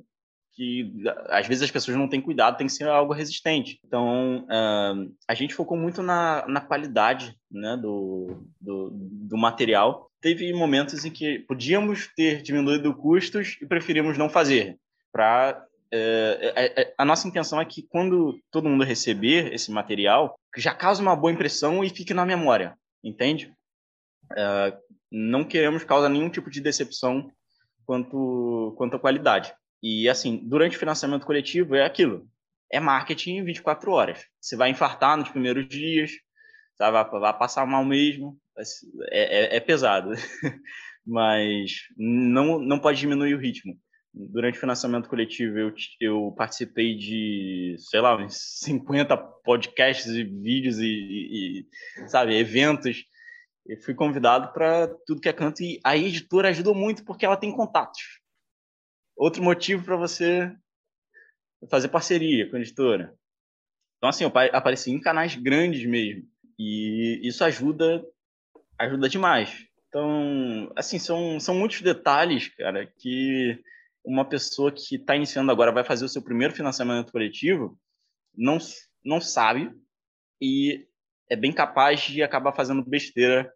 que 0.55 0.93
às 1.29 1.47
vezes 1.47 1.63
as 1.63 1.71
pessoas 1.71 1.97
não 1.97 2.09
têm 2.09 2.21
cuidado, 2.21 2.57
tem 2.57 2.67
que 2.67 2.73
ser 2.73 2.89
algo 2.89 3.13
resistente. 3.13 3.79
Então, 3.87 4.45
uh, 4.45 5.15
a 5.29 5.35
gente 5.35 5.55
focou 5.55 5.77
muito 5.77 6.03
na, 6.03 6.45
na 6.49 6.61
qualidade 6.61 7.37
né, 7.49 7.77
do, 7.77 8.45
do, 8.61 8.91
do, 8.93 9.37
material. 9.37 10.11
Teve 10.21 10.53
momentos 10.53 11.05
em 11.05 11.11
que 11.11 11.39
podíamos 11.41 12.09
ter 12.17 12.43
diminuído 12.43 12.95
custos 12.95 13.57
e 13.63 13.67
preferimos 13.67 14.19
não 14.19 14.29
fazer. 14.29 14.77
Pra, 15.13 15.65
a, 15.97 17.03
a, 17.03 17.05
nossa 17.05 17.29
intenção 17.29 17.61
é 17.61 17.65
que 17.65 17.83
quando 17.83 18.41
todo 18.51 18.69
mundo 18.69 18.85
receber 18.85 19.53
esse 19.53 19.71
material, 19.71 20.39
já 20.57 20.75
cause 20.75 21.01
uma 21.01 21.15
boa 21.15 21.33
impressão 21.33 21.85
e 21.85 21.91
fique 21.91 22.15
na 22.15 22.25
memória, 22.25 22.77
entende? 23.03 23.53
Uh, 24.33 24.77
não 25.11 25.45
queremos 25.45 25.85
causar 25.85 26.09
nenhum 26.09 26.29
tipo 26.29 26.51
de 26.51 26.61
decepção 26.61 27.31
quanto, 27.87 28.75
quanto 28.77 28.97
à 28.97 28.99
qualidade. 28.99 29.55
E, 29.83 30.09
assim, 30.09 30.41
durante 30.43 30.77
o 30.77 30.79
financiamento 30.79 31.27
coletivo 31.27 31.75
é 31.75 31.85
aquilo. 31.85 32.27
É 32.73 32.81
marketing 32.81 33.45
24 33.45 33.93
horas. 33.93 34.25
Você 34.41 34.57
vai 34.57 34.71
infartar 34.71 35.17
nos 35.17 35.29
primeiros 35.29 35.69
dias, 35.69 36.11
sabe? 36.77 36.93
vai, 36.93 37.21
vai 37.21 37.39
passar 37.39 37.67
mal 37.67 37.85
mesmo. 37.85 38.39
É, 39.11 39.55
é, 39.55 39.57
é 39.57 39.61
pesado. 39.61 40.11
Mas 41.07 41.83
não, 41.97 42.59
não 42.59 42.79
pode 42.79 42.99
diminuir 42.99 43.35
o 43.35 43.39
ritmo. 43.39 43.79
Durante 44.17 44.57
o 44.57 44.61
financiamento 44.61 45.09
coletivo, 45.09 45.59
eu, 45.59 45.75
eu 46.01 46.35
participei 46.37 46.95
de, 46.95 47.75
sei 47.79 48.01
lá, 48.01 48.17
uns 48.17 48.37
50 48.61 49.17
podcasts 49.17 50.07
e 50.07 50.23
vídeos 50.23 50.79
e, 50.79 50.87
e, 50.87 52.09
sabe, 52.09 52.39
eventos. 52.39 53.05
Eu 53.67 53.77
fui 53.83 53.95
convidado 53.95 54.53
para 54.53 54.87
tudo 55.07 55.21
que 55.21 55.29
é 55.29 55.33
canto 55.33 55.63
e 55.63 55.81
a 55.83 55.97
editora 55.97 56.51
ajudou 56.51 56.75
muito 56.75 57.05
porque 57.05 57.27
ela 57.27 57.37
tem 57.37 57.51
contatos 57.51 58.23
outro 59.17 59.43
motivo 59.43 59.85
para 59.85 59.97
você 59.97 60.53
fazer 61.71 61.89
parceria 61.89 62.49
com 62.49 62.57
a 62.57 62.61
editora. 62.61 63.15
Então, 63.97 64.09
assim, 64.09 64.25
eu 64.25 64.33
apareci 64.53 64.91
em 64.91 65.01
canais 65.01 65.35
grandes 65.35 65.87
mesmo. 65.87 66.29
E 66.59 67.21
isso 67.27 67.43
ajuda, 67.45 68.05
ajuda 68.79 69.09
demais. 69.09 69.67
Então, 69.89 70.71
assim, 70.77 70.99
são, 70.99 71.41
são 71.41 71.55
muitos 71.55 71.81
detalhes, 71.81 72.49
cara, 72.49 72.87
que 72.99 73.63
uma 74.05 74.25
pessoa 74.25 74.71
que 74.71 74.97
está 74.97 75.17
iniciando 75.17 75.51
agora 75.51 75.73
vai 75.73 75.83
fazer 75.83 76.05
o 76.05 76.09
seu 76.09 76.23
primeiro 76.23 76.55
financiamento 76.55 77.11
coletivo 77.11 77.79
não, 78.37 78.59
não 79.05 79.21
sabe 79.21 79.73
e 80.41 80.87
é 81.31 81.37
bem 81.37 81.53
capaz 81.53 82.03
de 82.03 82.23
acabar 82.23 82.53
fazendo 82.53 82.85
besteira 82.85 83.51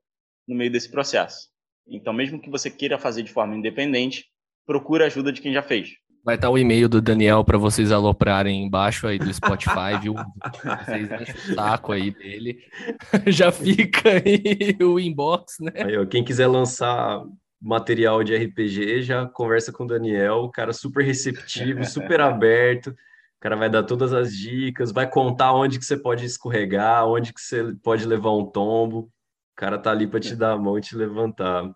no 0.47 0.57
meio 0.57 0.73
desse 0.73 0.91
processo. 0.91 1.49
Então, 1.87 2.13
mesmo 2.13 2.41
que 2.41 2.51
você 2.51 2.71
queira 2.71 2.99
fazer 2.99 3.23
de 3.23 3.33
forma 3.33 3.55
independente, 3.55 4.27
procura 4.67 5.07
ajuda 5.07 5.33
de 5.33 5.41
quem 5.41 5.53
já 5.53 5.63
fez. 5.63 5.91
Vai 6.25 6.35
estar 6.35 6.51
o 6.51 6.59
e-mail 6.59 6.89
do 6.89 7.01
Daniel 7.01 7.45
para 7.45 7.57
vocês 7.57 7.93
aloprarem 7.93 8.65
embaixo 8.65 9.07
aí 9.07 9.19
do 9.19 9.33
Spotify, 9.33 9.99
viu? 10.01 10.15
Vocês 10.15 11.09
enchem 11.23 11.35
o 11.35 11.55
saco 11.55 11.93
aí 11.93 12.11
dele. 12.11 12.59
Já 13.29 13.51
fica 13.51 14.11
aí 14.11 14.77
o 14.85 14.99
inbox, 14.99 15.55
né? 15.61 15.73
Aí, 15.77 15.97
ó, 15.97 16.05
quem 16.05 16.23
quiser 16.23 16.47
lançar 16.47 17.25
material 17.61 18.23
de 18.23 18.37
RPG, 18.37 19.03
já 19.03 19.27
conversa 19.27 19.73
com 19.73 19.85
o 19.85 19.87
Daniel, 19.87 20.37
o 20.45 20.51
cara 20.51 20.73
super 20.73 21.05
receptivo, 21.05 21.85
super 21.87 22.21
aberto. 22.21 22.91
O 22.91 23.41
cara 23.41 23.57
vai 23.57 23.71
dar 23.71 23.85
todas 23.85 24.13
as 24.13 24.37
dicas, 24.37 24.91
vai 24.91 25.09
contar 25.09 25.53
onde 25.53 25.79
que 25.79 25.85
você 25.85 25.97
pode 25.97 26.25
escorregar, 26.25 27.07
onde 27.07 27.33
que 27.33 27.41
você 27.41 27.73
pode 27.83 28.05
levar 28.05 28.33
um 28.33 28.45
tombo. 28.45 29.01
O 29.01 29.11
cara 29.57 29.79
tá 29.79 29.91
ali 29.91 30.07
para 30.07 30.21
te 30.21 30.35
dar 30.35 30.53
a 30.53 30.59
mão 30.59 30.77
e 30.77 30.81
te 30.81 30.97
levantar. 30.97 31.71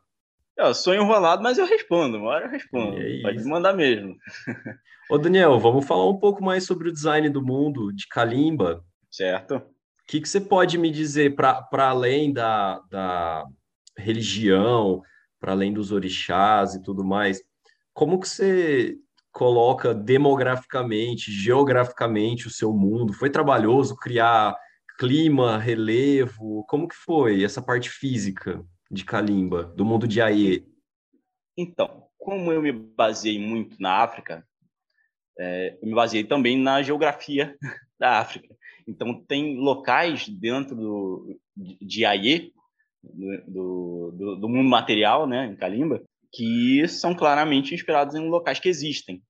Eu 0.56 0.74
sou 0.74 0.94
enrolado, 0.94 1.42
mas 1.42 1.58
eu 1.58 1.66
respondo. 1.66 2.18
Uma 2.18 2.30
hora 2.30 2.46
eu 2.46 2.50
respondo. 2.50 2.98
É 2.98 3.22
Pode 3.22 3.44
mandar 3.44 3.72
mesmo. 3.74 4.16
Ô, 5.10 5.18
Daniel, 5.18 5.58
vamos 5.58 5.86
falar 5.86 6.08
um 6.08 6.18
pouco 6.18 6.42
mais 6.42 6.64
sobre 6.64 6.88
o 6.88 6.92
design 6.92 7.28
do 7.28 7.42
mundo 7.42 7.92
de 7.92 8.06
Kalimba. 8.08 8.84
Certo. 9.10 9.56
O 9.56 9.62
que, 10.06 10.20
que 10.20 10.28
você 10.28 10.40
pode 10.40 10.76
me 10.78 10.90
dizer 10.90 11.34
para 11.34 11.66
além 11.72 12.32
da, 12.32 12.80
da 12.90 13.44
religião, 13.96 15.02
para 15.42 15.52
além 15.52 15.74
dos 15.74 15.92
orixás 15.92 16.74
e 16.74 16.82
tudo 16.82 17.04
mais? 17.04 17.42
Como 17.92 18.18
que 18.18 18.26
você 18.26 18.96
coloca 19.30 19.92
demograficamente, 19.92 21.30
geograficamente 21.30 22.46
o 22.46 22.50
seu 22.50 22.72
mundo? 22.72 23.12
Foi 23.12 23.28
trabalhoso 23.28 23.94
criar 23.96 24.56
clima, 24.98 25.58
relevo? 25.58 26.64
Como 26.66 26.88
que 26.88 26.96
foi 26.96 27.44
essa 27.44 27.60
parte 27.60 27.90
física? 27.90 28.64
de 28.92 29.06
Kalimba, 29.06 29.64
do 29.64 29.86
mundo 29.86 30.06
de 30.06 30.20
Aie? 30.20 30.66
Então, 31.56 32.06
como 32.18 32.52
eu 32.52 32.60
me 32.60 32.70
baseei 32.70 33.38
muito 33.38 33.80
na 33.80 34.02
África, 34.02 34.46
é, 35.38 35.78
eu 35.80 35.88
me 35.88 35.94
baseei 35.94 36.22
também 36.22 36.58
na 36.58 36.82
geografia 36.82 37.56
da 37.98 38.18
África. 38.18 38.54
Então, 38.86 39.14
tem 39.24 39.56
locais 39.56 40.28
dentro 40.28 40.76
do, 40.76 41.40
de 41.56 42.04
Aie, 42.04 42.52
do, 43.02 44.12
do, 44.12 44.36
do, 44.36 44.48
mundo 44.48 44.68
material, 44.68 45.26
né, 45.26 45.46
em 45.46 45.56
Kalimba, 45.56 46.02
que 46.32 46.86
são 46.88 47.14
claramente 47.14 47.74
inspirados 47.74 48.14
em 48.14 48.28
locais 48.28 48.58
que 48.58 48.68
existem. 48.68 49.22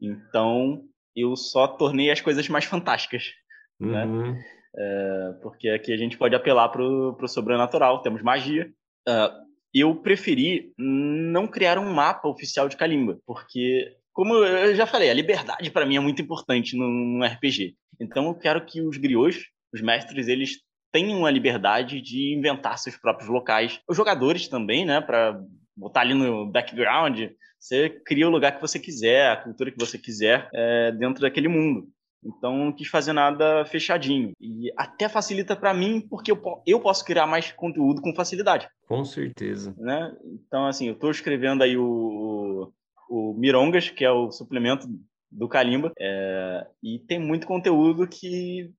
Então, 0.00 0.82
eu 1.14 1.36
só 1.36 1.66
tornei 1.68 2.10
as 2.10 2.20
coisas 2.20 2.48
mais 2.48 2.64
fantásticas. 2.64 3.30
Né? 3.78 4.04
Uhum. 4.04 4.32
Né? 4.32 4.44
É, 4.76 5.32
porque 5.42 5.68
aqui 5.68 5.92
a 5.92 5.96
gente 5.96 6.16
pode 6.16 6.34
apelar 6.34 6.68
para 6.68 6.82
o 6.82 7.28
sobrenatural, 7.28 8.02
temos 8.02 8.22
magia, 8.22 8.72
Uh, 9.08 9.50
eu 9.72 9.94
preferi 9.94 10.72
não 10.76 11.46
criar 11.46 11.78
um 11.78 11.92
mapa 11.92 12.28
oficial 12.28 12.68
de 12.68 12.76
Kalimba, 12.76 13.18
porque, 13.24 13.96
como 14.12 14.34
eu 14.34 14.74
já 14.74 14.86
falei, 14.86 15.10
a 15.10 15.14
liberdade 15.14 15.70
para 15.70 15.86
mim 15.86 15.96
é 15.96 16.00
muito 16.00 16.20
importante 16.20 16.76
no, 16.76 17.24
RPG. 17.24 17.76
Então 18.00 18.26
eu 18.26 18.34
quero 18.34 18.64
que 18.64 18.82
os 18.82 18.96
griots, 18.96 19.44
os 19.72 19.80
mestres, 19.80 20.26
eles 20.26 20.58
tenham 20.92 21.24
a 21.26 21.30
liberdade 21.30 22.00
de 22.00 22.34
inventar 22.34 22.78
seus 22.78 22.96
próprios 22.96 23.28
locais. 23.28 23.80
Os 23.88 23.96
jogadores 23.96 24.48
também, 24.48 24.84
né, 24.84 25.00
para 25.00 25.40
botar 25.76 26.00
ali 26.00 26.14
no 26.14 26.46
background, 26.46 27.30
você 27.58 27.90
cria 28.04 28.26
o 28.26 28.30
lugar 28.30 28.52
que 28.52 28.60
você 28.60 28.78
quiser, 28.78 29.30
a 29.30 29.36
cultura 29.36 29.70
que 29.70 29.78
você 29.78 29.98
quiser 29.98 30.48
é, 30.52 30.92
dentro 30.92 31.22
daquele 31.22 31.48
mundo. 31.48 31.88
Então, 32.22 32.56
não 32.56 32.72
quis 32.72 32.88
fazer 32.88 33.12
nada 33.12 33.64
fechadinho. 33.64 34.32
E 34.38 34.70
até 34.76 35.08
facilita 35.08 35.56
para 35.56 35.72
mim, 35.72 36.00
porque 36.00 36.30
eu, 36.30 36.40
eu 36.66 36.80
posso 36.80 37.04
criar 37.04 37.26
mais 37.26 37.50
conteúdo 37.52 38.02
com 38.02 38.14
facilidade. 38.14 38.68
Com 38.86 39.04
certeza. 39.04 39.74
Né? 39.78 40.14
Então, 40.24 40.66
assim, 40.66 40.88
eu 40.88 40.94
estou 40.94 41.10
escrevendo 41.10 41.62
aí 41.62 41.76
o, 41.78 42.72
o, 43.08 43.30
o, 43.30 43.34
Mirongas, 43.34 43.88
que 43.88 44.04
é 44.04 44.10
o 44.10 44.30
suplemento 44.30 44.86
do 45.30 45.48
Kalimba, 45.48 45.92
é, 45.98 46.66
e 46.82 46.98
tem 46.98 47.18
muito 47.18 47.46
conteúdo 47.46 48.06
que 48.06 48.70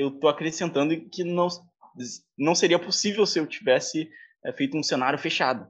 eu 0.00 0.08
estou 0.08 0.30
acrescentando 0.30 0.98
que 1.08 1.24
não, 1.24 1.48
não 2.38 2.54
seria 2.54 2.78
possível 2.78 3.26
se 3.26 3.38
eu 3.38 3.46
tivesse 3.46 4.10
é, 4.44 4.52
feito 4.52 4.76
um 4.76 4.82
cenário 4.82 5.18
fechado. 5.18 5.68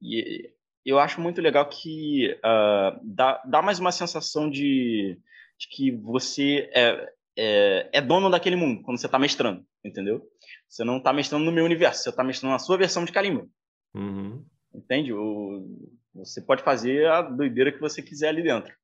E 0.00 0.50
eu 0.84 0.98
acho 0.98 1.20
muito 1.20 1.40
legal 1.40 1.68
que 1.68 2.32
uh, 2.38 2.98
dá, 3.02 3.42
dá 3.44 3.60
mais 3.62 3.78
uma 3.78 3.92
sensação 3.92 4.50
de 4.50 5.18
de 5.60 5.68
que 5.68 5.90
você 5.90 6.70
é, 6.74 7.12
é, 7.36 7.90
é 7.92 8.00
dono 8.00 8.30
daquele 8.30 8.56
mundo 8.56 8.82
quando 8.82 8.98
você 8.98 9.06
está 9.06 9.18
mestrando, 9.18 9.64
entendeu? 9.84 10.26
Você 10.66 10.82
não 10.84 10.96
está 10.96 11.12
mestrando 11.12 11.44
no 11.44 11.52
meu 11.52 11.64
universo, 11.64 12.02
você 12.02 12.08
está 12.08 12.24
mestrando 12.24 12.52
na 12.52 12.58
sua 12.58 12.78
versão 12.78 13.04
de 13.04 13.12
Kalimba. 13.12 13.46
Uhum. 13.94 14.44
Entende? 14.74 15.12
O, 15.12 15.90
você 16.14 16.40
pode 16.40 16.62
fazer 16.62 17.06
a 17.08 17.20
doideira 17.20 17.70
que 17.70 17.80
você 17.80 18.00
quiser 18.00 18.28
ali 18.28 18.42
dentro. 18.42 18.74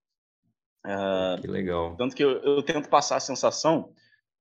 Uh, 0.85 1.41
que 1.41 1.49
legal. 1.49 1.97
Tanto 1.97 2.15
que 2.15 2.23
eu, 2.23 2.43
eu, 2.43 2.63
tento 2.63 2.91
passar 2.91 3.17
a 3.17 3.21
sensação, 3.21 3.93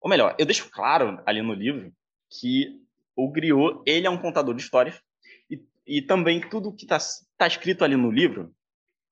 ou 0.06 0.10
melhor, 0.10 0.36
eu 0.38 0.45
deixo 0.45 0.70
claro 0.70 1.20
ali 1.26 1.41
no 1.41 1.56
livro 1.56 1.91
que 2.30 2.80
o 3.16 3.28
Griot, 3.32 3.82
ele 3.88 4.06
é 4.06 4.10
um 4.10 4.22
contador 4.22 4.53
de 4.53 4.62
histórias 4.62 5.01
e, 5.49 5.60
e 5.88 5.99
também 5.99 6.39
tudo 6.47 6.72
que 6.72 6.86
está 6.86 6.99
tá 7.36 7.47
escrito 7.47 7.84
ali 7.84 7.95
no 7.95 8.12
livro 8.12 8.53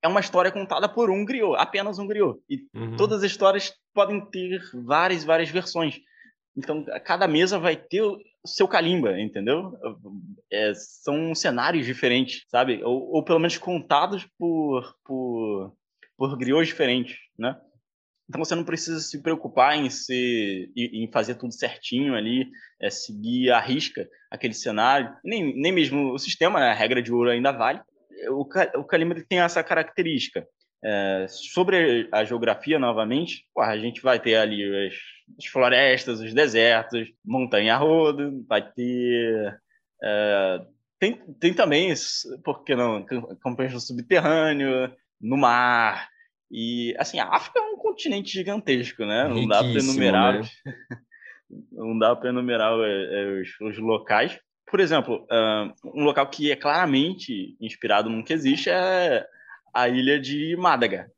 é 0.04 0.08
uma 0.08 0.20
história 0.20 0.52
contada 0.52 0.88
por 0.88 1.10
um 1.10 1.26
griot, 1.26 1.56
apenas 1.58 1.98
um 1.98 2.06
griot. 2.06 2.40
E 2.48 2.68
uhum. 2.76 2.96
todas 2.96 3.24
as 3.24 3.32
histórias 3.32 3.74
podem 3.92 4.24
ter 4.30 4.62
várias, 4.86 5.24
várias 5.24 5.50
versões. 5.50 6.00
Então, 6.56 6.86
cada 7.04 7.28
mesa 7.28 7.58
vai 7.58 7.76
ter 7.76 8.04
o 8.04 8.20
seu 8.46 8.68
calimba, 8.68 9.20
entendeu? 9.20 9.76
É, 10.52 10.74
são 10.76 11.34
cenários 11.34 11.88
diferentes, 11.88 12.46
sabe? 12.50 12.84
Ou, 12.84 13.14
ou, 13.14 13.24
pelo 13.24 13.40
menos 13.40 13.58
contados 13.58 14.28
por, 14.38 14.96
por, 15.04 15.74
por 16.16 16.38
griots 16.38 16.68
diferentes, 16.68 17.18
né? 17.40 17.60
Então 18.34 18.44
você 18.44 18.56
não 18.56 18.64
precisa 18.64 19.00
se 19.00 19.22
preocupar 19.22 19.78
em, 19.78 19.92
ser, 19.92 20.72
em 20.76 21.08
fazer 21.12 21.36
tudo 21.36 21.54
certinho 21.54 22.16
ali, 22.16 22.50
é, 22.82 22.90
seguir 22.90 23.52
a 23.52 23.60
risca 23.60 24.10
aquele 24.32 24.56
cenário, 24.56 25.16
nem, 25.24 25.56
nem 25.56 25.72
mesmo 25.72 26.12
o 26.12 26.18
sistema, 26.18 26.60
né? 26.60 26.72
a 26.72 26.74
regra 26.74 27.00
de 27.00 27.14
ouro 27.14 27.30
ainda 27.30 27.52
vale, 27.52 27.80
o, 28.30 28.42
o 28.42 29.24
tem 29.28 29.40
essa 29.40 29.64
característica. 29.64 30.48
É, 30.84 31.28
sobre 31.30 32.10
a 32.12 32.24
geografia, 32.24 32.80
novamente, 32.80 33.46
pô, 33.54 33.62
a 33.62 33.78
gente 33.78 34.02
vai 34.02 34.20
ter 34.20 34.36
ali 34.36 34.88
as, 34.88 34.96
as, 35.38 35.46
florestas, 35.46 36.20
os 36.20 36.34
desertos, 36.34 37.08
montanha 37.24 37.78
rodo, 37.78 38.44
vai 38.50 38.68
ter. 38.68 39.62
É, 40.04 40.62
tem, 41.00 41.22
tem 41.40 41.54
também, 41.54 41.94
por 42.44 42.64
que 42.64 42.76
não, 42.76 43.06
campanhas 43.44 43.74
no 43.74 43.80
subterrâneo, 43.80 44.92
no 45.22 45.38
mar. 45.38 46.10
E, 46.56 46.96
assim, 47.00 47.20
a 47.20 47.26
África 47.30 47.58
é 47.58 47.64
um 47.64 47.78
continente 47.78 48.32
gigantesco, 48.32 49.04
né? 49.04 49.28
Não 49.28 49.48
dá 49.48 49.64
para 49.64 49.80
enumerar. 49.80 50.40
Né? 50.40 50.48
não 51.72 51.98
dá 51.98 52.16
para 52.16 52.30
enumerar 52.30 52.74
é, 52.80 53.42
os, 53.42 53.60
os, 53.60 53.80
locais. 53.80 54.40
Por 54.70 54.80
exemplo, 54.80 55.26
um 55.84 56.04
local 56.04 56.30
que 56.30 56.52
é 56.52 56.56
claramente 56.56 57.58
inspirado 57.60 58.08
num 58.08 58.24
que 58.24 58.34
existe 58.34 58.70
é 58.70 59.26
a 59.74 59.90
ilha 59.90 60.20
de 60.20 60.56
Mádaga. 60.56 61.12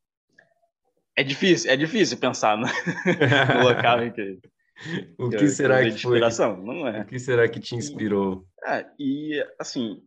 É 1.18 1.24
difícil, 1.24 1.70
é 1.70 1.76
difícil 1.76 2.18
pensar 2.18 2.58
no, 2.58 2.66
no 3.60 3.64
local 3.64 4.04
em 4.04 4.12
que. 4.12 4.40
O 5.18 5.30
que, 5.30 5.38
que 5.38 5.48
será 5.48 5.78
que 5.78 5.92
foi? 5.92 6.18
Inspiração, 6.18 6.58
não 6.58 6.86
é? 6.86 7.00
O 7.00 7.06
que 7.06 7.18
será 7.18 7.48
que 7.48 7.62
te 7.62 7.76
inspirou? 7.76 8.46
E, 8.62 8.70
é, 8.70 8.86
e 9.00 9.46
assim, 9.58 10.04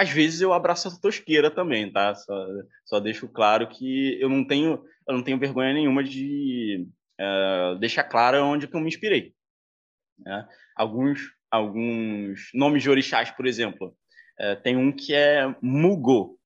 às 0.00 0.08
vezes 0.08 0.40
eu 0.40 0.54
abraço 0.54 0.88
a 0.88 0.98
tosqueira 0.98 1.50
também, 1.50 1.92
tá? 1.92 2.14
Só, 2.14 2.46
só 2.86 3.00
deixo 3.00 3.28
claro 3.28 3.68
que 3.68 4.18
eu 4.18 4.30
não 4.30 4.46
tenho, 4.46 4.82
eu 5.06 5.14
não 5.14 5.22
tenho 5.22 5.38
vergonha 5.38 5.74
nenhuma 5.74 6.02
de 6.02 6.88
uh, 7.20 7.78
deixar 7.78 8.04
claro 8.04 8.42
onde 8.42 8.66
que 8.66 8.74
eu 8.74 8.80
me 8.80 8.88
inspirei. 8.88 9.34
Né? 10.18 10.48
Alguns, 10.74 11.20
alguns 11.50 12.48
nomes 12.54 12.82
de 12.82 12.88
orixás, 12.88 13.30
por 13.30 13.44
exemplo, 13.44 13.94
uh, 14.40 14.62
tem 14.62 14.74
um 14.74 14.90
que 14.90 15.12
é 15.12 15.54
Mugo, 15.60 16.38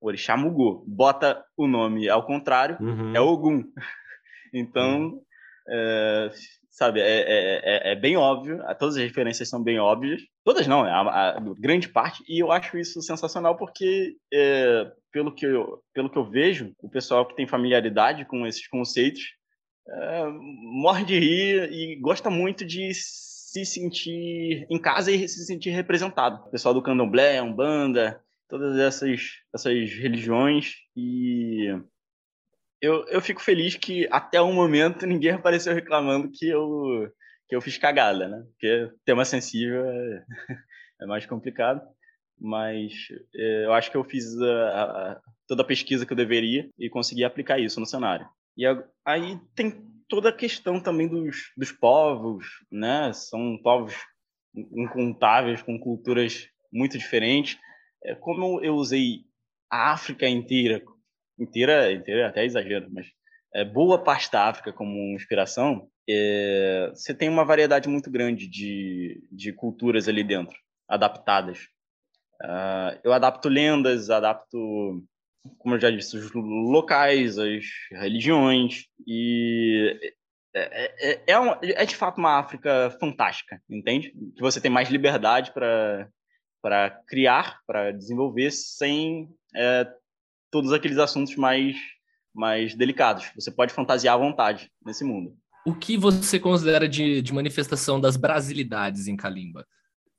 orixá 0.00 0.36
Mugo. 0.36 0.84
Bota 0.88 1.44
o 1.56 1.68
nome 1.68 2.08
ao 2.08 2.26
contrário, 2.26 2.76
uhum. 2.80 3.14
é 3.14 3.20
Ogum. 3.20 3.62
então, 4.52 5.00
uhum. 5.02 5.22
uh, 5.68 6.30
sabe, 6.76 7.00
é, 7.00 7.04
é, 7.04 7.60
é, 7.64 7.92
é, 7.92 7.94
bem 7.94 8.18
óbvio, 8.18 8.62
todas 8.78 8.96
as 8.96 9.02
referências 9.02 9.48
são 9.48 9.62
bem 9.62 9.78
óbvias, 9.78 10.20
todas 10.44 10.66
não, 10.66 10.82
a, 10.82 11.30
a 11.30 11.40
grande 11.58 11.88
parte, 11.88 12.22
e 12.28 12.38
eu 12.38 12.52
acho 12.52 12.76
isso 12.76 13.00
sensacional 13.00 13.56
porque, 13.56 14.14
é, 14.30 14.86
pelo, 15.10 15.34
que 15.34 15.46
eu, 15.46 15.82
pelo 15.94 16.10
que 16.10 16.18
eu 16.18 16.28
vejo, 16.28 16.74
o 16.82 16.90
pessoal 16.90 17.24
que 17.26 17.34
tem 17.34 17.46
familiaridade 17.46 18.26
com 18.26 18.46
esses 18.46 18.68
conceitos 18.68 19.22
é, 19.88 20.24
morre 20.28 21.06
de 21.06 21.18
rir 21.18 21.72
e 21.72 21.96
gosta 21.96 22.28
muito 22.28 22.62
de 22.62 22.92
se 22.92 23.64
sentir 23.64 24.66
em 24.68 24.78
casa 24.78 25.10
e 25.10 25.26
se 25.26 25.46
sentir 25.46 25.70
representado. 25.70 26.44
O 26.46 26.50
pessoal 26.50 26.74
do 26.74 26.82
candomblé, 26.82 27.40
umbanda, 27.40 28.20
todas 28.50 28.78
essas, 28.78 29.22
essas 29.54 29.72
religiões 29.94 30.74
e 30.94 31.74
eu, 32.86 33.04
eu 33.08 33.20
fico 33.20 33.42
feliz 33.42 33.74
que 33.74 34.06
até 34.10 34.40
o 34.40 34.52
momento 34.52 35.06
ninguém 35.06 35.32
apareceu 35.32 35.74
reclamando 35.74 36.30
que 36.30 36.48
eu, 36.48 37.10
que 37.48 37.56
eu 37.56 37.60
fiz 37.60 37.76
cagada, 37.76 38.28
né? 38.28 38.44
Porque 38.52 38.90
tema 39.04 39.24
sensível 39.24 39.84
é, 39.84 40.24
é 41.02 41.06
mais 41.06 41.26
complicado. 41.26 41.80
Mas 42.38 42.92
é, 43.34 43.64
eu 43.64 43.72
acho 43.72 43.90
que 43.90 43.96
eu 43.96 44.04
fiz 44.04 44.40
a, 44.40 44.82
a, 44.82 45.20
toda 45.48 45.62
a 45.62 45.66
pesquisa 45.66 46.04
que 46.04 46.12
eu 46.12 46.16
deveria 46.16 46.68
e 46.78 46.88
consegui 46.88 47.24
aplicar 47.24 47.58
isso 47.58 47.80
no 47.80 47.86
cenário. 47.86 48.28
E 48.56 48.66
a, 48.66 48.84
aí 49.04 49.40
tem 49.54 49.82
toda 50.08 50.28
a 50.28 50.36
questão 50.36 50.80
também 50.80 51.08
dos, 51.08 51.50
dos 51.56 51.72
povos, 51.72 52.46
né? 52.70 53.12
São 53.12 53.58
povos 53.62 53.94
incontáveis, 54.54 55.62
com 55.62 55.78
culturas 55.78 56.48
muito 56.72 56.96
diferentes. 56.96 57.58
É, 58.04 58.14
como 58.14 58.62
eu 58.62 58.74
usei 58.74 59.24
a 59.70 59.92
África 59.92 60.28
inteira 60.28 60.82
inteira, 61.38 61.92
inteira 61.92 62.28
até 62.28 62.44
exagero, 62.44 62.88
mas 62.90 63.06
é, 63.54 63.64
boa 63.64 64.02
parte 64.02 64.30
da 64.30 64.48
África 64.48 64.72
como 64.72 65.14
inspiração, 65.14 65.88
é, 66.08 66.90
você 66.94 67.14
tem 67.14 67.28
uma 67.28 67.44
variedade 67.44 67.88
muito 67.88 68.10
grande 68.10 68.46
de, 68.46 69.26
de 69.30 69.52
culturas 69.52 70.08
ali 70.08 70.22
dentro, 70.22 70.56
adaptadas. 70.88 71.68
Uh, 72.42 73.00
eu 73.02 73.14
adapto 73.14 73.48
lendas, 73.48 74.10
adapto, 74.10 75.02
como 75.58 75.74
eu 75.74 75.80
já 75.80 75.90
disse, 75.90 76.18
os 76.18 76.30
locais, 76.34 77.38
as 77.38 77.64
religiões, 77.92 78.84
e 79.06 79.98
é, 80.54 81.12
é, 81.12 81.22
é, 81.28 81.40
um, 81.40 81.52
é 81.62 81.84
de 81.84 81.96
fato 81.96 82.18
uma 82.18 82.38
África 82.38 82.90
fantástica, 83.00 83.60
entende? 83.68 84.10
Que 84.34 84.40
você 84.40 84.60
tem 84.60 84.70
mais 84.70 84.90
liberdade 84.90 85.52
para 85.52 87.02
criar, 87.06 87.60
para 87.66 87.90
desenvolver, 87.90 88.50
sem 88.50 89.28
todos 90.50 90.72
aqueles 90.72 90.98
assuntos 90.98 91.36
mais, 91.36 91.76
mais 92.34 92.74
delicados. 92.74 93.26
Você 93.34 93.50
pode 93.50 93.72
fantasiar 93.72 94.14
à 94.14 94.18
vontade 94.18 94.70
nesse 94.84 95.04
mundo. 95.04 95.36
O 95.64 95.74
que 95.74 95.96
você 95.96 96.38
considera 96.38 96.88
de, 96.88 97.20
de 97.20 97.34
manifestação 97.34 98.00
das 98.00 98.16
brasilidades 98.16 99.08
em 99.08 99.16
Kalimba? 99.16 99.66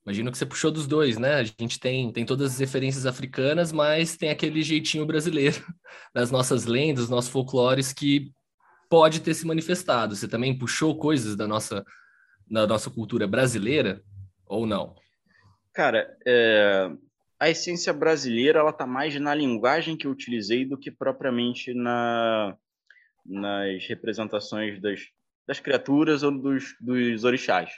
Imagino 0.06 0.32
que 0.32 0.38
você 0.38 0.46
puxou 0.46 0.72
dos 0.72 0.88
dois, 0.88 1.18
né? 1.18 1.36
A 1.36 1.44
gente 1.44 1.80
tem, 1.80 2.12
tem 2.14 2.26
todas 2.26 2.54
as 2.54 2.60
referências 2.60 3.06
africanas, 3.06 3.74
mas 3.74 4.16
tem 4.16 4.30
aquele 4.30 4.62
jeitinho 4.62 5.06
brasileiro 5.06 5.62
das 6.16 6.32
nossas 6.32 6.66
lendas, 6.66 7.04
dos 7.04 7.10
nossos 7.10 7.30
folclores 7.30 7.92
que 7.92 8.32
pode 8.90 9.20
ter 9.20 9.34
se 9.34 9.46
manifestado. 9.46 10.16
Você 10.16 10.28
também 10.28 10.58
puxou 10.58 10.98
coisas 10.98 11.36
da 11.36 11.48
nossa, 11.48 11.86
da 12.50 12.66
nossa 12.66 12.90
cultura 12.90 13.28
brasileira 13.28 14.02
ou 14.46 14.66
não? 14.66 14.96
Cara, 15.74 16.08
é, 16.26 16.90
a 17.40 17.50
essência 17.50 17.94
brasileira 17.94 18.60
ela 18.60 18.72
está 18.72 18.88
mais 18.88 19.20
na 19.20 19.34
linguagem 19.34 19.96
que 19.96 20.08
eu 20.08 20.12
utilizei 20.12 20.66
do 20.66 20.78
que 20.78 20.90
propriamente 20.90 21.74
na, 21.74 22.56
nas 23.26 23.86
representações 23.88 24.82
das, 24.82 25.02
das 25.48 25.60
criaturas 25.60 26.24
ou 26.24 26.32
dos, 26.32 26.76
dos 26.80 27.24
orixás. 27.24 27.72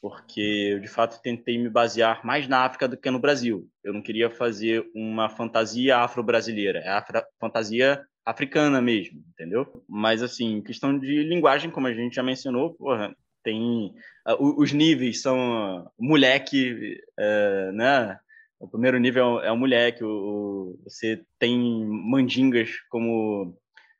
Porque 0.00 0.40
eu, 0.72 0.80
de 0.80 0.88
fato, 0.88 1.20
tentei 1.22 1.56
me 1.56 1.70
basear 1.70 2.24
mais 2.26 2.46
na 2.46 2.58
África 2.60 2.86
do 2.86 2.96
que 2.96 3.10
no 3.10 3.18
Brasil. 3.18 3.66
Eu 3.82 3.92
não 3.92 4.02
queria 4.02 4.30
fazer 4.30 4.86
uma 4.94 5.30
fantasia 5.30 5.96
afro-brasileira, 5.96 6.80
é 6.80 6.90
a 6.90 7.26
fantasia 7.40 8.04
africana 8.24 8.82
mesmo, 8.82 9.24
entendeu? 9.30 9.66
Mas, 9.88 10.22
assim, 10.22 10.60
questão 10.62 10.98
de 10.98 11.22
linguagem, 11.22 11.70
como 11.70 11.86
a 11.86 11.94
gente 11.94 12.16
já 12.16 12.22
mencionou, 12.22 12.74
porra, 12.74 13.16
tem... 13.42 13.94
Uh, 14.28 14.60
os 14.60 14.72
níveis 14.72 15.22
são 15.22 15.90
moleque, 15.98 16.98
uh, 17.18 17.72
né? 17.72 18.18
O 18.64 18.68
primeiro 18.68 18.98
nível 18.98 19.42
é 19.42 19.52
o 19.52 19.56
moleque, 19.58 20.02
o, 20.02 20.08
o, 20.08 20.80
você 20.84 21.22
tem 21.38 21.84
mandingas 21.86 22.70
como 22.88 23.54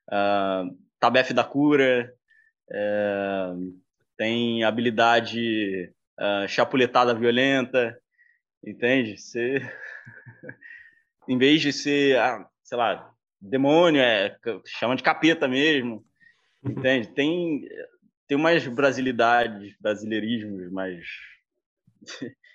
uh, 0.08 0.78
Tabef 0.98 1.34
da 1.34 1.44
Cura, 1.44 2.10
uh, 2.70 3.78
tem 4.16 4.64
habilidade 4.64 5.92
uh, 6.18 6.48
chapuletada 6.48 7.14
violenta, 7.14 7.94
entende? 8.66 9.18
Você, 9.18 9.60
em 11.28 11.36
vez 11.36 11.60
de 11.60 11.70
ser, 11.70 12.18
ah, 12.18 12.48
sei 12.62 12.78
lá, 12.78 13.12
demônio, 13.38 14.00
é, 14.00 14.34
chama 14.64 14.96
de 14.96 15.02
capeta 15.02 15.46
mesmo, 15.46 16.02
entende? 16.64 17.08
Tem, 17.08 17.68
tem 18.26 18.38
umas 18.38 18.66
brasilidades, 18.66 19.76
brasileirismos, 19.78 20.72
mas... 20.72 21.04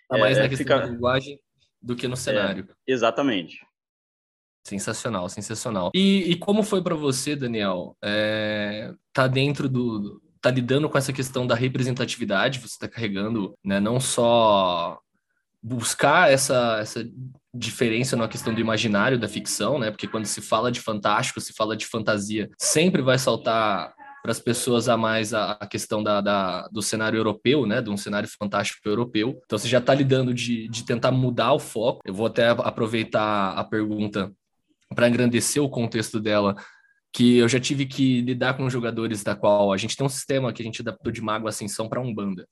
Tá 0.09 0.17
mais 0.17 0.39
é, 0.39 0.41
na 0.41 0.49
questão 0.49 0.65
fica... 0.65 0.79
da 0.79 0.91
linguagem 0.91 1.39
do 1.81 1.95
que 1.95 2.07
no 2.07 2.13
é, 2.13 2.17
cenário. 2.17 2.67
É, 2.69 2.91
exatamente. 2.91 3.65
Sensacional, 4.65 5.27
sensacional. 5.29 5.91
E, 5.95 6.31
e 6.31 6.35
como 6.35 6.63
foi 6.63 6.81
para 6.81 6.95
você, 6.95 7.35
Daniel? 7.35 7.95
É, 8.03 8.93
tá 9.13 9.27
dentro 9.27 9.67
do. 9.67 10.21
tá 10.41 10.51
lidando 10.51 10.89
com 10.89 10.97
essa 10.97 11.13
questão 11.13 11.47
da 11.47 11.55
representatividade, 11.55 12.59
você 12.59 12.75
está 12.75 12.87
carregando, 12.87 13.53
né, 13.63 13.79
não 13.79 13.99
só 13.99 14.99
buscar 15.61 16.31
essa, 16.31 16.77
essa 16.79 17.05
diferença 17.53 18.15
na 18.15 18.27
questão 18.27 18.53
do 18.53 18.61
imaginário 18.61 19.19
da 19.19 19.27
ficção, 19.27 19.79
né? 19.79 19.91
Porque 19.91 20.07
quando 20.07 20.25
se 20.25 20.41
fala 20.41 20.71
de 20.71 20.79
fantástico, 20.79 21.41
se 21.41 21.53
fala 21.53 21.75
de 21.75 21.85
fantasia, 21.85 22.49
sempre 22.57 23.01
vai 23.01 23.17
saltar 23.17 23.93
para 24.21 24.31
as 24.31 24.39
pessoas 24.39 24.89
a 24.89 24.97
mais 24.97 25.33
a, 25.33 25.51
a 25.53 25.67
questão 25.67 26.03
da, 26.03 26.21
da, 26.21 26.67
do 26.67 26.81
cenário 26.81 27.17
europeu, 27.17 27.65
né, 27.65 27.81
de 27.81 27.89
um 27.89 27.97
cenário 27.97 28.29
fantástico 28.37 28.87
europeu. 28.87 29.39
Então 29.45 29.57
você 29.57 29.67
já 29.67 29.79
está 29.79 29.93
lidando 29.93 30.33
de, 30.33 30.67
de 30.67 30.85
tentar 30.85 31.11
mudar 31.11 31.53
o 31.53 31.59
foco. 31.59 32.01
Eu 32.05 32.13
vou 32.13 32.27
até 32.27 32.49
aproveitar 32.49 33.53
a 33.53 33.63
pergunta 33.63 34.31
para 34.93 35.07
engrandecer 35.07 35.61
o 35.61 35.69
contexto 35.69 36.19
dela, 36.19 36.55
que 37.13 37.37
eu 37.37 37.47
já 37.47 37.59
tive 37.59 37.85
que 37.85 38.21
lidar 38.21 38.55
com 38.55 38.69
jogadores 38.69 39.23
da 39.23 39.35
qual 39.35 39.71
a 39.71 39.77
gente 39.77 39.95
tem 39.95 40.05
um 40.05 40.09
sistema 40.09 40.51
que 40.51 40.61
a 40.61 40.65
gente 40.65 40.81
adaptou 40.81 41.11
de 41.11 41.21
Mago 41.21 41.47
Ascensão 41.47 41.87
para 41.87 42.01
Umbanda. 42.01 42.47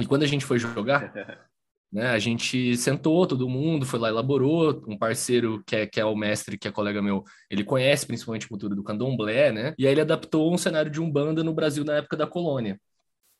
E 0.00 0.06
quando 0.06 0.22
a 0.22 0.26
gente 0.26 0.44
foi 0.44 0.58
jogar, 0.58 1.12
Né? 1.94 2.08
A 2.08 2.18
gente 2.18 2.76
sentou, 2.76 3.24
todo 3.24 3.48
mundo 3.48 3.86
foi 3.86 4.00
lá, 4.00 4.08
elaborou. 4.08 4.82
Um 4.88 4.98
parceiro 4.98 5.62
que 5.64 5.76
é, 5.76 5.86
que 5.86 6.00
é 6.00 6.04
o 6.04 6.16
mestre, 6.16 6.58
que 6.58 6.66
é 6.66 6.72
colega 6.72 7.00
meu, 7.00 7.22
ele 7.48 7.62
conhece 7.62 8.04
principalmente 8.04 8.46
a 8.46 8.48
cultura 8.48 8.74
do 8.74 8.82
candomblé, 8.82 9.52
né? 9.52 9.74
E 9.78 9.86
aí 9.86 9.92
ele 9.92 10.00
adaptou 10.00 10.52
um 10.52 10.58
cenário 10.58 10.90
de 10.90 11.00
umbanda 11.00 11.44
no 11.44 11.54
Brasil 11.54 11.84
na 11.84 11.94
época 11.94 12.16
da 12.16 12.26
colônia. 12.26 12.80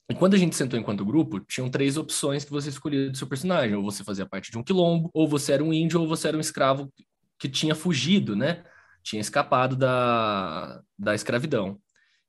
E 0.09 0.15
quando 0.15 0.35
a 0.35 0.39
gente 0.39 0.55
sentou 0.55 0.79
enquanto 0.79 1.05
grupo, 1.05 1.41
tinham 1.41 1.69
três 1.69 1.97
opções 1.97 2.45
que 2.45 2.53
você 2.53 2.69
escolhia 2.69 3.11
do 3.11 3.17
seu 3.17 3.27
personagem. 3.27 3.75
Ou 3.75 3.83
você 3.83 4.05
fazia 4.05 4.27
parte 4.27 4.53
de 4.53 4.59
um 4.59 4.63
quilombo, 4.63 5.11
ou 5.13 5.27
você 5.27 5.53
era 5.53 5.65
um 5.65 5.73
índio, 5.73 6.01
ou 6.01 6.07
você 6.07 6.29
era 6.29 6.37
um 6.37 6.41
escravo 6.41 6.93
que 7.39 7.49
tinha 7.49 7.75
fugido, 7.75 8.37
né? 8.37 8.65
Tinha 9.03 9.21
escapado 9.21 9.75
da, 9.75 10.81
da 10.97 11.15
escravidão. 11.15 11.81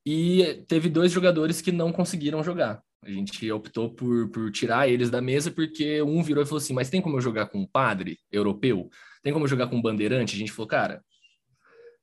E 0.05 0.65
teve 0.67 0.89
dois 0.89 1.11
jogadores 1.11 1.61
que 1.61 1.71
não 1.71 1.91
conseguiram 1.91 2.43
jogar. 2.43 2.81
A 3.05 3.11
gente 3.11 3.51
optou 3.51 3.93
por, 3.93 4.29
por 4.29 4.51
tirar 4.51 4.89
eles 4.89 5.11
da 5.11 5.21
mesa 5.21 5.51
porque 5.51 6.01
um 6.01 6.23
virou 6.23 6.43
e 6.43 6.45
falou 6.45 6.57
assim: 6.57 6.73
Mas 6.73 6.89
tem 6.89 7.01
como 7.01 7.17
eu 7.17 7.21
jogar 7.21 7.45
com 7.45 7.59
um 7.59 7.67
padre 7.67 8.17
europeu? 8.31 8.89
Tem 9.21 9.31
como 9.31 9.45
eu 9.45 9.49
jogar 9.49 9.67
com 9.67 9.75
um 9.75 9.81
bandeirante? 9.81 10.35
A 10.35 10.39
gente 10.39 10.51
falou, 10.51 10.67
cara, 10.67 11.03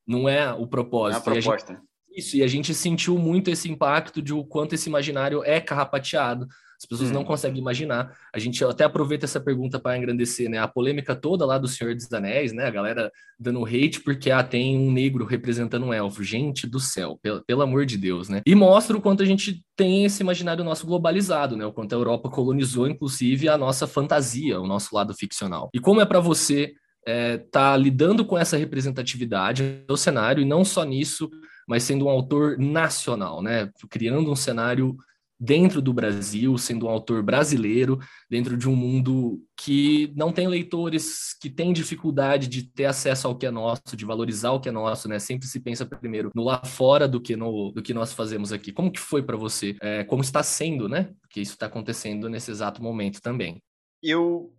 Não 0.06 0.28
é 0.28 0.52
o 0.52 0.66
propósito. 0.66 1.26
Não 1.26 1.34
é 1.34 1.38
a 1.38 1.42
proposta. 1.42 1.72
E 1.72 1.74
a 1.74 1.76
gente, 1.76 2.18
isso, 2.18 2.36
e 2.36 2.42
a 2.42 2.46
gente 2.46 2.74
sentiu 2.74 3.18
muito 3.18 3.50
esse 3.50 3.68
impacto 3.68 4.22
de 4.22 4.32
o 4.32 4.44
quanto 4.44 4.74
esse 4.74 4.88
imaginário 4.88 5.42
é 5.44 5.60
carrapateado. 5.60 6.46
As 6.82 6.86
pessoas 6.86 7.10
hum. 7.10 7.14
não 7.14 7.24
conseguem 7.24 7.60
imaginar. 7.60 8.12
A 8.34 8.40
gente 8.40 8.64
até 8.64 8.82
aproveita 8.82 9.24
essa 9.24 9.40
pergunta 9.40 9.78
para 9.78 9.96
engrandecer, 9.96 10.50
né? 10.50 10.58
A 10.58 10.66
polêmica 10.66 11.14
toda 11.14 11.46
lá 11.46 11.56
do 11.56 11.68
Senhor 11.68 11.94
dos 11.94 12.12
Anéis, 12.12 12.52
né? 12.52 12.66
A 12.66 12.70
galera 12.70 13.12
dando 13.38 13.64
hate 13.64 14.00
porque 14.00 14.32
ah, 14.32 14.42
tem 14.42 14.76
um 14.76 14.90
negro 14.90 15.24
representando 15.24 15.86
um 15.86 15.94
elfo. 15.94 16.24
Gente 16.24 16.66
do 16.66 16.80
céu, 16.80 17.20
pelo, 17.22 17.44
pelo 17.44 17.62
amor 17.62 17.86
de 17.86 17.96
Deus, 17.96 18.28
né? 18.28 18.42
E 18.44 18.52
mostra 18.54 18.96
o 18.96 19.00
quanto 19.00 19.22
a 19.22 19.26
gente 19.26 19.64
tem 19.76 20.04
esse 20.04 20.24
imaginário 20.24 20.64
nosso 20.64 20.84
globalizado, 20.84 21.56
né? 21.56 21.64
O 21.64 21.72
quanto 21.72 21.92
a 21.92 21.96
Europa 21.96 22.28
colonizou, 22.28 22.88
inclusive, 22.88 23.48
a 23.48 23.56
nossa 23.56 23.86
fantasia, 23.86 24.60
o 24.60 24.66
nosso 24.66 24.92
lado 24.92 25.14
ficcional. 25.14 25.70
E 25.72 25.78
como 25.78 26.00
é 26.00 26.04
para 26.04 26.18
você 26.18 26.74
é, 27.06 27.38
tá 27.38 27.76
lidando 27.76 28.24
com 28.24 28.36
essa 28.36 28.56
representatividade 28.56 29.84
do 29.86 29.96
cenário 29.96 30.42
e 30.42 30.46
não 30.46 30.64
só 30.64 30.82
nisso, 30.82 31.30
mas 31.68 31.84
sendo 31.84 32.06
um 32.06 32.08
autor 32.08 32.58
nacional, 32.58 33.40
né? 33.40 33.70
Criando 33.88 34.32
um 34.32 34.36
cenário 34.36 34.96
dentro 35.44 35.82
do 35.82 35.92
Brasil, 35.92 36.56
sendo 36.56 36.86
um 36.86 36.88
autor 36.88 37.20
brasileiro, 37.20 37.98
dentro 38.30 38.56
de 38.56 38.68
um 38.68 38.76
mundo 38.76 39.42
que 39.56 40.12
não 40.14 40.30
tem 40.30 40.46
leitores, 40.46 41.34
que 41.40 41.50
tem 41.50 41.72
dificuldade 41.72 42.46
de 42.46 42.62
ter 42.62 42.84
acesso 42.84 43.26
ao 43.26 43.36
que 43.36 43.44
é 43.44 43.50
nosso, 43.50 43.96
de 43.96 44.04
valorizar 44.04 44.52
o 44.52 44.60
que 44.60 44.68
é 44.68 44.72
nosso, 44.72 45.08
né? 45.08 45.18
Sempre 45.18 45.48
se 45.48 45.58
pensa 45.58 45.84
primeiro 45.84 46.30
no 46.32 46.44
lá 46.44 46.64
fora 46.64 47.08
do 47.08 47.20
que 47.20 47.34
no 47.34 47.72
do 47.72 47.82
que 47.82 47.92
nós 47.92 48.12
fazemos 48.12 48.52
aqui. 48.52 48.70
Como 48.70 48.92
que 48.92 49.00
foi 49.00 49.20
para 49.20 49.36
você? 49.36 49.76
É, 49.82 50.04
como 50.04 50.22
está 50.22 50.44
sendo, 50.44 50.88
né? 50.88 51.10
Porque 51.20 51.40
isso 51.40 51.54
está 51.54 51.66
acontecendo 51.66 52.28
nesse 52.28 52.52
exato 52.52 52.80
momento 52.80 53.20
também. 53.20 53.60
Eu 54.00 54.52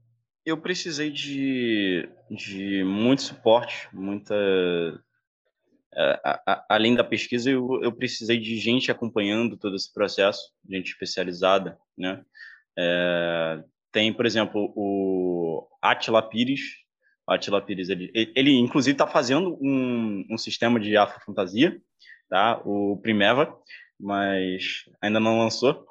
eu 0.46 0.58
precisei 0.58 1.10
de, 1.10 2.10
de 2.30 2.84
muito 2.84 3.22
suporte, 3.22 3.88
muita. 3.94 4.36
A, 5.96 6.42
a, 6.46 6.66
além 6.70 6.96
da 6.96 7.04
pesquisa, 7.04 7.50
eu, 7.50 7.82
eu 7.84 7.92
precisei 7.92 8.40
de 8.40 8.58
gente 8.58 8.92
acompanhando 8.92 9.58
todo 9.58 9.76
esse 9.76 9.92
processo, 9.94 10.52
gente 10.70 10.92
especializada, 10.92 11.78
né? 11.98 12.24
É, 12.78 13.64
tem, 13.92 14.12
por 14.12 14.26
exemplo, 14.26 14.74
o 14.76 15.68
Atila 15.82 16.22
Pires. 16.22 16.62
Atila 17.28 17.62
Pires, 17.62 17.90
ele, 17.90 18.12
ele 18.14 18.52
inclusive 18.58 18.94
está 18.94 19.08
fazendo 19.08 19.58
um, 19.62 20.26
um 20.30 20.38
sistema 20.38 20.80
de 20.80 20.98
afrofantasia, 20.98 21.80
tá? 22.30 22.62
O 22.66 22.98
Primeva, 22.98 23.56
mas 24.00 24.84
ainda 25.02 25.20
não 25.20 25.40
lançou. 25.40 25.86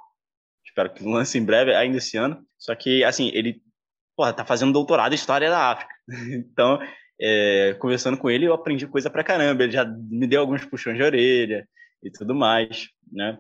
Espero 0.64 0.92
que 0.92 1.05
lance 1.05 1.38
em 1.38 1.44
breve, 1.44 1.74
ainda 1.74 1.98
esse 1.98 2.16
ano. 2.16 2.44
Só 2.59 2.74
que, 2.74 3.05
assim, 3.05 3.30
ele 3.34 3.62
porra, 4.16 4.32
tá 4.32 4.44
fazendo 4.44 4.72
doutorado 4.72 5.12
em 5.12 5.16
História 5.16 5.50
da 5.50 5.70
África. 5.72 5.92
Então, 6.32 6.78
é, 7.23 7.75
conversando 7.79 8.16
com 8.16 8.29
ele, 8.31 8.47
eu 8.47 8.55
aprendi 8.55 8.87
coisa 8.87 9.09
pra 9.09 9.25
caramba. 9.25 9.62
Ele 9.62 9.73
já 9.73 9.85
me 9.85 10.27
deu 10.27 10.41
alguns 10.41 10.64
puxões 10.64 10.97
de 10.97 11.03
orelha 11.03 11.68
e 12.03 12.11
tudo 12.11 12.35
mais, 12.35 12.89
né? 13.11 13.39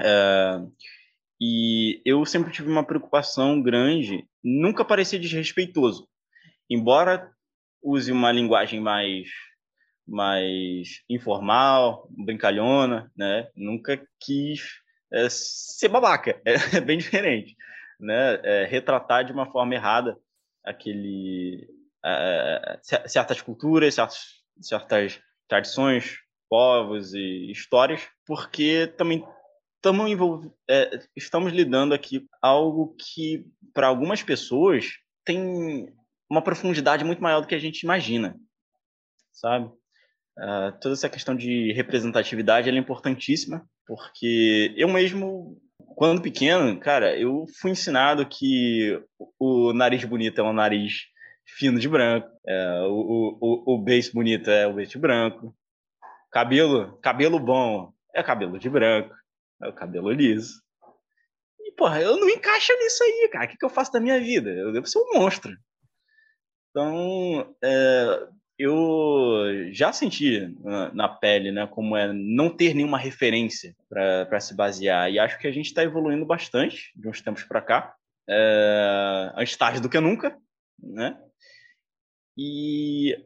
É, 0.00 0.60
e 1.40 2.02
eu 2.04 2.24
sempre 2.26 2.52
tive 2.52 2.70
uma 2.70 2.84
preocupação 2.84 3.62
grande, 3.62 4.26
nunca 4.44 4.84
parecia 4.84 5.18
desrespeitoso. 5.18 6.08
Embora 6.68 7.30
use 7.82 8.12
uma 8.12 8.32
linguagem 8.32 8.80
mais 8.80 9.28
mais 10.08 11.02
informal, 11.10 12.06
brincalhona, 12.10 13.10
né? 13.16 13.48
Nunca 13.56 14.00
quis 14.20 14.60
é, 15.12 15.26
ser 15.28 15.88
babaca, 15.88 16.40
é 16.44 16.54
bem 16.80 16.98
diferente 16.98 17.56
né, 17.98 18.40
é, 18.42 18.64
retratar 18.66 19.24
de 19.24 19.32
uma 19.32 19.50
forma 19.50 19.74
errada 19.74 20.18
aquele 20.64 21.66
é, 22.06 22.78
certas 23.08 23.40
culturas, 23.42 23.94
certas, 23.94 24.18
certas 24.60 25.20
tradições, 25.48 26.18
povos 26.48 27.12
e 27.12 27.50
histórias, 27.50 28.08
porque 28.24 28.86
também 28.96 29.26
estamos, 29.76 30.52
é, 30.68 31.00
estamos 31.16 31.52
lidando 31.52 31.94
aqui 31.94 32.26
algo 32.40 32.94
que 32.96 33.44
para 33.74 33.88
algumas 33.88 34.22
pessoas 34.22 34.86
tem 35.24 35.92
uma 36.30 36.42
profundidade 36.42 37.04
muito 37.04 37.22
maior 37.22 37.40
do 37.40 37.46
que 37.46 37.54
a 37.54 37.58
gente 37.58 37.82
imagina, 37.82 38.36
sabe? 39.32 39.70
Uh, 40.38 40.70
toda 40.82 40.92
essa 40.92 41.08
questão 41.08 41.34
de 41.34 41.72
representatividade 41.72 42.68
é 42.68 42.72
importantíssima, 42.72 43.66
porque 43.86 44.74
eu 44.76 44.86
mesmo 44.86 45.58
quando 45.96 46.20
pequeno, 46.20 46.78
cara, 46.78 47.18
eu 47.18 47.46
fui 47.58 47.70
ensinado 47.70 48.26
que 48.26 49.02
o 49.38 49.72
nariz 49.72 50.04
bonito 50.04 50.38
é 50.38 50.44
um 50.44 50.52
nariz 50.52 51.06
fino 51.46 51.78
de 51.78 51.88
branco, 51.88 52.28
é, 52.46 52.80
o, 52.82 53.38
o, 53.40 53.74
o 53.74 53.78
beijo 53.78 54.12
bonito 54.12 54.50
é 54.50 54.66
o 54.66 54.74
beijo 54.74 54.98
branco, 54.98 55.56
cabelo, 56.30 56.98
cabelo 56.98 57.38
bom 57.38 57.92
é 58.14 58.22
cabelo 58.22 58.58
de 58.58 58.68
branco, 58.68 59.14
é 59.62 59.68
o 59.68 59.72
cabelo 59.72 60.10
liso. 60.10 60.62
E, 61.60 61.72
porra, 61.72 62.00
eu 62.00 62.16
não 62.16 62.28
encaixo 62.28 62.72
nisso 62.78 63.02
aí, 63.04 63.28
cara. 63.30 63.44
O 63.44 63.48
que, 63.48 63.58
que 63.58 63.64
eu 63.64 63.70
faço 63.70 63.92
da 63.92 64.00
minha 64.00 64.18
vida? 64.18 64.50
Eu 64.50 64.72
devo 64.72 64.86
ser 64.86 64.98
um 64.98 65.18
monstro. 65.18 65.54
Então, 66.70 67.54
é, 67.62 68.28
eu 68.58 69.70
já 69.72 69.92
senti 69.92 70.54
na, 70.62 70.94
na, 70.94 71.08
pele, 71.08 71.52
né, 71.52 71.66
como 71.66 71.96
é 71.96 72.10
não 72.12 72.48
ter 72.48 72.74
nenhuma 72.74 72.98
referência 72.98 73.74
para 73.88 74.40
se 74.40 74.54
basear. 74.54 75.10
E 75.10 75.18
acho 75.18 75.38
que 75.38 75.46
a 75.46 75.52
gente 75.52 75.66
está 75.66 75.82
evoluindo 75.82 76.24
bastante 76.24 76.92
de 76.96 77.08
uns 77.08 77.20
tempos 77.20 77.44
para 77.44 77.60
cá, 77.60 77.94
é, 78.28 79.32
antes 79.36 79.56
tarde 79.56 79.80
do 79.80 79.88
que 79.88 80.00
nunca, 80.00 80.36
né? 80.78 81.20
E 82.36 83.16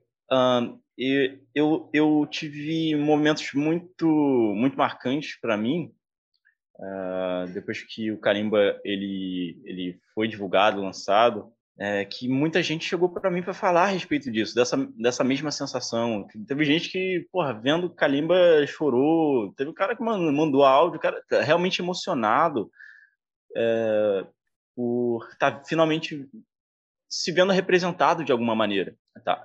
eu, 1.55 1.91
eu 1.93 2.27
tive 2.31 2.95
momentos 2.95 3.53
muito 3.55 4.07
muito 4.07 4.77
marcantes 4.77 5.39
para 5.41 5.57
mim 5.57 5.93
uh, 6.77 7.53
depois 7.53 7.83
que 7.83 8.13
o 8.13 8.19
Kalimba 8.19 8.81
ele 8.85 9.61
ele 9.65 10.01
foi 10.15 10.29
divulgado, 10.29 10.81
lançado 10.81 11.53
é, 11.81 12.05
que 12.05 12.29
muita 12.29 12.63
gente 12.63 12.85
chegou 12.85 13.09
para 13.09 13.31
mim 13.31 13.43
para 13.43 13.55
falar 13.55 13.85
a 13.85 13.87
respeito 13.87 14.31
disso, 14.31 14.55
dessa, 14.55 14.77
dessa 14.99 15.25
mesma 15.25 15.51
sensação. 15.51 16.29
Teve 16.47 16.63
gente 16.63 16.91
que, 16.91 17.27
porra, 17.33 17.55
vendo 17.55 17.89
Kalimba 17.89 18.37
chorou, 18.67 19.51
teve 19.55 19.71
um 19.71 19.75
cara 19.75 19.97
que 19.97 20.03
mandou 20.03 20.63
áudio, 20.63 21.01
cara 21.01 21.25
tá 21.27 21.41
realmente 21.41 21.81
emocionado 21.81 22.71
é, 23.57 24.27
por 24.77 25.27
estar 25.33 25.53
tá 25.53 25.65
finalmente 25.65 26.29
se 27.11 27.33
vendo 27.33 27.53
representado 27.53 28.25
de 28.25 28.31
alguma 28.31 28.55
maneira, 28.55 28.95
tá? 29.25 29.45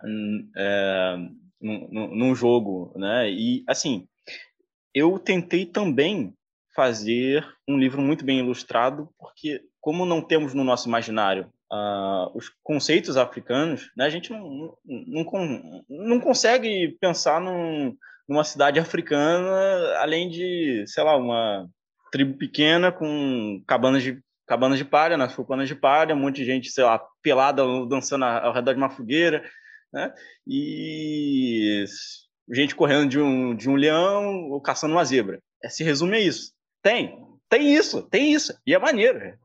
É, 0.56 1.16
num, 1.60 2.16
num 2.16 2.36
jogo, 2.36 2.94
né? 2.96 3.30
E, 3.32 3.64
assim, 3.68 4.08
eu 4.94 5.18
tentei 5.18 5.66
também 5.66 6.34
fazer 6.76 7.46
um 7.68 7.78
livro 7.78 8.02
muito 8.02 8.24
bem 8.24 8.40
ilustrado, 8.40 9.10
porque 9.18 9.62
como 9.82 10.06
não 10.06 10.22
temos 10.22 10.54
no 10.54 10.64
nosso 10.64 10.88
imaginário 10.88 11.52
uh, 11.72 12.38
os 12.38 12.52
conceitos 12.64 13.18
africanos, 13.18 13.90
né, 13.96 14.06
a 14.06 14.10
gente 14.10 14.32
não, 14.32 14.78
não, 14.86 15.24
não, 15.24 15.86
não 15.90 16.20
consegue 16.20 16.98
pensar 17.00 17.40
num, 17.40 17.96
numa 18.28 18.44
cidade 18.44 18.80
africana 18.80 19.98
além 20.00 20.30
de, 20.30 20.84
sei 20.88 21.04
lá, 21.04 21.16
uma 21.16 21.68
tribo 22.12 22.38
pequena 22.38 22.92
com 22.92 23.62
cabanas 23.68 24.04
de 24.04 24.22
cabanas 24.46 24.78
de 24.78 24.86
palha, 24.86 25.18
nas 25.18 25.36
cabanas 25.36 25.68
de 25.68 25.76
palha, 25.76 26.16
um 26.16 26.20
monte 26.20 26.38
de 26.38 26.46
gente, 26.46 26.70
sei 26.72 26.84
lá, 26.84 27.02
pelada 27.22 27.64
dançando 27.88 28.26
ao 28.26 28.54
redor 28.54 28.74
de 28.74 28.78
uma 28.78 28.90
fogueira, 28.90 29.44
né? 29.92 30.14
E 30.48 31.86
gente 32.52 32.76
correndo 32.76 33.10
de 33.10 33.20
um, 33.20 33.56
de 33.56 33.70
um 33.70 33.76
leão 33.76 34.50
ou 34.50 34.62
caçando 34.62 34.94
uma 34.94 35.06
zebra. 35.06 35.42
É, 35.64 35.70
se 35.70 35.84
resume 35.84 36.18
a 36.18 36.20
isso. 36.20 36.54
Tem, 36.82 37.18
tem 37.50 37.74
isso, 37.74 38.04
tem 38.04 38.34
isso. 38.34 38.54
E 38.66 38.74
é 38.74 38.80
maneiro. 38.80 39.38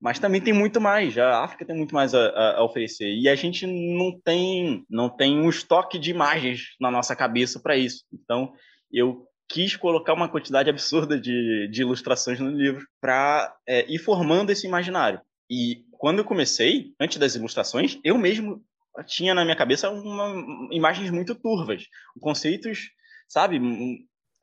Mas 0.00 0.18
também 0.18 0.40
tem 0.40 0.52
muito 0.52 0.80
mais. 0.80 1.18
A 1.18 1.42
África 1.42 1.64
tem 1.64 1.76
muito 1.76 1.94
mais 1.94 2.14
a, 2.14 2.56
a, 2.56 2.64
oferecer. 2.64 3.12
E 3.12 3.28
a 3.28 3.34
gente 3.34 3.66
não 3.66 4.18
tem, 4.20 4.84
não 4.88 5.08
tem 5.08 5.38
um 5.38 5.48
estoque 5.50 5.98
de 5.98 6.10
imagens 6.10 6.76
na 6.80 6.90
nossa 6.90 7.16
cabeça 7.16 7.60
para 7.60 7.76
isso. 7.76 8.04
Então, 8.12 8.52
eu 8.92 9.26
quis 9.48 9.74
colocar 9.76 10.12
uma 10.12 10.28
quantidade 10.28 10.68
absurda 10.68 11.18
de, 11.18 11.68
de 11.68 11.80
ilustrações 11.80 12.38
no 12.38 12.50
livro 12.50 12.86
para 13.00 13.56
é, 13.66 13.90
ir 13.90 13.98
formando 13.98 14.50
esse 14.50 14.66
imaginário. 14.66 15.20
E 15.50 15.84
quando 15.92 16.18
eu 16.18 16.24
comecei, 16.24 16.92
antes 17.00 17.16
das 17.18 17.34
ilustrações, 17.34 17.98
eu 18.04 18.18
mesmo 18.18 18.62
tinha 19.06 19.34
na 19.34 19.44
minha 19.44 19.56
cabeça 19.56 19.90
uma, 19.90 20.68
imagens 20.70 21.10
muito 21.10 21.34
turvas, 21.34 21.84
conceitos, 22.20 22.90
sabe, 23.26 23.60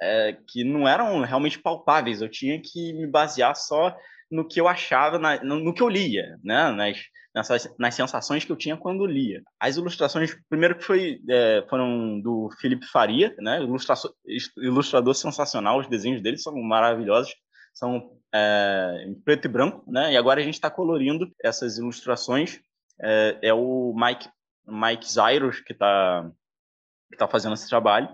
é, 0.01 0.37
que 0.47 0.63
não 0.63 0.87
eram 0.87 1.21
realmente 1.21 1.59
palpáveis. 1.59 2.21
Eu 2.21 2.29
tinha 2.29 2.59
que 2.59 2.93
me 2.93 3.07
basear 3.07 3.55
só 3.55 3.95
no 4.35 4.47
que 4.47 4.59
eu 4.59 4.67
achava, 4.67 5.17
na, 5.17 5.41
no, 5.43 5.59
no, 5.59 5.73
que 5.73 5.81
eu 5.81 5.89
lia, 5.89 6.37
né? 6.43 6.71
Nas, 6.71 6.97
nessas, 7.33 7.75
nas 7.77 7.95
sensações 7.95 8.43
que 8.43 8.51
eu 8.51 8.55
tinha 8.55 8.77
quando 8.77 9.05
lia. 9.05 9.41
As 9.59 9.77
ilustrações, 9.77 10.35
primeiro 10.49 10.77
que 10.77 10.83
foi, 10.83 11.21
é, 11.29 11.65
foram 11.69 12.19
do 12.19 12.49
Felipe 12.59 12.85
Faria, 12.85 13.35
né? 13.39 13.59
ilustrador 14.57 15.15
sensacional, 15.15 15.79
os 15.79 15.87
desenhos 15.87 16.21
dele 16.21 16.37
são 16.37 16.53
maravilhosos, 16.61 17.33
são 17.73 18.11
é, 18.33 19.05
em 19.07 19.15
preto 19.15 19.45
e 19.45 19.49
branco, 19.49 19.83
né? 19.89 20.13
E 20.13 20.17
agora 20.17 20.39
a 20.39 20.43
gente 20.43 20.55
está 20.55 20.69
colorindo 20.69 21.31
essas 21.43 21.77
ilustrações. 21.77 22.59
É, 23.01 23.39
é, 23.41 23.53
o 23.53 23.93
Mike, 23.95 24.29
Mike 24.67 25.11
Zyros 25.11 25.59
que 25.59 25.73
está 25.73 26.29
que 27.11 27.17
tá 27.17 27.27
fazendo 27.27 27.53
esse 27.53 27.69
trabalho. 27.69 28.09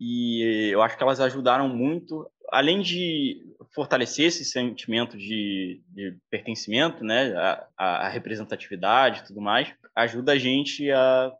e 0.00 0.70
eu 0.72 0.82
acho 0.82 0.96
que 0.96 1.02
elas 1.02 1.20
ajudaram 1.20 1.68
muito, 1.68 2.28
além 2.52 2.82
de 2.82 3.42
fortalecer 3.74 4.26
esse 4.26 4.44
sentimento 4.44 5.16
de, 5.16 5.82
de 5.88 6.18
pertencimento, 6.30 7.02
né, 7.02 7.34
a, 7.34 7.68
a, 7.76 8.08
representatividade 8.08 9.20
e 9.20 9.24
tudo 9.24 9.40
mais, 9.40 9.74
ajuda 9.96 10.32
a 10.32 10.38
gente 10.38 10.90
a 10.92 11.32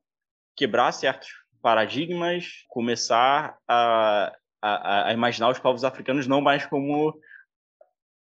quebrar 0.56 0.90
certos 0.92 1.28
paradigmas, 1.60 2.64
começar 2.66 3.58
a, 3.68 4.34
a, 4.62 5.08
a 5.08 5.12
imaginar 5.12 5.50
os 5.50 5.58
povos 5.58 5.84
africanos 5.84 6.26
não 6.26 6.40
mais 6.40 6.64
como 6.64 7.14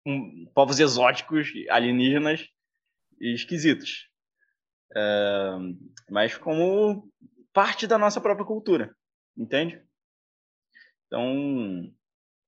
um, 0.05 0.45
povos 0.53 0.79
exóticos, 0.79 1.47
alienígenas 1.69 2.45
e 3.17 3.33
esquisitos, 3.33 4.09
é, 4.93 5.51
mas 6.11 6.35
como 6.37 7.09
parte 7.53 7.87
da 7.87 7.97
nossa 7.97 8.19
própria 8.19 8.45
cultura, 8.45 8.93
entende? 9.37 9.81
Então, 11.07 11.93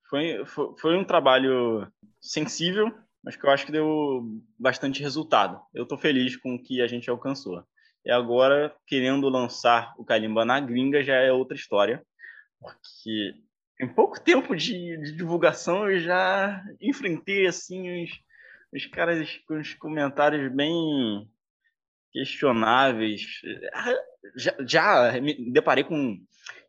foi, 0.09 0.45
foi, 0.79 0.97
um 0.97 1.03
trabalho 1.03 1.87
sensível, 2.21 2.91
mas 3.23 3.35
que 3.35 3.45
eu 3.45 3.49
acho 3.49 3.65
que 3.65 3.71
deu 3.71 4.23
bastante 4.59 5.01
resultado. 5.01 5.59
Eu 5.73 5.83
estou 5.83 5.97
feliz 5.97 6.35
com 6.35 6.55
o 6.55 6.61
que 6.61 6.81
a 6.81 6.87
gente 6.87 7.09
alcançou. 7.09 7.63
E 8.05 8.11
agora, 8.11 8.75
querendo 8.85 9.29
lançar 9.29 9.93
o 9.97 10.05
Kalimba 10.05 10.45
na 10.45 10.59
gringa 10.59 11.03
já 11.03 11.15
é 11.15 11.31
outra 11.31 11.57
história, 11.57 12.05
porque 12.59 13.33
em 13.81 13.87
pouco 13.87 14.19
tempo 14.19 14.55
de, 14.55 14.97
de 14.97 15.11
divulgação 15.11 15.89
eu 15.89 15.99
já 15.99 16.63
enfrentei 16.79 17.47
assim 17.47 18.03
os, 18.03 18.11
os 18.71 18.85
caras 18.85 19.37
com 19.47 19.59
os 19.59 19.73
comentários 19.73 20.53
bem 20.53 21.27
questionáveis. 22.11 23.41
Já, 24.35 24.55
já 24.67 25.21
me 25.21 25.51
deparei 25.51 25.83
com 25.83 26.17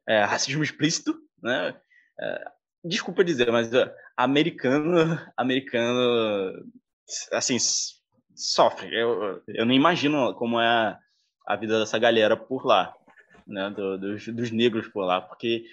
é, 0.08 0.24
racismo 0.24 0.62
explícito, 0.62 1.14
né? 1.42 1.78
É, 2.18 2.55
desculpa 2.86 3.24
dizer, 3.24 3.50
mas 3.50 3.72
uh, 3.72 3.90
americano, 4.16 5.18
americano, 5.36 6.64
assim, 7.32 7.56
sofre. 8.34 8.94
Eu, 8.94 9.42
eu 9.48 9.66
não 9.66 9.72
imagino 9.72 10.34
como 10.34 10.60
é 10.60 10.98
a 11.46 11.56
vida 11.56 11.78
dessa 11.78 11.98
galera 11.98 12.36
por 12.36 12.64
lá, 12.66 12.94
né? 13.46 13.70
Do, 13.70 13.98
dos, 13.98 14.26
dos 14.28 14.50
negros 14.50 14.88
por 14.88 15.04
lá, 15.04 15.20
porque 15.20 15.64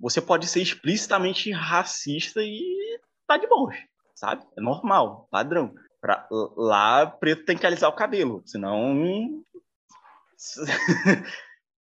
você 0.00 0.20
pode 0.20 0.46
ser 0.46 0.62
explicitamente 0.62 1.50
racista 1.50 2.40
e 2.42 3.00
tá 3.26 3.36
de 3.36 3.46
boa, 3.46 3.72
sabe? 4.14 4.46
É 4.56 4.60
normal, 4.60 5.28
padrão. 5.30 5.74
Pra, 6.00 6.28
lá, 6.30 7.06
preto 7.06 7.44
tem 7.44 7.58
que 7.58 7.66
alisar 7.66 7.90
o 7.90 7.96
cabelo, 7.96 8.42
senão. 8.46 9.44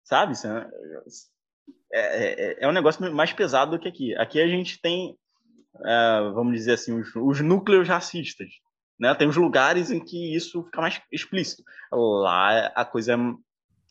sabe? 0.04 0.34
É, 1.92 2.00
é, 2.00 2.58
é, 2.64 2.68
um 2.68 2.74
negócio 2.74 3.14
mais 3.14 3.32
pesado 3.34 3.72
do 3.72 3.80
que 3.80 3.88
aqui. 3.88 4.16
Aqui 4.16 4.42
a 4.42 4.48
gente 4.48 4.80
tem, 4.82 5.18
é, 5.86 6.32
vamos 6.34 6.54
dizer 6.54 6.74
assim, 6.74 7.00
os, 7.00 7.16
os, 7.16 7.42
núcleos 7.42 7.88
racistas. 7.88 8.50
Né? 9.00 9.14
Tem 9.16 9.28
os 9.28 9.38
lugares 9.38 9.92
em 9.92 10.04
que 10.04 10.36
isso 10.36 10.64
fica 10.66 10.82
mais 10.82 11.02
explícito. 11.12 11.64
Lá 11.92 12.68
a 12.76 12.84
coisa 12.84 13.14
é 13.14 13.18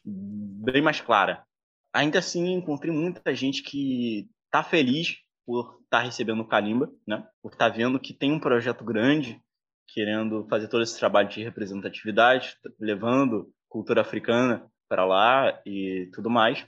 bem 0.04 0.82
mais 0.82 1.00
clara. 1.00 1.44
Ainda 1.92 2.18
assim, 2.18 2.52
encontrei 2.52 2.92
muita 2.92 3.34
gente 3.34 3.62
que 3.62 4.28
está 4.44 4.62
feliz 4.62 5.16
por 5.46 5.78
estar 5.84 5.98
tá 5.98 6.04
recebendo 6.04 6.40
o 6.40 6.48
Kalimba, 6.48 6.90
né? 7.06 7.24
por 7.40 7.52
estar 7.52 7.70
tá 7.70 7.76
vendo 7.76 8.00
que 8.00 8.12
tem 8.12 8.32
um 8.32 8.40
projeto 8.40 8.84
grande, 8.84 9.40
querendo 9.88 10.46
fazer 10.48 10.68
todo 10.68 10.82
esse 10.82 10.98
trabalho 10.98 11.28
de 11.28 11.42
representatividade, 11.42 12.56
levando 12.78 13.48
cultura 13.68 14.00
africana 14.00 14.68
para 14.88 15.04
lá 15.04 15.60
e 15.64 16.10
tudo 16.12 16.28
mais. 16.28 16.66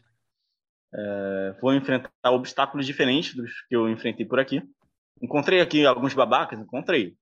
É, 0.95 1.55
vou 1.61 1.75
enfrentar 1.75 2.11
obstáculos 2.27 2.87
diferentes 2.87 3.35
dos 3.35 3.51
que 3.69 3.77
eu 3.77 3.89
enfrentei 3.89 4.27
por 4.27 4.39
aqui. 4.39 4.63
Encontrei 5.21 5.61
aqui 5.61 5.85
alguns 5.85 6.15
babacas, 6.15 6.59
encontrei. 6.59 7.15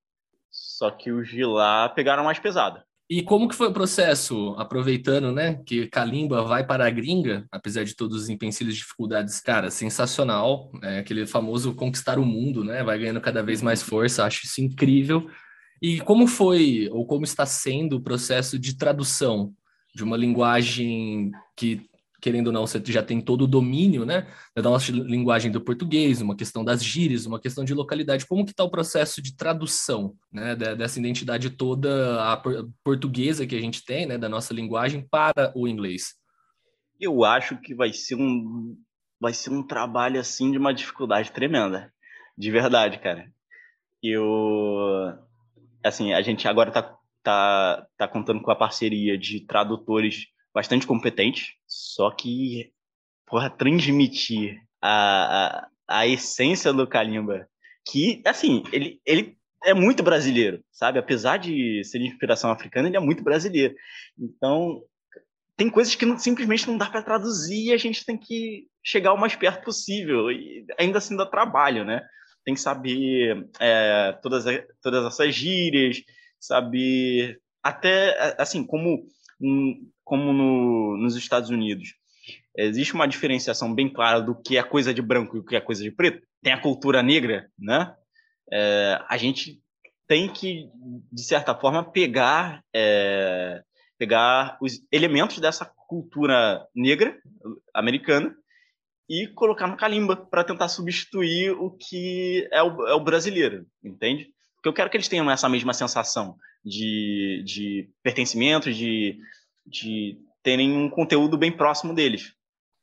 Só 0.50 0.90
que 0.90 1.10
os 1.10 1.28
de 1.28 1.44
lá 1.44 1.88
pegaram 1.88 2.24
mais 2.24 2.38
pesado. 2.38 2.80
E 3.08 3.22
como 3.22 3.48
que 3.48 3.54
foi 3.54 3.68
o 3.68 3.72
processo, 3.72 4.54
aproveitando, 4.58 5.30
né, 5.30 5.62
que 5.64 5.86
Kalimba 5.86 6.42
vai 6.42 6.66
para 6.66 6.86
a 6.86 6.90
gringa, 6.90 7.46
apesar 7.52 7.84
de 7.84 7.94
todos 7.94 8.22
os 8.22 8.28
empecilhos 8.28 8.74
e 8.74 8.78
dificuldades, 8.78 9.40
cara, 9.40 9.70
sensacional, 9.70 10.72
é, 10.82 10.98
aquele 10.98 11.24
famoso 11.24 11.72
conquistar 11.72 12.18
o 12.18 12.24
mundo, 12.26 12.64
né, 12.64 12.82
vai 12.82 12.98
ganhando 12.98 13.20
cada 13.20 13.44
vez 13.44 13.62
mais 13.62 13.80
força, 13.80 14.24
acho 14.24 14.44
isso 14.44 14.60
incrível. 14.60 15.30
E 15.80 16.00
como 16.00 16.26
foi, 16.26 16.88
ou 16.90 17.06
como 17.06 17.24
está 17.24 17.46
sendo 17.46 17.96
o 17.96 18.02
processo 18.02 18.58
de 18.58 18.76
tradução 18.76 19.54
de 19.94 20.02
uma 20.02 20.16
linguagem 20.16 21.30
que 21.56 21.88
querendo 22.20 22.48
ou 22.48 22.52
não, 22.52 22.66
você 22.66 22.82
já 22.86 23.02
tem 23.02 23.20
todo 23.20 23.42
o 23.42 23.46
domínio, 23.46 24.04
né, 24.04 24.26
da 24.54 24.62
nossa 24.62 24.90
linguagem 24.92 25.50
do 25.50 25.60
português, 25.60 26.20
uma 26.20 26.36
questão 26.36 26.64
das 26.64 26.84
gírias, 26.84 27.26
uma 27.26 27.40
questão 27.40 27.64
de 27.64 27.74
localidade. 27.74 28.26
Como 28.26 28.44
que 28.44 28.50
está 28.52 28.64
o 28.64 28.70
processo 28.70 29.20
de 29.22 29.36
tradução, 29.36 30.14
né, 30.32 30.54
dessa 30.54 30.98
identidade 30.98 31.50
toda 31.50 32.42
portuguesa 32.82 33.46
que 33.46 33.56
a 33.56 33.60
gente 33.60 33.84
tem, 33.84 34.06
né, 34.06 34.18
da 34.18 34.28
nossa 34.28 34.54
linguagem 34.54 35.06
para 35.10 35.52
o 35.54 35.68
inglês? 35.68 36.14
Eu 37.00 37.24
acho 37.24 37.58
que 37.58 37.74
vai 37.74 37.92
ser 37.92 38.16
um 38.16 38.76
vai 39.18 39.32
ser 39.32 39.50
um 39.50 39.62
trabalho 39.62 40.20
assim 40.20 40.52
de 40.52 40.58
uma 40.58 40.74
dificuldade 40.74 41.32
tremenda, 41.32 41.92
de 42.36 42.50
verdade, 42.50 42.98
cara. 42.98 43.30
Eu 44.02 45.14
assim, 45.82 46.12
a 46.12 46.20
gente 46.22 46.46
agora 46.48 46.70
tá 46.70 46.96
tá, 47.26 47.84
tá 47.96 48.06
contando 48.06 48.40
com 48.40 48.52
a 48.52 48.56
parceria 48.56 49.18
de 49.18 49.40
tradutores 49.40 50.28
bastante 50.56 50.86
competente, 50.86 51.54
só 51.66 52.10
que, 52.10 52.72
porra, 53.26 53.50
transmitir 53.50 54.58
a, 54.80 55.68
a, 55.86 55.98
a 55.98 56.06
essência 56.06 56.72
do 56.72 56.86
Kalimba, 56.86 57.46
que, 57.86 58.22
assim, 58.24 58.62
ele, 58.72 58.98
ele 59.04 59.36
é 59.62 59.74
muito 59.74 60.02
brasileiro, 60.02 60.64
sabe? 60.72 60.98
Apesar 60.98 61.36
de 61.36 61.84
ser 61.84 61.98
de 61.98 62.06
inspiração 62.06 62.50
africana, 62.50 62.88
ele 62.88 62.96
é 62.96 63.00
muito 63.00 63.22
brasileiro. 63.22 63.74
Então, 64.18 64.82
tem 65.58 65.68
coisas 65.68 65.94
que 65.94 66.06
não, 66.06 66.18
simplesmente 66.18 66.66
não 66.66 66.78
dá 66.78 66.86
para 66.86 67.02
traduzir 67.02 67.66
e 67.66 67.72
a 67.74 67.76
gente 67.76 68.02
tem 68.06 68.16
que 68.16 68.66
chegar 68.82 69.12
o 69.12 69.20
mais 69.20 69.36
perto 69.36 69.62
possível. 69.62 70.30
E 70.32 70.64
ainda 70.78 70.96
assim 70.96 71.18
dá 71.18 71.26
trabalho, 71.26 71.84
né? 71.84 72.00
Tem 72.46 72.54
que 72.54 72.60
saber 72.60 73.46
é, 73.60 74.18
todas, 74.22 74.46
todas 74.80 75.04
essas 75.04 75.34
gírias, 75.34 76.00
saber 76.40 77.42
até, 77.62 78.34
assim, 78.38 78.64
como 78.64 79.06
como 80.04 80.32
no, 80.32 80.96
nos 80.96 81.16
Estados 81.16 81.50
Unidos, 81.50 81.94
existe 82.56 82.94
uma 82.94 83.06
diferenciação 83.06 83.74
bem 83.74 83.92
clara 83.92 84.20
do 84.20 84.34
que 84.34 84.56
é 84.56 84.62
coisa 84.62 84.92
de 84.92 85.02
branco 85.02 85.36
e 85.36 85.40
o 85.40 85.44
que 85.44 85.56
é 85.56 85.60
coisa 85.60 85.82
de 85.82 85.90
preto. 85.90 86.26
Tem 86.42 86.52
a 86.52 86.60
cultura 86.60 87.02
negra, 87.02 87.50
né? 87.58 87.94
É, 88.52 89.00
a 89.08 89.16
gente 89.16 89.60
tem 90.06 90.32
que, 90.32 90.70
de 91.12 91.22
certa 91.22 91.54
forma, 91.54 91.84
pegar, 91.84 92.62
é, 92.74 93.62
pegar 93.98 94.56
os 94.60 94.80
elementos 94.92 95.38
dessa 95.38 95.64
cultura 95.88 96.66
negra 96.74 97.16
americana 97.74 98.34
e 99.08 99.26
colocar 99.28 99.66
no 99.66 99.76
calimba 99.76 100.16
para 100.16 100.44
tentar 100.44 100.68
substituir 100.68 101.52
o 101.52 101.70
que 101.70 102.48
é 102.52 102.62
o, 102.62 102.86
é 102.88 102.94
o, 102.94 103.00
brasileiro, 103.00 103.66
entende? 103.82 104.28
Porque 104.56 104.68
eu 104.68 104.72
quero 104.72 104.90
que 104.90 104.96
eles 104.96 105.08
tenham 105.08 105.30
essa 105.30 105.48
mesma 105.48 105.72
sensação 105.72 106.36
de, 106.66 107.42
de 107.46 107.90
pertencimento, 108.02 108.72
de 108.72 109.18
de 109.66 110.18
terem 110.42 110.72
um 110.72 110.88
conteúdo 110.88 111.36
bem 111.36 111.50
próximo 111.50 111.92
deles, 111.92 112.32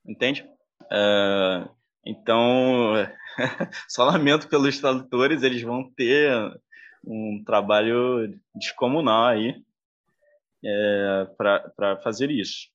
entende? 0.06 0.46
Uh, 0.84 1.70
então, 2.06 2.94
só 3.88 4.04
lamento 4.04 4.50
pelos 4.50 4.78
tradutores, 4.80 5.44
eles 5.44 5.62
vão 5.62 5.90
ter 5.96 6.34
um 7.06 7.42
trabalho 7.46 8.38
descomunal 8.56 9.28
aí 9.28 9.62
é, 10.64 11.28
para 11.38 12.00
fazer 12.02 12.30
isso. 12.30 12.68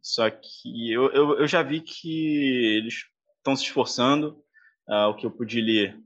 Só 0.00 0.28
que 0.28 0.92
eu, 0.92 1.10
eu, 1.12 1.38
eu, 1.38 1.48
já 1.48 1.62
vi 1.62 1.80
que 1.80 2.76
eles 2.76 3.04
estão 3.36 3.54
se 3.54 3.64
esforçando, 3.64 4.42
uh, 4.88 5.08
o 5.08 5.14
que 5.14 5.24
eu 5.24 5.30
pude 5.30 5.60
ler 5.60 5.96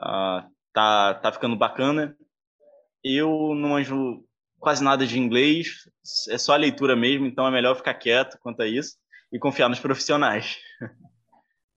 uh, 0.00 0.48
tá, 0.72 1.14
tá 1.14 1.32
ficando 1.32 1.56
bacana. 1.56 2.16
Eu 3.02 3.54
não 3.54 3.76
anjo 3.76 4.24
quase 4.58 4.84
nada 4.84 5.06
de 5.06 5.18
inglês, 5.18 5.88
é 6.28 6.36
só 6.36 6.52
a 6.52 6.58
leitura 6.58 6.94
mesmo, 6.94 7.26
então 7.26 7.46
é 7.46 7.50
melhor 7.50 7.74
ficar 7.74 7.94
quieto 7.94 8.38
quanto 8.40 8.62
a 8.62 8.66
isso 8.66 8.96
e 9.32 9.38
confiar 9.38 9.68
nos 9.68 9.80
profissionais. 9.80 10.58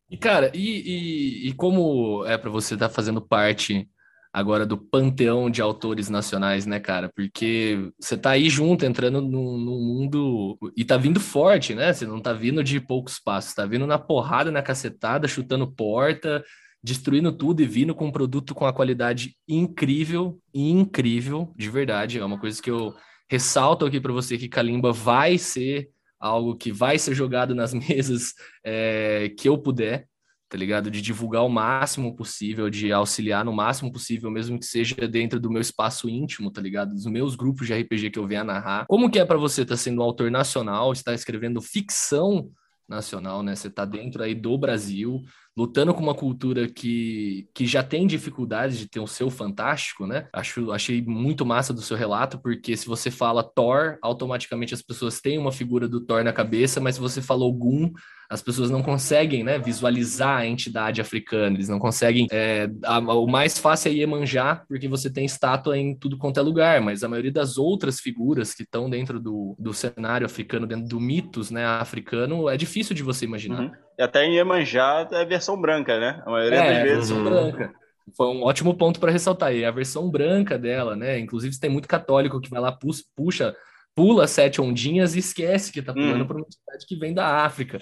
E 0.10 0.18
cara, 0.18 0.52
e, 0.54 0.60
e, 0.60 1.50
e 1.50 1.54
como 1.54 2.26
é 2.26 2.38
para 2.38 2.50
você 2.50 2.76
estar 2.76 2.90
tá 2.90 2.94
fazendo 2.94 3.22
parte 3.22 3.90
agora 4.34 4.66
do 4.66 4.78
panteão 4.78 5.50
de 5.50 5.62
autores 5.62 6.10
nacionais, 6.10 6.66
né, 6.66 6.80
cara? 6.80 7.10
Porque 7.16 7.92
você 8.00 8.18
tá 8.18 8.32
aí 8.32 8.50
junto, 8.50 8.84
entrando 8.84 9.22
no, 9.22 9.58
no, 9.58 9.80
mundo 9.80 10.58
e 10.76 10.84
tá 10.84 10.98
vindo 10.98 11.20
forte, 11.20 11.76
né? 11.76 11.94
Você 11.94 12.08
não 12.08 12.20
tá 12.20 12.34
vindo 12.34 12.64
de 12.64 12.80
poucos 12.80 13.20
passos, 13.20 13.54
tá 13.54 13.66
vindo 13.66 13.86
na 13.86 14.00
porrada, 14.00 14.52
na 14.52 14.64
cacetada, 14.64 15.28
chutando 15.28 15.72
porta, 15.72 16.44
destruindo 16.84 17.32
tudo 17.32 17.62
e 17.62 17.66
vindo 17.66 17.96
com 17.96 18.08
um 18.08 18.12
produto 18.12 18.54
com 18.54 18.66
a 18.66 18.74
qualidade 18.74 19.38
incrível, 19.48 20.40
incrível, 20.54 21.54
de 21.56 21.70
verdade. 21.70 22.20
É 22.20 22.26
uma 22.26 22.38
coisa 22.38 22.62
que 22.62 22.70
eu 22.70 22.94
ressalto 23.30 23.86
aqui 23.86 24.02
para 24.02 24.12
você 24.12 24.38
que 24.38 24.50
Kalimba 24.50 24.92
vai 24.92 25.38
ser 25.38 25.90
algo 26.20 26.56
que 26.56 26.72
vai 26.72 27.00
ser 27.00 27.16
jogado 27.16 27.56
nas 27.56 27.74
mesas 27.74 28.34
é, 28.64 29.34
que 29.38 29.48
eu 29.48 29.58
puder. 29.58 30.08
tá 30.50 30.58
ligado? 30.58 30.92
De 30.92 31.02
divulgar 31.02 31.44
o 31.44 31.50
máximo 31.50 32.16
possível, 32.16 32.70
de 32.70 32.92
auxiliar 32.92 33.44
no 33.44 33.52
máximo 33.52 33.92
possível, 33.92 34.30
mesmo 34.30 34.60
que 34.60 34.66
seja 34.66 34.96
dentro 35.08 35.40
do 35.40 35.50
meu 35.50 35.62
espaço 35.62 36.08
íntimo, 36.08 36.52
tá 36.52 36.62
ligado? 36.62 36.94
Dos 36.94 37.08
meus 37.08 37.36
grupos 37.36 37.66
de 37.66 37.74
RPG 37.74 38.12
que 38.12 38.20
eu 38.20 38.28
venho 38.28 38.42
a 38.42 38.44
narrar. 38.44 38.86
Como 38.88 39.10
que 39.10 39.18
é 39.18 39.26
para 39.26 39.38
você 39.38 39.64
estar 39.64 39.74
tá 39.74 39.78
sendo 39.78 40.02
um 40.02 40.04
autor 40.04 40.30
nacional, 40.30 40.94
estar 40.94 41.14
escrevendo 41.14 41.60
ficção 41.60 42.52
nacional, 42.88 43.42
né? 43.42 43.56
Você 43.56 43.70
tá 43.70 43.86
dentro 43.86 44.24
aí 44.24 44.36
do 44.36 44.58
Brasil, 44.58 45.22
lutando 45.56 45.94
com 45.94 46.02
uma 46.02 46.16
cultura 46.16 46.68
que, 46.68 47.48
que 47.54 47.66
já 47.66 47.84
tem 47.84 48.08
dificuldade 48.08 48.78
de 48.78 48.90
ter 48.90 49.00
o 49.00 49.08
seu 49.08 49.30
fantástico, 49.30 50.06
né? 50.06 50.28
Acho, 50.34 50.72
achei 50.72 51.02
muito 51.02 51.46
massa 51.46 51.74
do 51.74 51.82
seu 51.82 51.96
relato, 51.96 52.40
porque 52.40 52.76
se 52.76 52.88
você 52.88 53.12
fala 53.12 53.44
Thor, 53.44 53.98
automaticamente 54.02 54.74
as 54.74 54.82
pessoas 54.82 55.22
têm 55.22 55.38
uma 55.38 55.52
figura 55.52 55.88
do 55.88 56.02
Thor 56.02 56.24
na 56.24 56.34
cabeça, 56.34 56.82
mas 56.82 56.96
se 56.96 57.02
você 57.02 57.22
falou 57.22 57.54
Gun, 57.54 57.92
as 58.34 58.42
pessoas 58.42 58.72
não 58.72 58.82
conseguem 58.82 59.44
né, 59.44 59.60
visualizar 59.60 60.40
a 60.40 60.46
entidade 60.48 61.00
africana, 61.00 61.56
eles 61.56 61.70
não 61.70 61.78
conseguem. 61.78 62.28
É, 62.32 62.68
a, 62.84 62.98
o 62.98 63.28
mais 63.28 63.60
fácil 63.60 63.92
é 63.92 63.96
Iemanjá, 63.96 64.64
porque 64.68 64.88
você 64.88 65.08
tem 65.08 65.24
estátua 65.24 65.78
em 65.78 65.96
tudo 65.96 66.18
quanto 66.18 66.40
é 66.40 66.44
lugar, 66.44 66.82
mas 66.82 67.04
a 67.04 67.08
maioria 67.08 67.32
das 67.32 67.60
outras 67.60 68.00
figuras 68.00 68.56
que 68.56 68.64
estão 68.64 68.90
dentro 68.90 69.20
do, 69.20 69.56
do 69.60 69.72
cenário 69.72 70.26
africano, 70.26 70.66
dentro 70.66 70.88
do 70.88 71.00
mitos 71.00 71.52
né, 71.52 71.64
africano, 71.64 72.50
é 72.50 72.58
difícil 72.58 72.96
de 72.96 73.04
você 73.04 73.26
imaginar. 73.26 73.62
Uhum. 73.62 73.72
E 74.00 74.02
até 74.02 74.26
em 74.26 74.36
Iemanjá 74.36 75.08
é 75.12 75.22
a 75.22 75.26
versão 75.26 75.60
branca, 75.62 76.00
né? 76.00 76.24
A 76.26 76.32
maioria 76.32 76.60
é, 76.60 76.74
das 76.74 76.84
vezes. 76.84 77.10
Versão 77.12 77.24
branca. 77.24 77.72
Foi 78.18 78.28
um 78.28 78.44
ótimo 78.44 78.76
ponto 78.76 79.00
para 79.00 79.12
ressaltar 79.12 79.50
aí, 79.50 79.64
a 79.64 79.72
versão 79.72 80.10
branca 80.10 80.58
dela, 80.58 80.96
né? 80.96 81.20
Inclusive, 81.20 81.60
tem 81.60 81.70
muito 81.70 81.88
católico 81.88 82.42
que 82.42 82.50
vai 82.50 82.60
lá, 82.60 82.76
puxa, 83.16 83.56
pula 83.96 84.26
sete 84.26 84.60
ondinhas 84.60 85.16
e 85.16 85.20
esquece 85.20 85.72
que 85.72 85.84
tá 85.84 85.94
pulando 85.94 86.22
uhum. 86.22 86.28
para 86.28 86.38
uma 86.38 86.46
entidade 86.46 86.86
que 86.88 86.96
vem 86.96 87.14
da 87.14 87.46
África. 87.46 87.80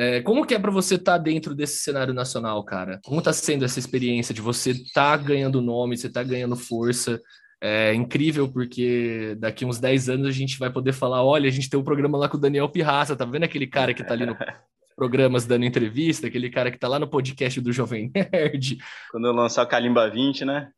É, 0.00 0.22
como 0.22 0.46
que 0.46 0.54
é 0.54 0.58
para 0.60 0.70
você 0.70 0.94
estar 0.94 1.14
tá 1.14 1.18
dentro 1.18 1.56
desse 1.56 1.78
cenário 1.78 2.14
nacional, 2.14 2.62
cara? 2.62 3.00
Como 3.02 3.18
está 3.18 3.32
sendo 3.32 3.64
essa 3.64 3.80
experiência 3.80 4.32
de 4.32 4.40
você 4.40 4.70
estar 4.70 5.18
tá 5.18 5.24
ganhando 5.24 5.60
nome, 5.60 5.96
você 5.96 6.08
tá 6.08 6.22
ganhando 6.22 6.54
força? 6.54 7.20
É 7.60 7.92
incrível 7.92 8.48
porque 8.48 9.34
daqui 9.40 9.64
uns 9.64 9.80
10 9.80 10.08
anos 10.08 10.28
a 10.28 10.30
gente 10.30 10.56
vai 10.56 10.70
poder 10.70 10.92
falar, 10.92 11.24
olha, 11.24 11.48
a 11.48 11.50
gente 11.50 11.68
tem 11.68 11.80
um 11.80 11.82
programa 11.82 12.16
lá 12.16 12.28
com 12.28 12.36
o 12.36 12.40
Daniel 12.40 12.68
Pirraça, 12.68 13.16
tá 13.16 13.24
vendo 13.24 13.42
aquele 13.42 13.66
cara 13.66 13.92
que 13.92 14.04
tá 14.04 14.14
ali 14.14 14.24
no 14.24 14.36
programas 14.94 15.46
dando 15.46 15.64
entrevista, 15.64 16.28
aquele 16.28 16.48
cara 16.48 16.70
que 16.70 16.78
tá 16.78 16.86
lá 16.86 17.00
no 17.00 17.08
podcast 17.08 17.60
do 17.60 17.72
Jovem 17.72 18.12
Nerd. 18.14 18.78
Quando 19.10 19.26
eu 19.26 19.32
lançar 19.32 19.64
o 19.64 19.66
Kalimba 19.66 20.08
20, 20.08 20.44
né? 20.44 20.70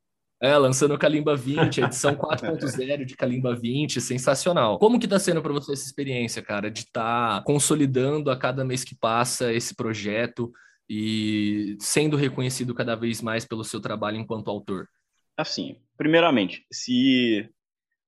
É, 0.42 0.56
lançando 0.56 0.94
o 0.94 0.98
Kalimba 0.98 1.36
20, 1.36 1.82
a 1.82 1.86
edição 1.86 2.14
4.0 2.16 3.04
de 3.04 3.14
Kalimba 3.14 3.54
20, 3.54 4.00
sensacional. 4.00 4.78
Como 4.78 4.98
que 4.98 5.06
tá 5.06 5.18
sendo 5.18 5.42
para 5.42 5.52
você 5.52 5.72
essa 5.72 5.84
experiência, 5.84 6.40
cara, 6.40 6.70
de 6.70 6.80
estar 6.80 7.40
tá 7.40 7.44
consolidando 7.44 8.30
a 8.30 8.36
cada 8.38 8.64
mês 8.64 8.82
que 8.82 8.94
passa 8.94 9.52
esse 9.52 9.74
projeto 9.74 10.50
e 10.88 11.76
sendo 11.78 12.16
reconhecido 12.16 12.74
cada 12.74 12.96
vez 12.96 13.20
mais 13.20 13.44
pelo 13.44 13.62
seu 13.62 13.82
trabalho 13.82 14.16
enquanto 14.16 14.48
autor? 14.48 14.88
Assim, 15.36 15.76
primeiramente, 15.98 16.64
se 16.72 17.46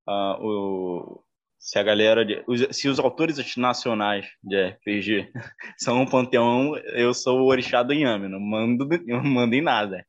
uh, 0.08 0.40
o, 0.40 1.22
se 1.58 1.78
a 1.78 1.82
galera 1.82 2.24
de, 2.24 2.42
se 2.72 2.88
os 2.88 2.98
autores 2.98 3.36
nacionais 3.58 4.26
de 4.42 4.70
RPG 4.70 5.30
são 5.76 6.00
um 6.00 6.06
panteão, 6.06 6.78
eu 6.94 7.12
sou 7.12 7.40
o 7.40 7.46
orixá 7.46 7.82
do 7.82 7.92
Inhame, 7.92 8.26
não 8.26 8.40
mando, 8.40 8.88
não 9.06 9.22
mando 9.22 9.54
em 9.54 9.60
nada 9.60 10.02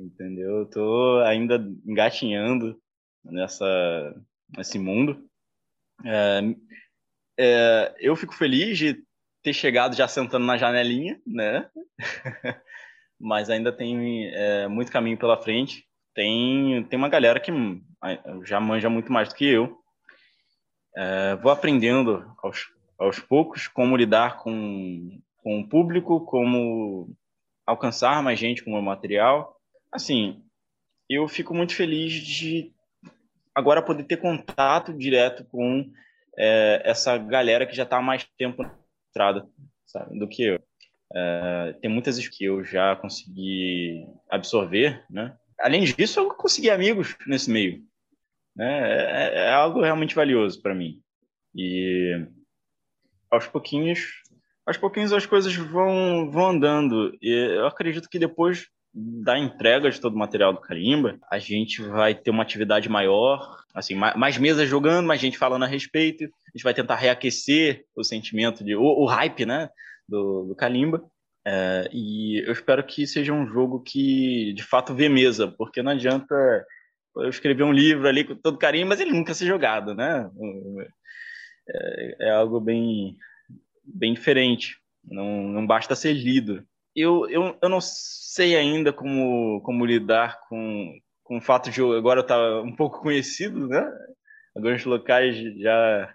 entendeu? 0.00 0.58
Eu 0.58 0.66
tô 0.66 1.20
ainda 1.24 1.56
engatinhando 1.86 2.80
nessa 3.24 4.14
nesse 4.56 4.78
mundo. 4.78 5.28
É, 6.04 6.40
é, 7.38 7.94
eu 7.98 8.14
fico 8.16 8.34
feliz 8.34 8.78
de 8.78 9.02
ter 9.42 9.52
chegado 9.52 9.96
já 9.96 10.06
sentando 10.08 10.44
na 10.44 10.56
janelinha, 10.56 11.20
né? 11.26 11.68
Mas 13.18 13.48
ainda 13.48 13.72
tem 13.72 14.26
é, 14.34 14.68
muito 14.68 14.92
caminho 14.92 15.18
pela 15.18 15.40
frente. 15.40 15.86
Tem, 16.14 16.84
tem 16.84 16.98
uma 16.98 17.08
galera 17.08 17.40
que 17.40 17.52
já 18.44 18.60
manja 18.60 18.88
muito 18.88 19.12
mais 19.12 19.28
do 19.28 19.34
que 19.34 19.46
eu. 19.46 19.78
É, 20.94 21.36
vou 21.36 21.52
aprendendo 21.52 22.24
aos, 22.42 22.70
aos 22.98 23.18
poucos 23.18 23.68
como 23.68 23.96
lidar 23.96 24.38
com, 24.38 25.20
com 25.36 25.60
o 25.60 25.68
público, 25.68 26.24
como 26.24 27.14
alcançar 27.66 28.22
mais 28.22 28.38
gente 28.38 28.64
com 28.64 28.70
o 28.70 28.74
meu 28.74 28.82
material 28.82 29.55
Assim, 29.96 30.44
eu 31.08 31.26
fico 31.26 31.54
muito 31.54 31.74
feliz 31.74 32.12
de 32.12 32.70
agora 33.54 33.80
poder 33.80 34.04
ter 34.04 34.18
contato 34.18 34.92
direto 34.92 35.42
com 35.46 35.90
é, 36.36 36.82
essa 36.84 37.16
galera 37.16 37.66
que 37.66 37.74
já 37.74 37.84
está 37.84 37.96
há 37.96 38.02
mais 38.02 38.22
tempo 38.36 38.62
na 38.62 38.76
estrada 39.08 39.48
sabe, 39.86 40.18
do 40.18 40.28
que 40.28 40.42
eu. 40.42 40.60
É, 41.14 41.78
tem 41.80 41.90
muitas 41.90 42.28
que 42.28 42.44
eu 42.44 42.62
já 42.62 42.94
consegui 42.96 44.06
absorver, 44.28 45.02
né? 45.08 45.34
Além 45.58 45.82
disso, 45.84 46.20
eu 46.20 46.28
consegui 46.34 46.68
amigos 46.68 47.16
nesse 47.26 47.50
meio. 47.50 47.82
Né? 48.54 48.92
É, 48.92 49.46
é 49.46 49.52
algo 49.54 49.80
realmente 49.80 50.14
valioso 50.14 50.60
para 50.60 50.74
mim. 50.74 51.00
E 51.54 52.22
aos 53.30 53.46
pouquinhos, 53.46 54.22
aos 54.66 54.76
pouquinhos 54.76 55.10
as 55.14 55.24
coisas 55.24 55.56
vão, 55.56 56.30
vão 56.30 56.50
andando. 56.50 57.16
E 57.22 57.30
eu 57.30 57.66
acredito 57.66 58.10
que 58.10 58.18
depois 58.18 58.68
da 58.98 59.38
entrega 59.38 59.90
de 59.90 60.00
todo 60.00 60.14
o 60.14 60.18
material 60.18 60.54
do 60.54 60.60
Carimba, 60.60 61.18
a 61.30 61.38
gente 61.38 61.82
vai 61.82 62.14
ter 62.14 62.30
uma 62.30 62.42
atividade 62.42 62.88
maior, 62.88 63.58
assim, 63.74 63.94
mais 63.94 64.38
mesas 64.38 64.66
jogando, 64.66 65.06
mais 65.06 65.20
gente 65.20 65.36
falando 65.36 65.64
a 65.64 65.68
respeito. 65.68 66.24
A 66.24 66.50
gente 66.56 66.64
vai 66.64 66.72
tentar 66.72 66.96
reaquecer 66.96 67.84
o 67.94 68.02
sentimento 68.02 68.64
de 68.64 68.74
o, 68.74 68.82
o 68.82 69.04
hype, 69.04 69.44
né, 69.44 69.68
do, 70.08 70.46
do 70.46 70.56
Kalimba. 70.56 71.04
É, 71.46 71.90
e 71.92 72.42
eu 72.46 72.52
espero 72.52 72.82
que 72.82 73.06
seja 73.06 73.34
um 73.34 73.46
jogo 73.46 73.82
que 73.82 74.54
de 74.54 74.62
fato 74.62 74.94
vê 74.94 75.10
mesa, 75.10 75.46
porque 75.46 75.82
não 75.82 75.92
adianta 75.92 76.34
eu 77.16 77.28
escrever 77.28 77.64
um 77.64 77.72
livro 77.72 78.08
ali 78.08 78.24
com 78.24 78.34
todo 78.34 78.58
carinho, 78.58 78.86
mas 78.86 78.98
ele 78.98 79.12
nunca 79.12 79.34
ser 79.34 79.46
jogado, 79.46 79.94
né? 79.94 80.28
É, 81.68 82.28
é 82.28 82.30
algo 82.30 82.60
bem, 82.60 83.14
bem 83.84 84.14
diferente. 84.14 84.78
Não, 85.04 85.42
não 85.48 85.66
basta 85.66 85.94
ser 85.94 86.14
lido. 86.14 86.66
Eu, 86.96 87.28
eu, 87.28 87.58
eu 87.60 87.68
não 87.68 87.78
sei 87.78 88.56
ainda 88.56 88.90
como, 88.90 89.60
como 89.60 89.84
lidar 89.84 90.40
com, 90.48 90.98
com 91.22 91.36
o 91.36 91.40
fato 91.42 91.70
de 91.70 91.78
eu 91.78 91.92
agora 91.92 92.22
estar 92.22 92.62
um 92.62 92.74
pouco 92.74 93.02
conhecido, 93.02 93.68
né? 93.68 93.86
Alguns 94.56 94.82
locais 94.86 95.36
já, 95.60 96.14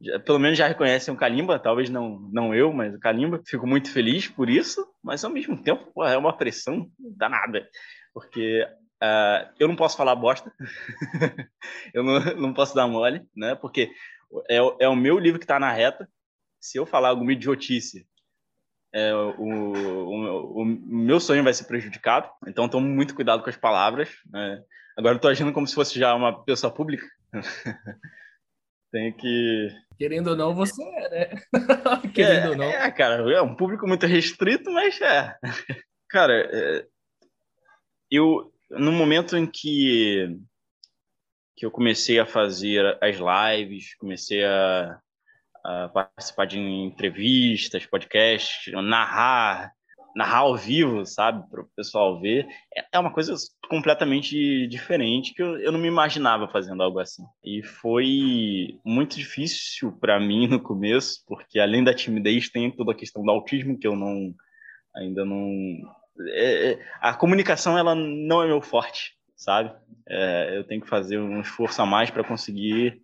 já, 0.00 0.18
pelo 0.20 0.38
menos 0.38 0.56
já 0.56 0.68
reconhecem 0.68 1.12
o 1.12 1.16
Kalimba, 1.18 1.58
talvez 1.58 1.90
não, 1.90 2.18
não 2.32 2.54
eu, 2.54 2.72
mas 2.72 2.94
o 2.94 2.98
Kalimba. 2.98 3.42
Fico 3.46 3.66
muito 3.66 3.92
feliz 3.92 4.26
por 4.26 4.48
isso, 4.48 4.86
mas 5.04 5.22
ao 5.22 5.30
mesmo 5.30 5.62
tempo 5.62 6.02
é 6.02 6.16
uma 6.16 6.34
pressão 6.34 6.90
danada, 6.98 7.68
porque 8.14 8.66
uh, 9.02 9.52
eu 9.60 9.68
não 9.68 9.76
posso 9.76 9.98
falar 9.98 10.14
bosta, 10.14 10.50
eu 11.92 12.02
não, 12.02 12.20
não 12.36 12.54
posso 12.54 12.74
dar 12.74 12.88
mole, 12.88 13.22
né? 13.36 13.54
Porque 13.54 13.90
é, 14.48 14.56
é 14.80 14.88
o 14.88 14.96
meu 14.96 15.18
livro 15.18 15.38
que 15.38 15.44
está 15.44 15.60
na 15.60 15.70
reta. 15.70 16.08
Se 16.58 16.78
eu 16.78 16.86
falar 16.86 17.10
alguma 17.10 17.34
idiotice 17.34 18.08
é, 18.92 19.14
o, 19.14 19.34
o, 19.38 20.62
o, 20.62 20.64
meu 20.64 21.20
sonho 21.20 21.44
vai 21.44 21.52
ser 21.52 21.64
prejudicado, 21.64 22.30
então 22.46 22.68
tomo 22.68 22.88
muito 22.88 23.14
cuidado 23.14 23.42
com 23.42 23.50
as 23.50 23.56
palavras. 23.56 24.08
Né? 24.30 24.62
Agora 24.96 25.16
eu 25.16 25.20
tô 25.20 25.28
agindo 25.28 25.52
como 25.52 25.66
se 25.66 25.74
fosse 25.74 25.98
já 25.98 26.14
uma 26.14 26.44
pessoa 26.44 26.72
pública. 26.72 27.06
Tenho 28.90 29.14
que. 29.14 29.68
Querendo 29.98 30.28
ou 30.28 30.36
não, 30.36 30.54
você 30.54 30.82
é, 30.82 31.10
né? 31.10 31.42
Querendo 32.14 32.46
é, 32.46 32.48
ou 32.50 32.56
não. 32.56 32.64
É, 32.64 32.90
cara, 32.90 33.30
é 33.32 33.42
um 33.42 33.54
público 33.54 33.86
muito 33.86 34.06
restrito, 34.06 34.70
mas 34.70 35.00
é. 35.00 35.36
Cara, 36.08 36.48
é, 36.50 36.86
eu, 38.10 38.52
no 38.70 38.92
momento 38.92 39.36
em 39.36 39.46
que, 39.46 40.38
que 41.56 41.66
eu 41.66 41.70
comecei 41.70 42.18
a 42.18 42.26
fazer 42.26 42.96
as 43.02 43.16
lives, 43.16 43.94
comecei 43.96 44.44
a, 44.44 44.98
participar 45.92 46.46
de 46.46 46.58
entrevistas, 46.58 47.86
podcasts, 47.86 48.72
narrar, 48.72 49.72
narrar 50.16 50.38
ao 50.38 50.56
vivo, 50.56 51.04
sabe, 51.04 51.48
para 51.50 51.60
o 51.60 51.68
pessoal 51.76 52.18
ver, 52.18 52.46
é, 52.74 52.84
é 52.92 52.98
uma 52.98 53.12
coisa 53.12 53.34
completamente 53.68 54.66
diferente 54.66 55.34
que 55.34 55.42
eu, 55.42 55.58
eu 55.58 55.70
não 55.70 55.78
me 55.78 55.88
imaginava 55.88 56.48
fazendo 56.48 56.82
algo 56.82 56.98
assim. 56.98 57.22
E 57.44 57.62
foi 57.62 58.80
muito 58.82 59.16
difícil 59.16 59.92
para 59.92 60.18
mim 60.18 60.46
no 60.46 60.58
começo, 60.58 61.22
porque 61.26 61.58
além 61.58 61.84
da 61.84 61.94
timidez 61.94 62.48
tem 62.48 62.70
toda 62.70 62.92
a 62.92 62.96
questão 62.96 63.22
do 63.22 63.30
autismo 63.30 63.78
que 63.78 63.86
eu 63.86 63.94
não 63.94 64.34
ainda 64.96 65.26
não 65.26 65.52
é, 66.30 66.72
é 66.72 66.78
a 67.02 67.12
comunicação 67.12 67.76
ela 67.76 67.94
não 67.94 68.42
é 68.42 68.46
meu 68.46 68.62
forte, 68.62 69.12
sabe? 69.36 69.70
É, 70.08 70.56
eu 70.56 70.64
tenho 70.64 70.80
que 70.80 70.88
fazer 70.88 71.18
um 71.18 71.42
esforço 71.42 71.82
a 71.82 71.86
mais 71.86 72.10
para 72.10 72.24
conseguir 72.24 73.02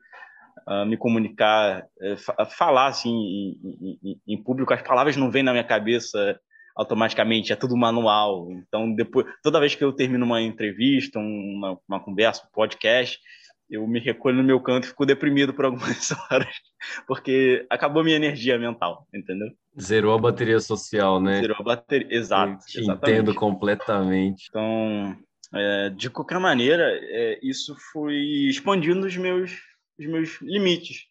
uh, 0.68 0.86
me 0.86 0.97
comunicar, 0.97 1.84
uh, 2.01 2.47
falar 2.47 2.89
assim 2.89 3.10
em, 3.10 3.98
em, 4.02 4.20
em, 4.26 4.43
público, 4.43 4.72
as 4.72 4.82
palavras 4.82 5.16
não 5.16 5.30
vêm 5.30 5.43
na 5.43 5.52
minha 5.52 5.64
cabeça 5.64 6.39
automaticamente, 6.76 7.52
é 7.52 7.56
tudo 7.56 7.76
manual. 7.76 8.51
Então, 8.51 8.94
depois, 8.94 9.26
toda 9.43 9.60
vez 9.60 9.74
que 9.74 9.84
eu 9.84 9.93
termino 9.93 10.24
uma 10.24 10.40
entrevista, 10.40 11.18
uma, 11.18 11.78
uma 11.89 12.01
conversa, 12.01 12.44
um 12.47 12.52
podcast, 12.52 13.18
eu 13.72 13.86
me 13.86 13.98
recolho 13.98 14.36
no 14.36 14.44
meu 14.44 14.60
canto 14.60 14.84
e 14.84 14.89
fico 14.89 15.06
deprimido 15.06 15.55
por 15.55 15.64
algumas 15.64 16.10
horas, 16.30 16.55
porque 17.06 17.66
acabou 17.70 18.05
minha 18.05 18.16
energia 18.16 18.59
mental, 18.59 19.06
entendeu? 19.14 19.48
Zerou 19.80 20.14
a 20.14 20.18
bateria 20.18 20.60
social, 20.60 21.20
né? 21.20 21.40
Zerou 21.40 21.56
a 21.59 21.62
bateria, 21.62 22.06
exato. 22.10 22.62
Entendo 22.76 23.34
completamente. 23.34 24.47
Então, 24.51 25.16
é, 25.55 25.90
de 25.90 26.10
qualquer 26.10 26.39
maneira, 26.39 26.84
é, 26.84 27.39
isso 27.43 27.74
foi 27.93 28.14
expandindo 28.48 29.06
os 29.06 29.16
meus, 29.16 29.52
os 29.98 30.06
meus 30.06 30.40
limites. 30.40 31.06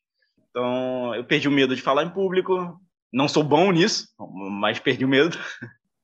Então, 0.49 1.15
eu 1.15 1.23
perdi 1.23 1.47
o 1.47 1.51
medo 1.51 1.75
de 1.75 1.81
falar 1.81 2.03
em 2.03 2.09
público. 2.09 2.79
Não 3.11 3.27
sou 3.27 3.43
bom 3.43 3.71
nisso, 3.71 4.07
mas 4.59 4.79
perdi 4.79 5.05
o 5.05 5.07
medo. 5.09 5.37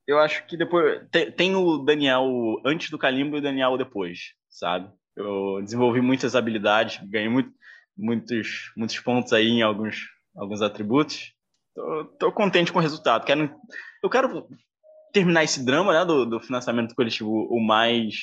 Eu 0.06 0.18
acho 0.18 0.46
que 0.46 0.56
depois. 0.56 1.06
Tem, 1.10 1.30
tem 1.30 1.54
o 1.54 1.78
Daniel 1.78 2.26
antes 2.64 2.90
do 2.90 2.98
Calimbo 2.98 3.36
e 3.36 3.40
o 3.40 3.42
Daniel 3.42 3.76
depois, 3.76 4.32
sabe? 4.48 4.90
Eu 5.14 5.60
desenvolvi 5.62 6.00
muitas 6.00 6.34
habilidades, 6.34 6.98
ganhei 7.10 7.28
muito, 7.28 7.50
muitos, 7.96 8.72
muitos 8.76 8.98
pontos 9.00 9.32
aí 9.32 9.48
em 9.48 9.62
alguns, 9.62 10.06
alguns 10.34 10.62
atributos. 10.62 11.34
Tô, 11.74 12.04
tô 12.18 12.32
contente 12.32 12.72
com 12.72 12.78
o 12.78 12.82
resultado. 12.82 13.24
Quero, 13.24 13.54
eu 14.02 14.08
quero 14.08 14.48
terminar 15.12 15.44
esse 15.44 15.64
drama 15.64 15.92
né, 15.92 16.04
do, 16.04 16.24
do 16.24 16.40
financiamento 16.40 16.94
coletivo 16.94 17.46
o 17.50 17.60
mais, 17.60 18.14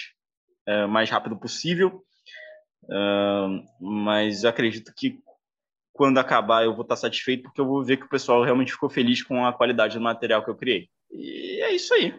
é, 0.66 0.86
mais 0.88 1.10
rápido 1.10 1.38
possível. 1.38 2.04
Uh, 2.86 3.64
mas 3.80 4.46
acredito 4.46 4.94
que 4.96 5.20
quando 5.92 6.18
acabar 6.18 6.64
eu 6.64 6.74
vou 6.74 6.84
estar 6.84 6.96
satisfeito 6.96 7.44
porque 7.44 7.60
eu 7.60 7.66
vou 7.66 7.84
ver 7.84 7.98
que 7.98 8.06
o 8.06 8.10
pessoal 8.10 8.44
realmente 8.44 8.74
ficou 8.74 8.90
feliz 8.90 9.24
com 9.24 9.46
a 9.46 9.54
qualidade 9.54 9.98
do 9.98 10.04
material 10.04 10.44
que 10.44 10.50
eu 10.50 10.56
criei. 10.56 10.90
E 11.12 11.62
é 11.62 11.74
isso 11.74 11.94
aí. 11.94 12.14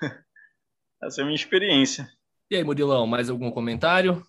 Essa 1.02 1.20
é 1.20 1.22
a 1.22 1.26
minha 1.26 1.36
experiência. 1.36 2.10
E 2.50 2.56
aí, 2.56 2.64
Murilão, 2.64 3.06
mais 3.06 3.28
algum 3.28 3.50
comentário? 3.50 4.24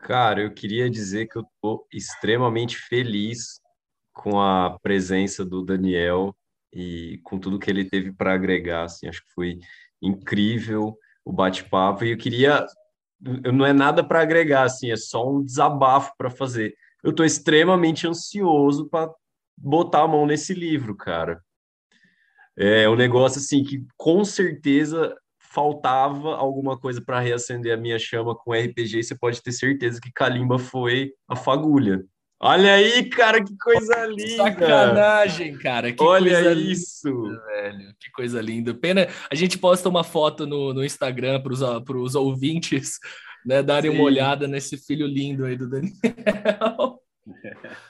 Cara, 0.00 0.40
eu 0.40 0.54
queria 0.54 0.88
dizer 0.88 1.26
que 1.26 1.36
eu 1.36 1.42
estou 1.42 1.86
extremamente 1.92 2.76
feliz 2.76 3.60
com 4.12 4.40
a 4.40 4.78
presença 4.78 5.44
do 5.44 5.64
Daniel 5.64 6.34
e 6.72 7.20
com 7.24 7.38
tudo 7.38 7.58
que 7.58 7.70
ele 7.70 7.84
teve 7.84 8.12
para 8.12 8.34
agregar. 8.34 8.84
Assim, 8.84 9.08
acho 9.08 9.22
que 9.22 9.32
foi 9.32 9.58
incrível 10.00 10.96
o 11.24 11.32
bate-papo 11.32 12.04
e 12.04 12.12
eu 12.12 12.16
queria 12.16 12.64
não 13.20 13.64
é 13.64 13.72
nada 13.72 14.04
para 14.04 14.20
agregar, 14.20 14.64
assim, 14.64 14.90
é 14.90 14.96
só 14.96 15.28
um 15.28 15.44
desabafo 15.44 16.12
para 16.16 16.30
fazer 16.30 16.74
eu 17.06 17.10
estou 17.10 17.24
extremamente 17.24 18.04
ansioso 18.04 18.88
para 18.88 19.08
botar 19.56 20.02
a 20.02 20.08
mão 20.08 20.26
nesse 20.26 20.52
livro, 20.52 20.96
cara. 20.96 21.40
É 22.56 22.88
um 22.88 22.96
negócio 22.96 23.38
assim 23.38 23.62
que 23.62 23.86
com 23.96 24.24
certeza 24.24 25.16
faltava 25.38 26.34
alguma 26.34 26.76
coisa 26.76 27.00
para 27.00 27.20
reacender 27.20 27.72
a 27.72 27.76
minha 27.76 27.96
chama 27.96 28.34
com 28.34 28.52
RPG. 28.52 29.04
Você 29.04 29.14
pode 29.14 29.40
ter 29.40 29.52
certeza 29.52 30.00
que 30.00 30.10
Kalimba 30.12 30.58
foi 30.58 31.12
a 31.28 31.36
fagulha. 31.36 32.04
Olha 32.38 32.74
aí, 32.74 33.08
cara, 33.08 33.42
que 33.42 33.56
coisa 33.56 34.06
linda! 34.06 34.36
Sacanagem, 34.36 35.56
cara. 35.56 35.90
Que 35.92 36.02
Olha 36.02 36.34
coisa 36.34 36.52
isso! 36.52 37.08
Linda, 37.08 37.46
velho. 37.46 37.94
Que 37.98 38.10
coisa 38.10 38.40
linda. 38.42 38.74
Pena, 38.74 39.08
a 39.30 39.34
gente 39.34 39.58
posta 39.58 39.88
uma 39.88 40.04
foto 40.04 40.46
no, 40.46 40.74
no 40.74 40.84
Instagram 40.84 41.40
para 41.40 41.96
os 41.96 42.14
ouvintes 42.14 42.98
né, 43.46 43.62
darem 43.62 43.90
Sim. 43.90 43.96
uma 43.96 44.04
olhada 44.04 44.46
nesse 44.46 44.76
filho 44.76 45.06
lindo 45.06 45.46
aí 45.46 45.56
do 45.56 45.68
Daniel. 45.68 47.00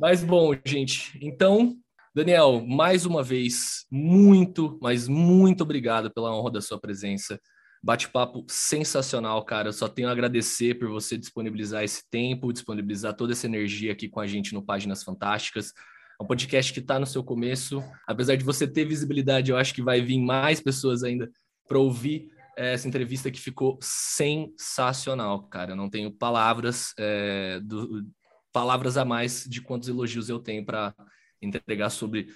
Mas 0.00 0.22
bom, 0.22 0.54
gente, 0.64 1.18
então, 1.20 1.74
Daniel, 2.14 2.64
mais 2.64 3.04
uma 3.04 3.20
vez, 3.20 3.84
muito, 3.90 4.78
mas 4.80 5.08
muito 5.08 5.62
obrigado 5.62 6.08
pela 6.08 6.32
honra 6.32 6.52
da 6.52 6.60
sua 6.60 6.78
presença. 6.78 7.40
Bate-papo 7.82 8.44
sensacional, 8.48 9.44
cara. 9.44 9.68
Eu 9.68 9.72
só 9.72 9.88
tenho 9.88 10.08
a 10.08 10.12
agradecer 10.12 10.78
por 10.78 10.88
você 10.88 11.16
disponibilizar 11.16 11.84
esse 11.84 12.08
tempo, 12.10 12.52
disponibilizar 12.52 13.14
toda 13.14 13.32
essa 13.32 13.46
energia 13.46 13.92
aqui 13.92 14.08
com 14.08 14.20
a 14.20 14.26
gente 14.26 14.52
no 14.52 14.62
Páginas 14.62 15.02
Fantásticas. 15.02 15.72
É 16.20 16.24
um 16.24 16.26
podcast 16.26 16.72
que 16.72 16.80
está 16.80 16.98
no 16.98 17.06
seu 17.06 17.22
começo. 17.22 17.82
Apesar 18.06 18.36
de 18.36 18.44
você 18.44 18.66
ter 18.66 18.84
visibilidade, 18.84 19.50
eu 19.50 19.56
acho 19.56 19.72
que 19.72 19.82
vai 19.82 20.00
vir 20.00 20.18
mais 20.18 20.60
pessoas 20.60 21.04
ainda 21.04 21.30
para 21.68 21.78
ouvir 21.78 22.28
essa 22.56 22.88
entrevista 22.88 23.30
que 23.30 23.40
ficou 23.40 23.78
sensacional, 23.80 25.44
cara. 25.44 25.72
Eu 25.72 25.76
não 25.76 25.88
tenho 25.88 26.10
palavras, 26.10 26.92
é, 26.98 27.60
do, 27.60 28.04
palavras 28.52 28.96
a 28.96 29.04
mais 29.04 29.44
de 29.44 29.60
quantos 29.60 29.88
elogios 29.88 30.28
eu 30.28 30.40
tenho 30.40 30.64
para 30.64 30.92
entregar 31.40 31.90
sobre 31.90 32.28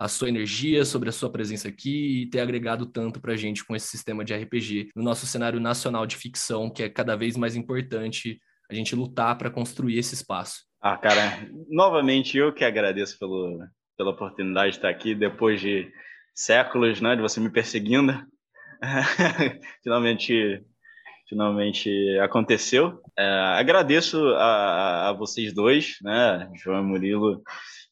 a 0.00 0.08
sua 0.08 0.30
energia, 0.30 0.82
sobre 0.86 1.10
a 1.10 1.12
sua 1.12 1.30
presença 1.30 1.68
aqui 1.68 2.22
e 2.22 2.26
ter 2.30 2.40
agregado 2.40 2.86
tanto 2.86 3.20
para 3.20 3.34
a 3.34 3.36
gente 3.36 3.62
com 3.62 3.76
esse 3.76 3.86
sistema 3.86 4.24
de 4.24 4.34
RPG 4.34 4.92
no 4.96 5.02
nosso 5.02 5.26
cenário 5.26 5.60
nacional 5.60 6.06
de 6.06 6.16
ficção, 6.16 6.70
que 6.70 6.82
é 6.82 6.88
cada 6.88 7.14
vez 7.14 7.36
mais 7.36 7.54
importante 7.54 8.40
a 8.70 8.74
gente 8.74 8.96
lutar 8.96 9.36
para 9.36 9.50
construir 9.50 9.98
esse 9.98 10.14
espaço. 10.14 10.62
Ah, 10.80 10.96
cara, 10.96 11.46
novamente 11.68 12.38
eu 12.38 12.50
que 12.50 12.64
agradeço 12.64 13.18
pelo, 13.18 13.58
pela 13.94 14.12
oportunidade 14.12 14.70
de 14.70 14.76
estar 14.78 14.88
aqui 14.88 15.14
depois 15.14 15.60
de 15.60 15.92
séculos, 16.34 17.02
né, 17.02 17.14
de 17.14 17.20
você 17.20 17.38
me 17.38 17.50
perseguindo. 17.50 18.14
finalmente, 19.84 20.64
finalmente 21.28 21.90
aconteceu. 22.22 23.02
É, 23.18 23.28
agradeço 23.58 24.18
a, 24.36 25.10
a, 25.10 25.12
vocês 25.12 25.52
dois, 25.52 25.98
né, 26.00 26.50
João 26.54 26.80
e 26.80 26.86
Murilo, 26.86 27.42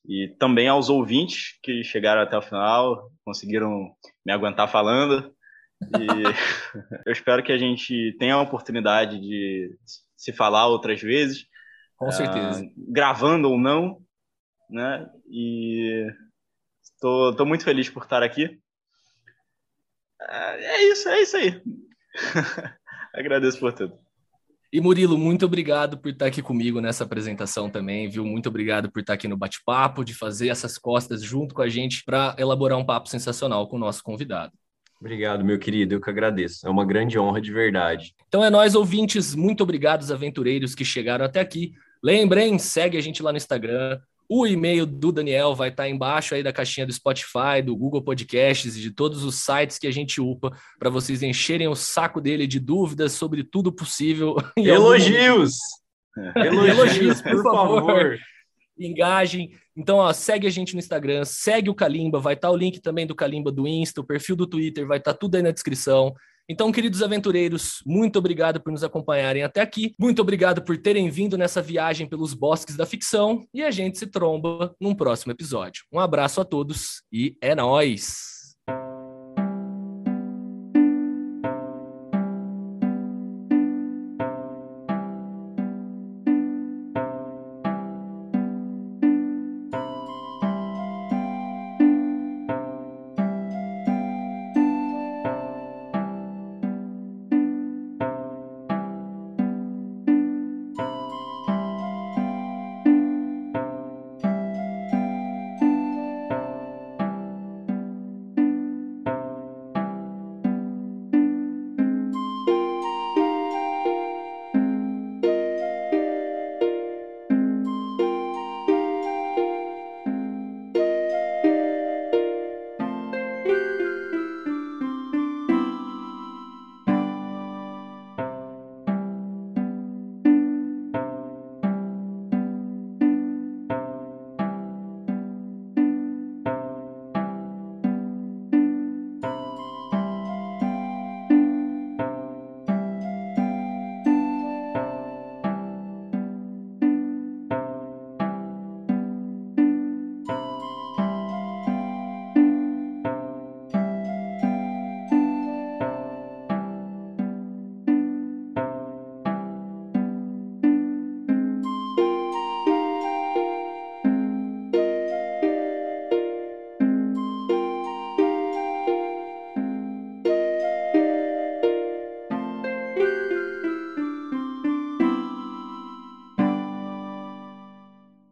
e 0.07 0.29
também 0.39 0.69
aos 0.69 0.89
ouvintes 0.89 1.59
que 1.63 1.83
chegaram 1.83 2.23
até 2.23 2.37
o 2.37 2.43
final, 2.43 3.11
conseguiram 3.25 3.95
me 4.25 4.33
aguentar 4.33 4.71
falando. 4.71 5.35
E 5.83 6.07
eu 7.07 7.13
espero 7.13 7.43
que 7.43 7.53
a 7.53 7.59
gente 7.59 8.17
tenha 8.19 8.35
a 8.35 8.41
oportunidade 8.41 9.21
de 9.21 9.77
se 10.17 10.33
falar 10.33 10.67
outras 10.67 11.01
vezes. 11.01 11.47
Com 11.97 12.11
certeza. 12.11 12.63
Uh, 12.63 12.73
gravando 12.93 13.51
ou 13.51 13.59
não, 13.59 14.01
né? 14.71 15.09
E 15.29 16.07
estou 16.83 17.47
muito 17.47 17.65
feliz 17.65 17.89
por 17.91 18.05
estar 18.05 18.23
aqui. 18.23 18.61
É 20.21 20.83
isso, 20.85 21.09
é 21.09 21.23
isso 21.23 21.37
aí. 21.37 21.63
Agradeço 23.15 23.59
por 23.59 23.73
tudo. 23.73 23.99
E 24.71 24.83
Murilo, 24.83 25.17
muito 25.17 25.47
obrigado 25.47 25.97
por 25.97 26.11
estar 26.11 26.27
aqui 26.27 26.43
comigo 26.43 26.79
nessa 26.79 27.03
apresentação 27.03 27.71
também, 27.71 28.07
viu? 28.07 28.23
Muito 28.23 28.51
obrigado 28.51 28.91
por 28.91 29.01
estar 29.01 29.15
aqui 29.15 29.27
no 29.27 29.37
bate-papo, 29.37 30.05
de 30.05 30.13
fazer 30.13 30.49
essas 30.49 30.77
costas 30.77 31.23
junto 31.23 31.55
com 31.55 31.63
a 31.63 31.69
gente 31.71 32.05
para 32.05 32.37
elaborar 32.39 32.79
um 32.79 32.85
papo 32.85 33.09
sensacional 33.09 33.67
com 33.67 33.77
o 33.77 33.79
nosso 33.79 34.03
convidado. 34.03 34.53
Obrigado, 35.01 35.43
meu 35.43 35.59
querido, 35.59 35.95
eu 35.95 36.01
que 36.01 36.11
agradeço. 36.11 36.67
É 36.67 36.71
uma 36.71 36.85
grande 36.85 37.19
honra 37.19 37.41
de 37.41 37.51
verdade. 37.51 38.15
Então 38.27 38.45
é 38.45 38.51
nós, 38.51 38.75
ouvintes, 38.75 39.35
muito 39.35 39.63
obrigados, 39.63 40.11
aventureiros 40.11 40.75
que 40.75 40.85
chegaram 40.85 41.25
até 41.25 41.41
aqui. 41.41 41.73
Lembrem, 42.03 42.59
segue 42.59 42.99
a 42.99 43.01
gente 43.01 43.23
lá 43.23 43.33
no 43.33 43.39
Instagram, 43.39 43.99
o 44.29 44.47
e-mail 44.47 44.85
do 44.85 45.11
Daniel 45.11 45.55
vai 45.55 45.71
estar 45.71 45.89
embaixo 45.89 46.35
aí 46.35 46.43
da 46.43 46.53
caixinha 46.53 46.87
do 46.87 46.93
Spotify, 46.93 47.63
do 47.65 47.75
Google 47.75 48.03
Podcasts 48.03 48.77
e 48.77 48.81
de 48.81 48.91
todos 48.91 49.25
os 49.25 49.37
sites 49.37 49.79
que 49.79 49.87
a 49.87 49.91
gente 49.91 50.21
upa 50.21 50.51
para 50.79 50.91
vocês 50.91 51.23
encherem 51.23 51.67
o 51.67 51.75
saco 51.75 52.21
dele 52.21 52.47
de 52.47 52.61
dúvidas 52.61 53.13
sobre 53.13 53.43
tudo 53.43 53.73
possível. 53.73 54.37
Elogios! 54.57 55.57
Elogios, 56.37 56.69
Elogios, 56.69 57.23
por, 57.23 57.31
por 57.31 57.43
favor. 57.43 57.87
favor. 57.87 58.19
Engajem. 58.79 59.51
Então, 59.77 59.97
ó, 59.97 60.13
segue 60.13 60.47
a 60.47 60.51
gente 60.51 60.75
no 60.75 60.79
Instagram, 60.79 61.25
segue 61.25 61.71
o 61.71 61.75
Kalimba, 61.75 62.21
vai 62.21 62.35
estar 62.35 62.51
o 62.51 62.57
link 62.57 62.81
também 62.81 63.07
do 63.07 63.15
Kalimba 63.15 63.51
do 63.51 63.67
Insta, 63.67 64.01
o 64.01 64.05
perfil 64.05 64.37
do 64.37 64.47
Twitter, 64.47 64.87
vai 64.87 64.99
estar 64.99 65.15
tudo 65.15 65.37
aí 65.37 65.43
na 65.43 65.51
descrição. 65.51 66.15
Então, 66.49 66.73
queridos 66.73 67.03
aventureiros, 67.03 67.83
muito 67.85 68.19
obrigado 68.19 68.61
por 68.61 68.73
nos 68.73 68.83
acompanharem 68.83 69.43
até 69.43 69.61
aqui. 69.61 69.95
Muito 69.99 70.23
obrigado 70.23 70.63
por 70.63 70.79
terem 70.79 71.11
vindo 71.11 71.37
nessa 71.37 71.61
viagem 71.61 72.09
pelos 72.09 72.33
bosques 72.33 72.77
da 72.77 72.87
ficção. 72.87 73.47
E 73.53 73.63
a 73.63 73.71
gente 73.71 73.99
se 73.99 74.07
tromba 74.07 74.75
num 74.81 74.95
próximo 74.95 75.33
episódio. 75.33 75.85
Um 75.93 76.01
abraço 76.01 76.41
a 76.41 76.45
todos 76.45 77.03
e 77.13 77.37
é 77.43 77.55
nós. 77.55 78.38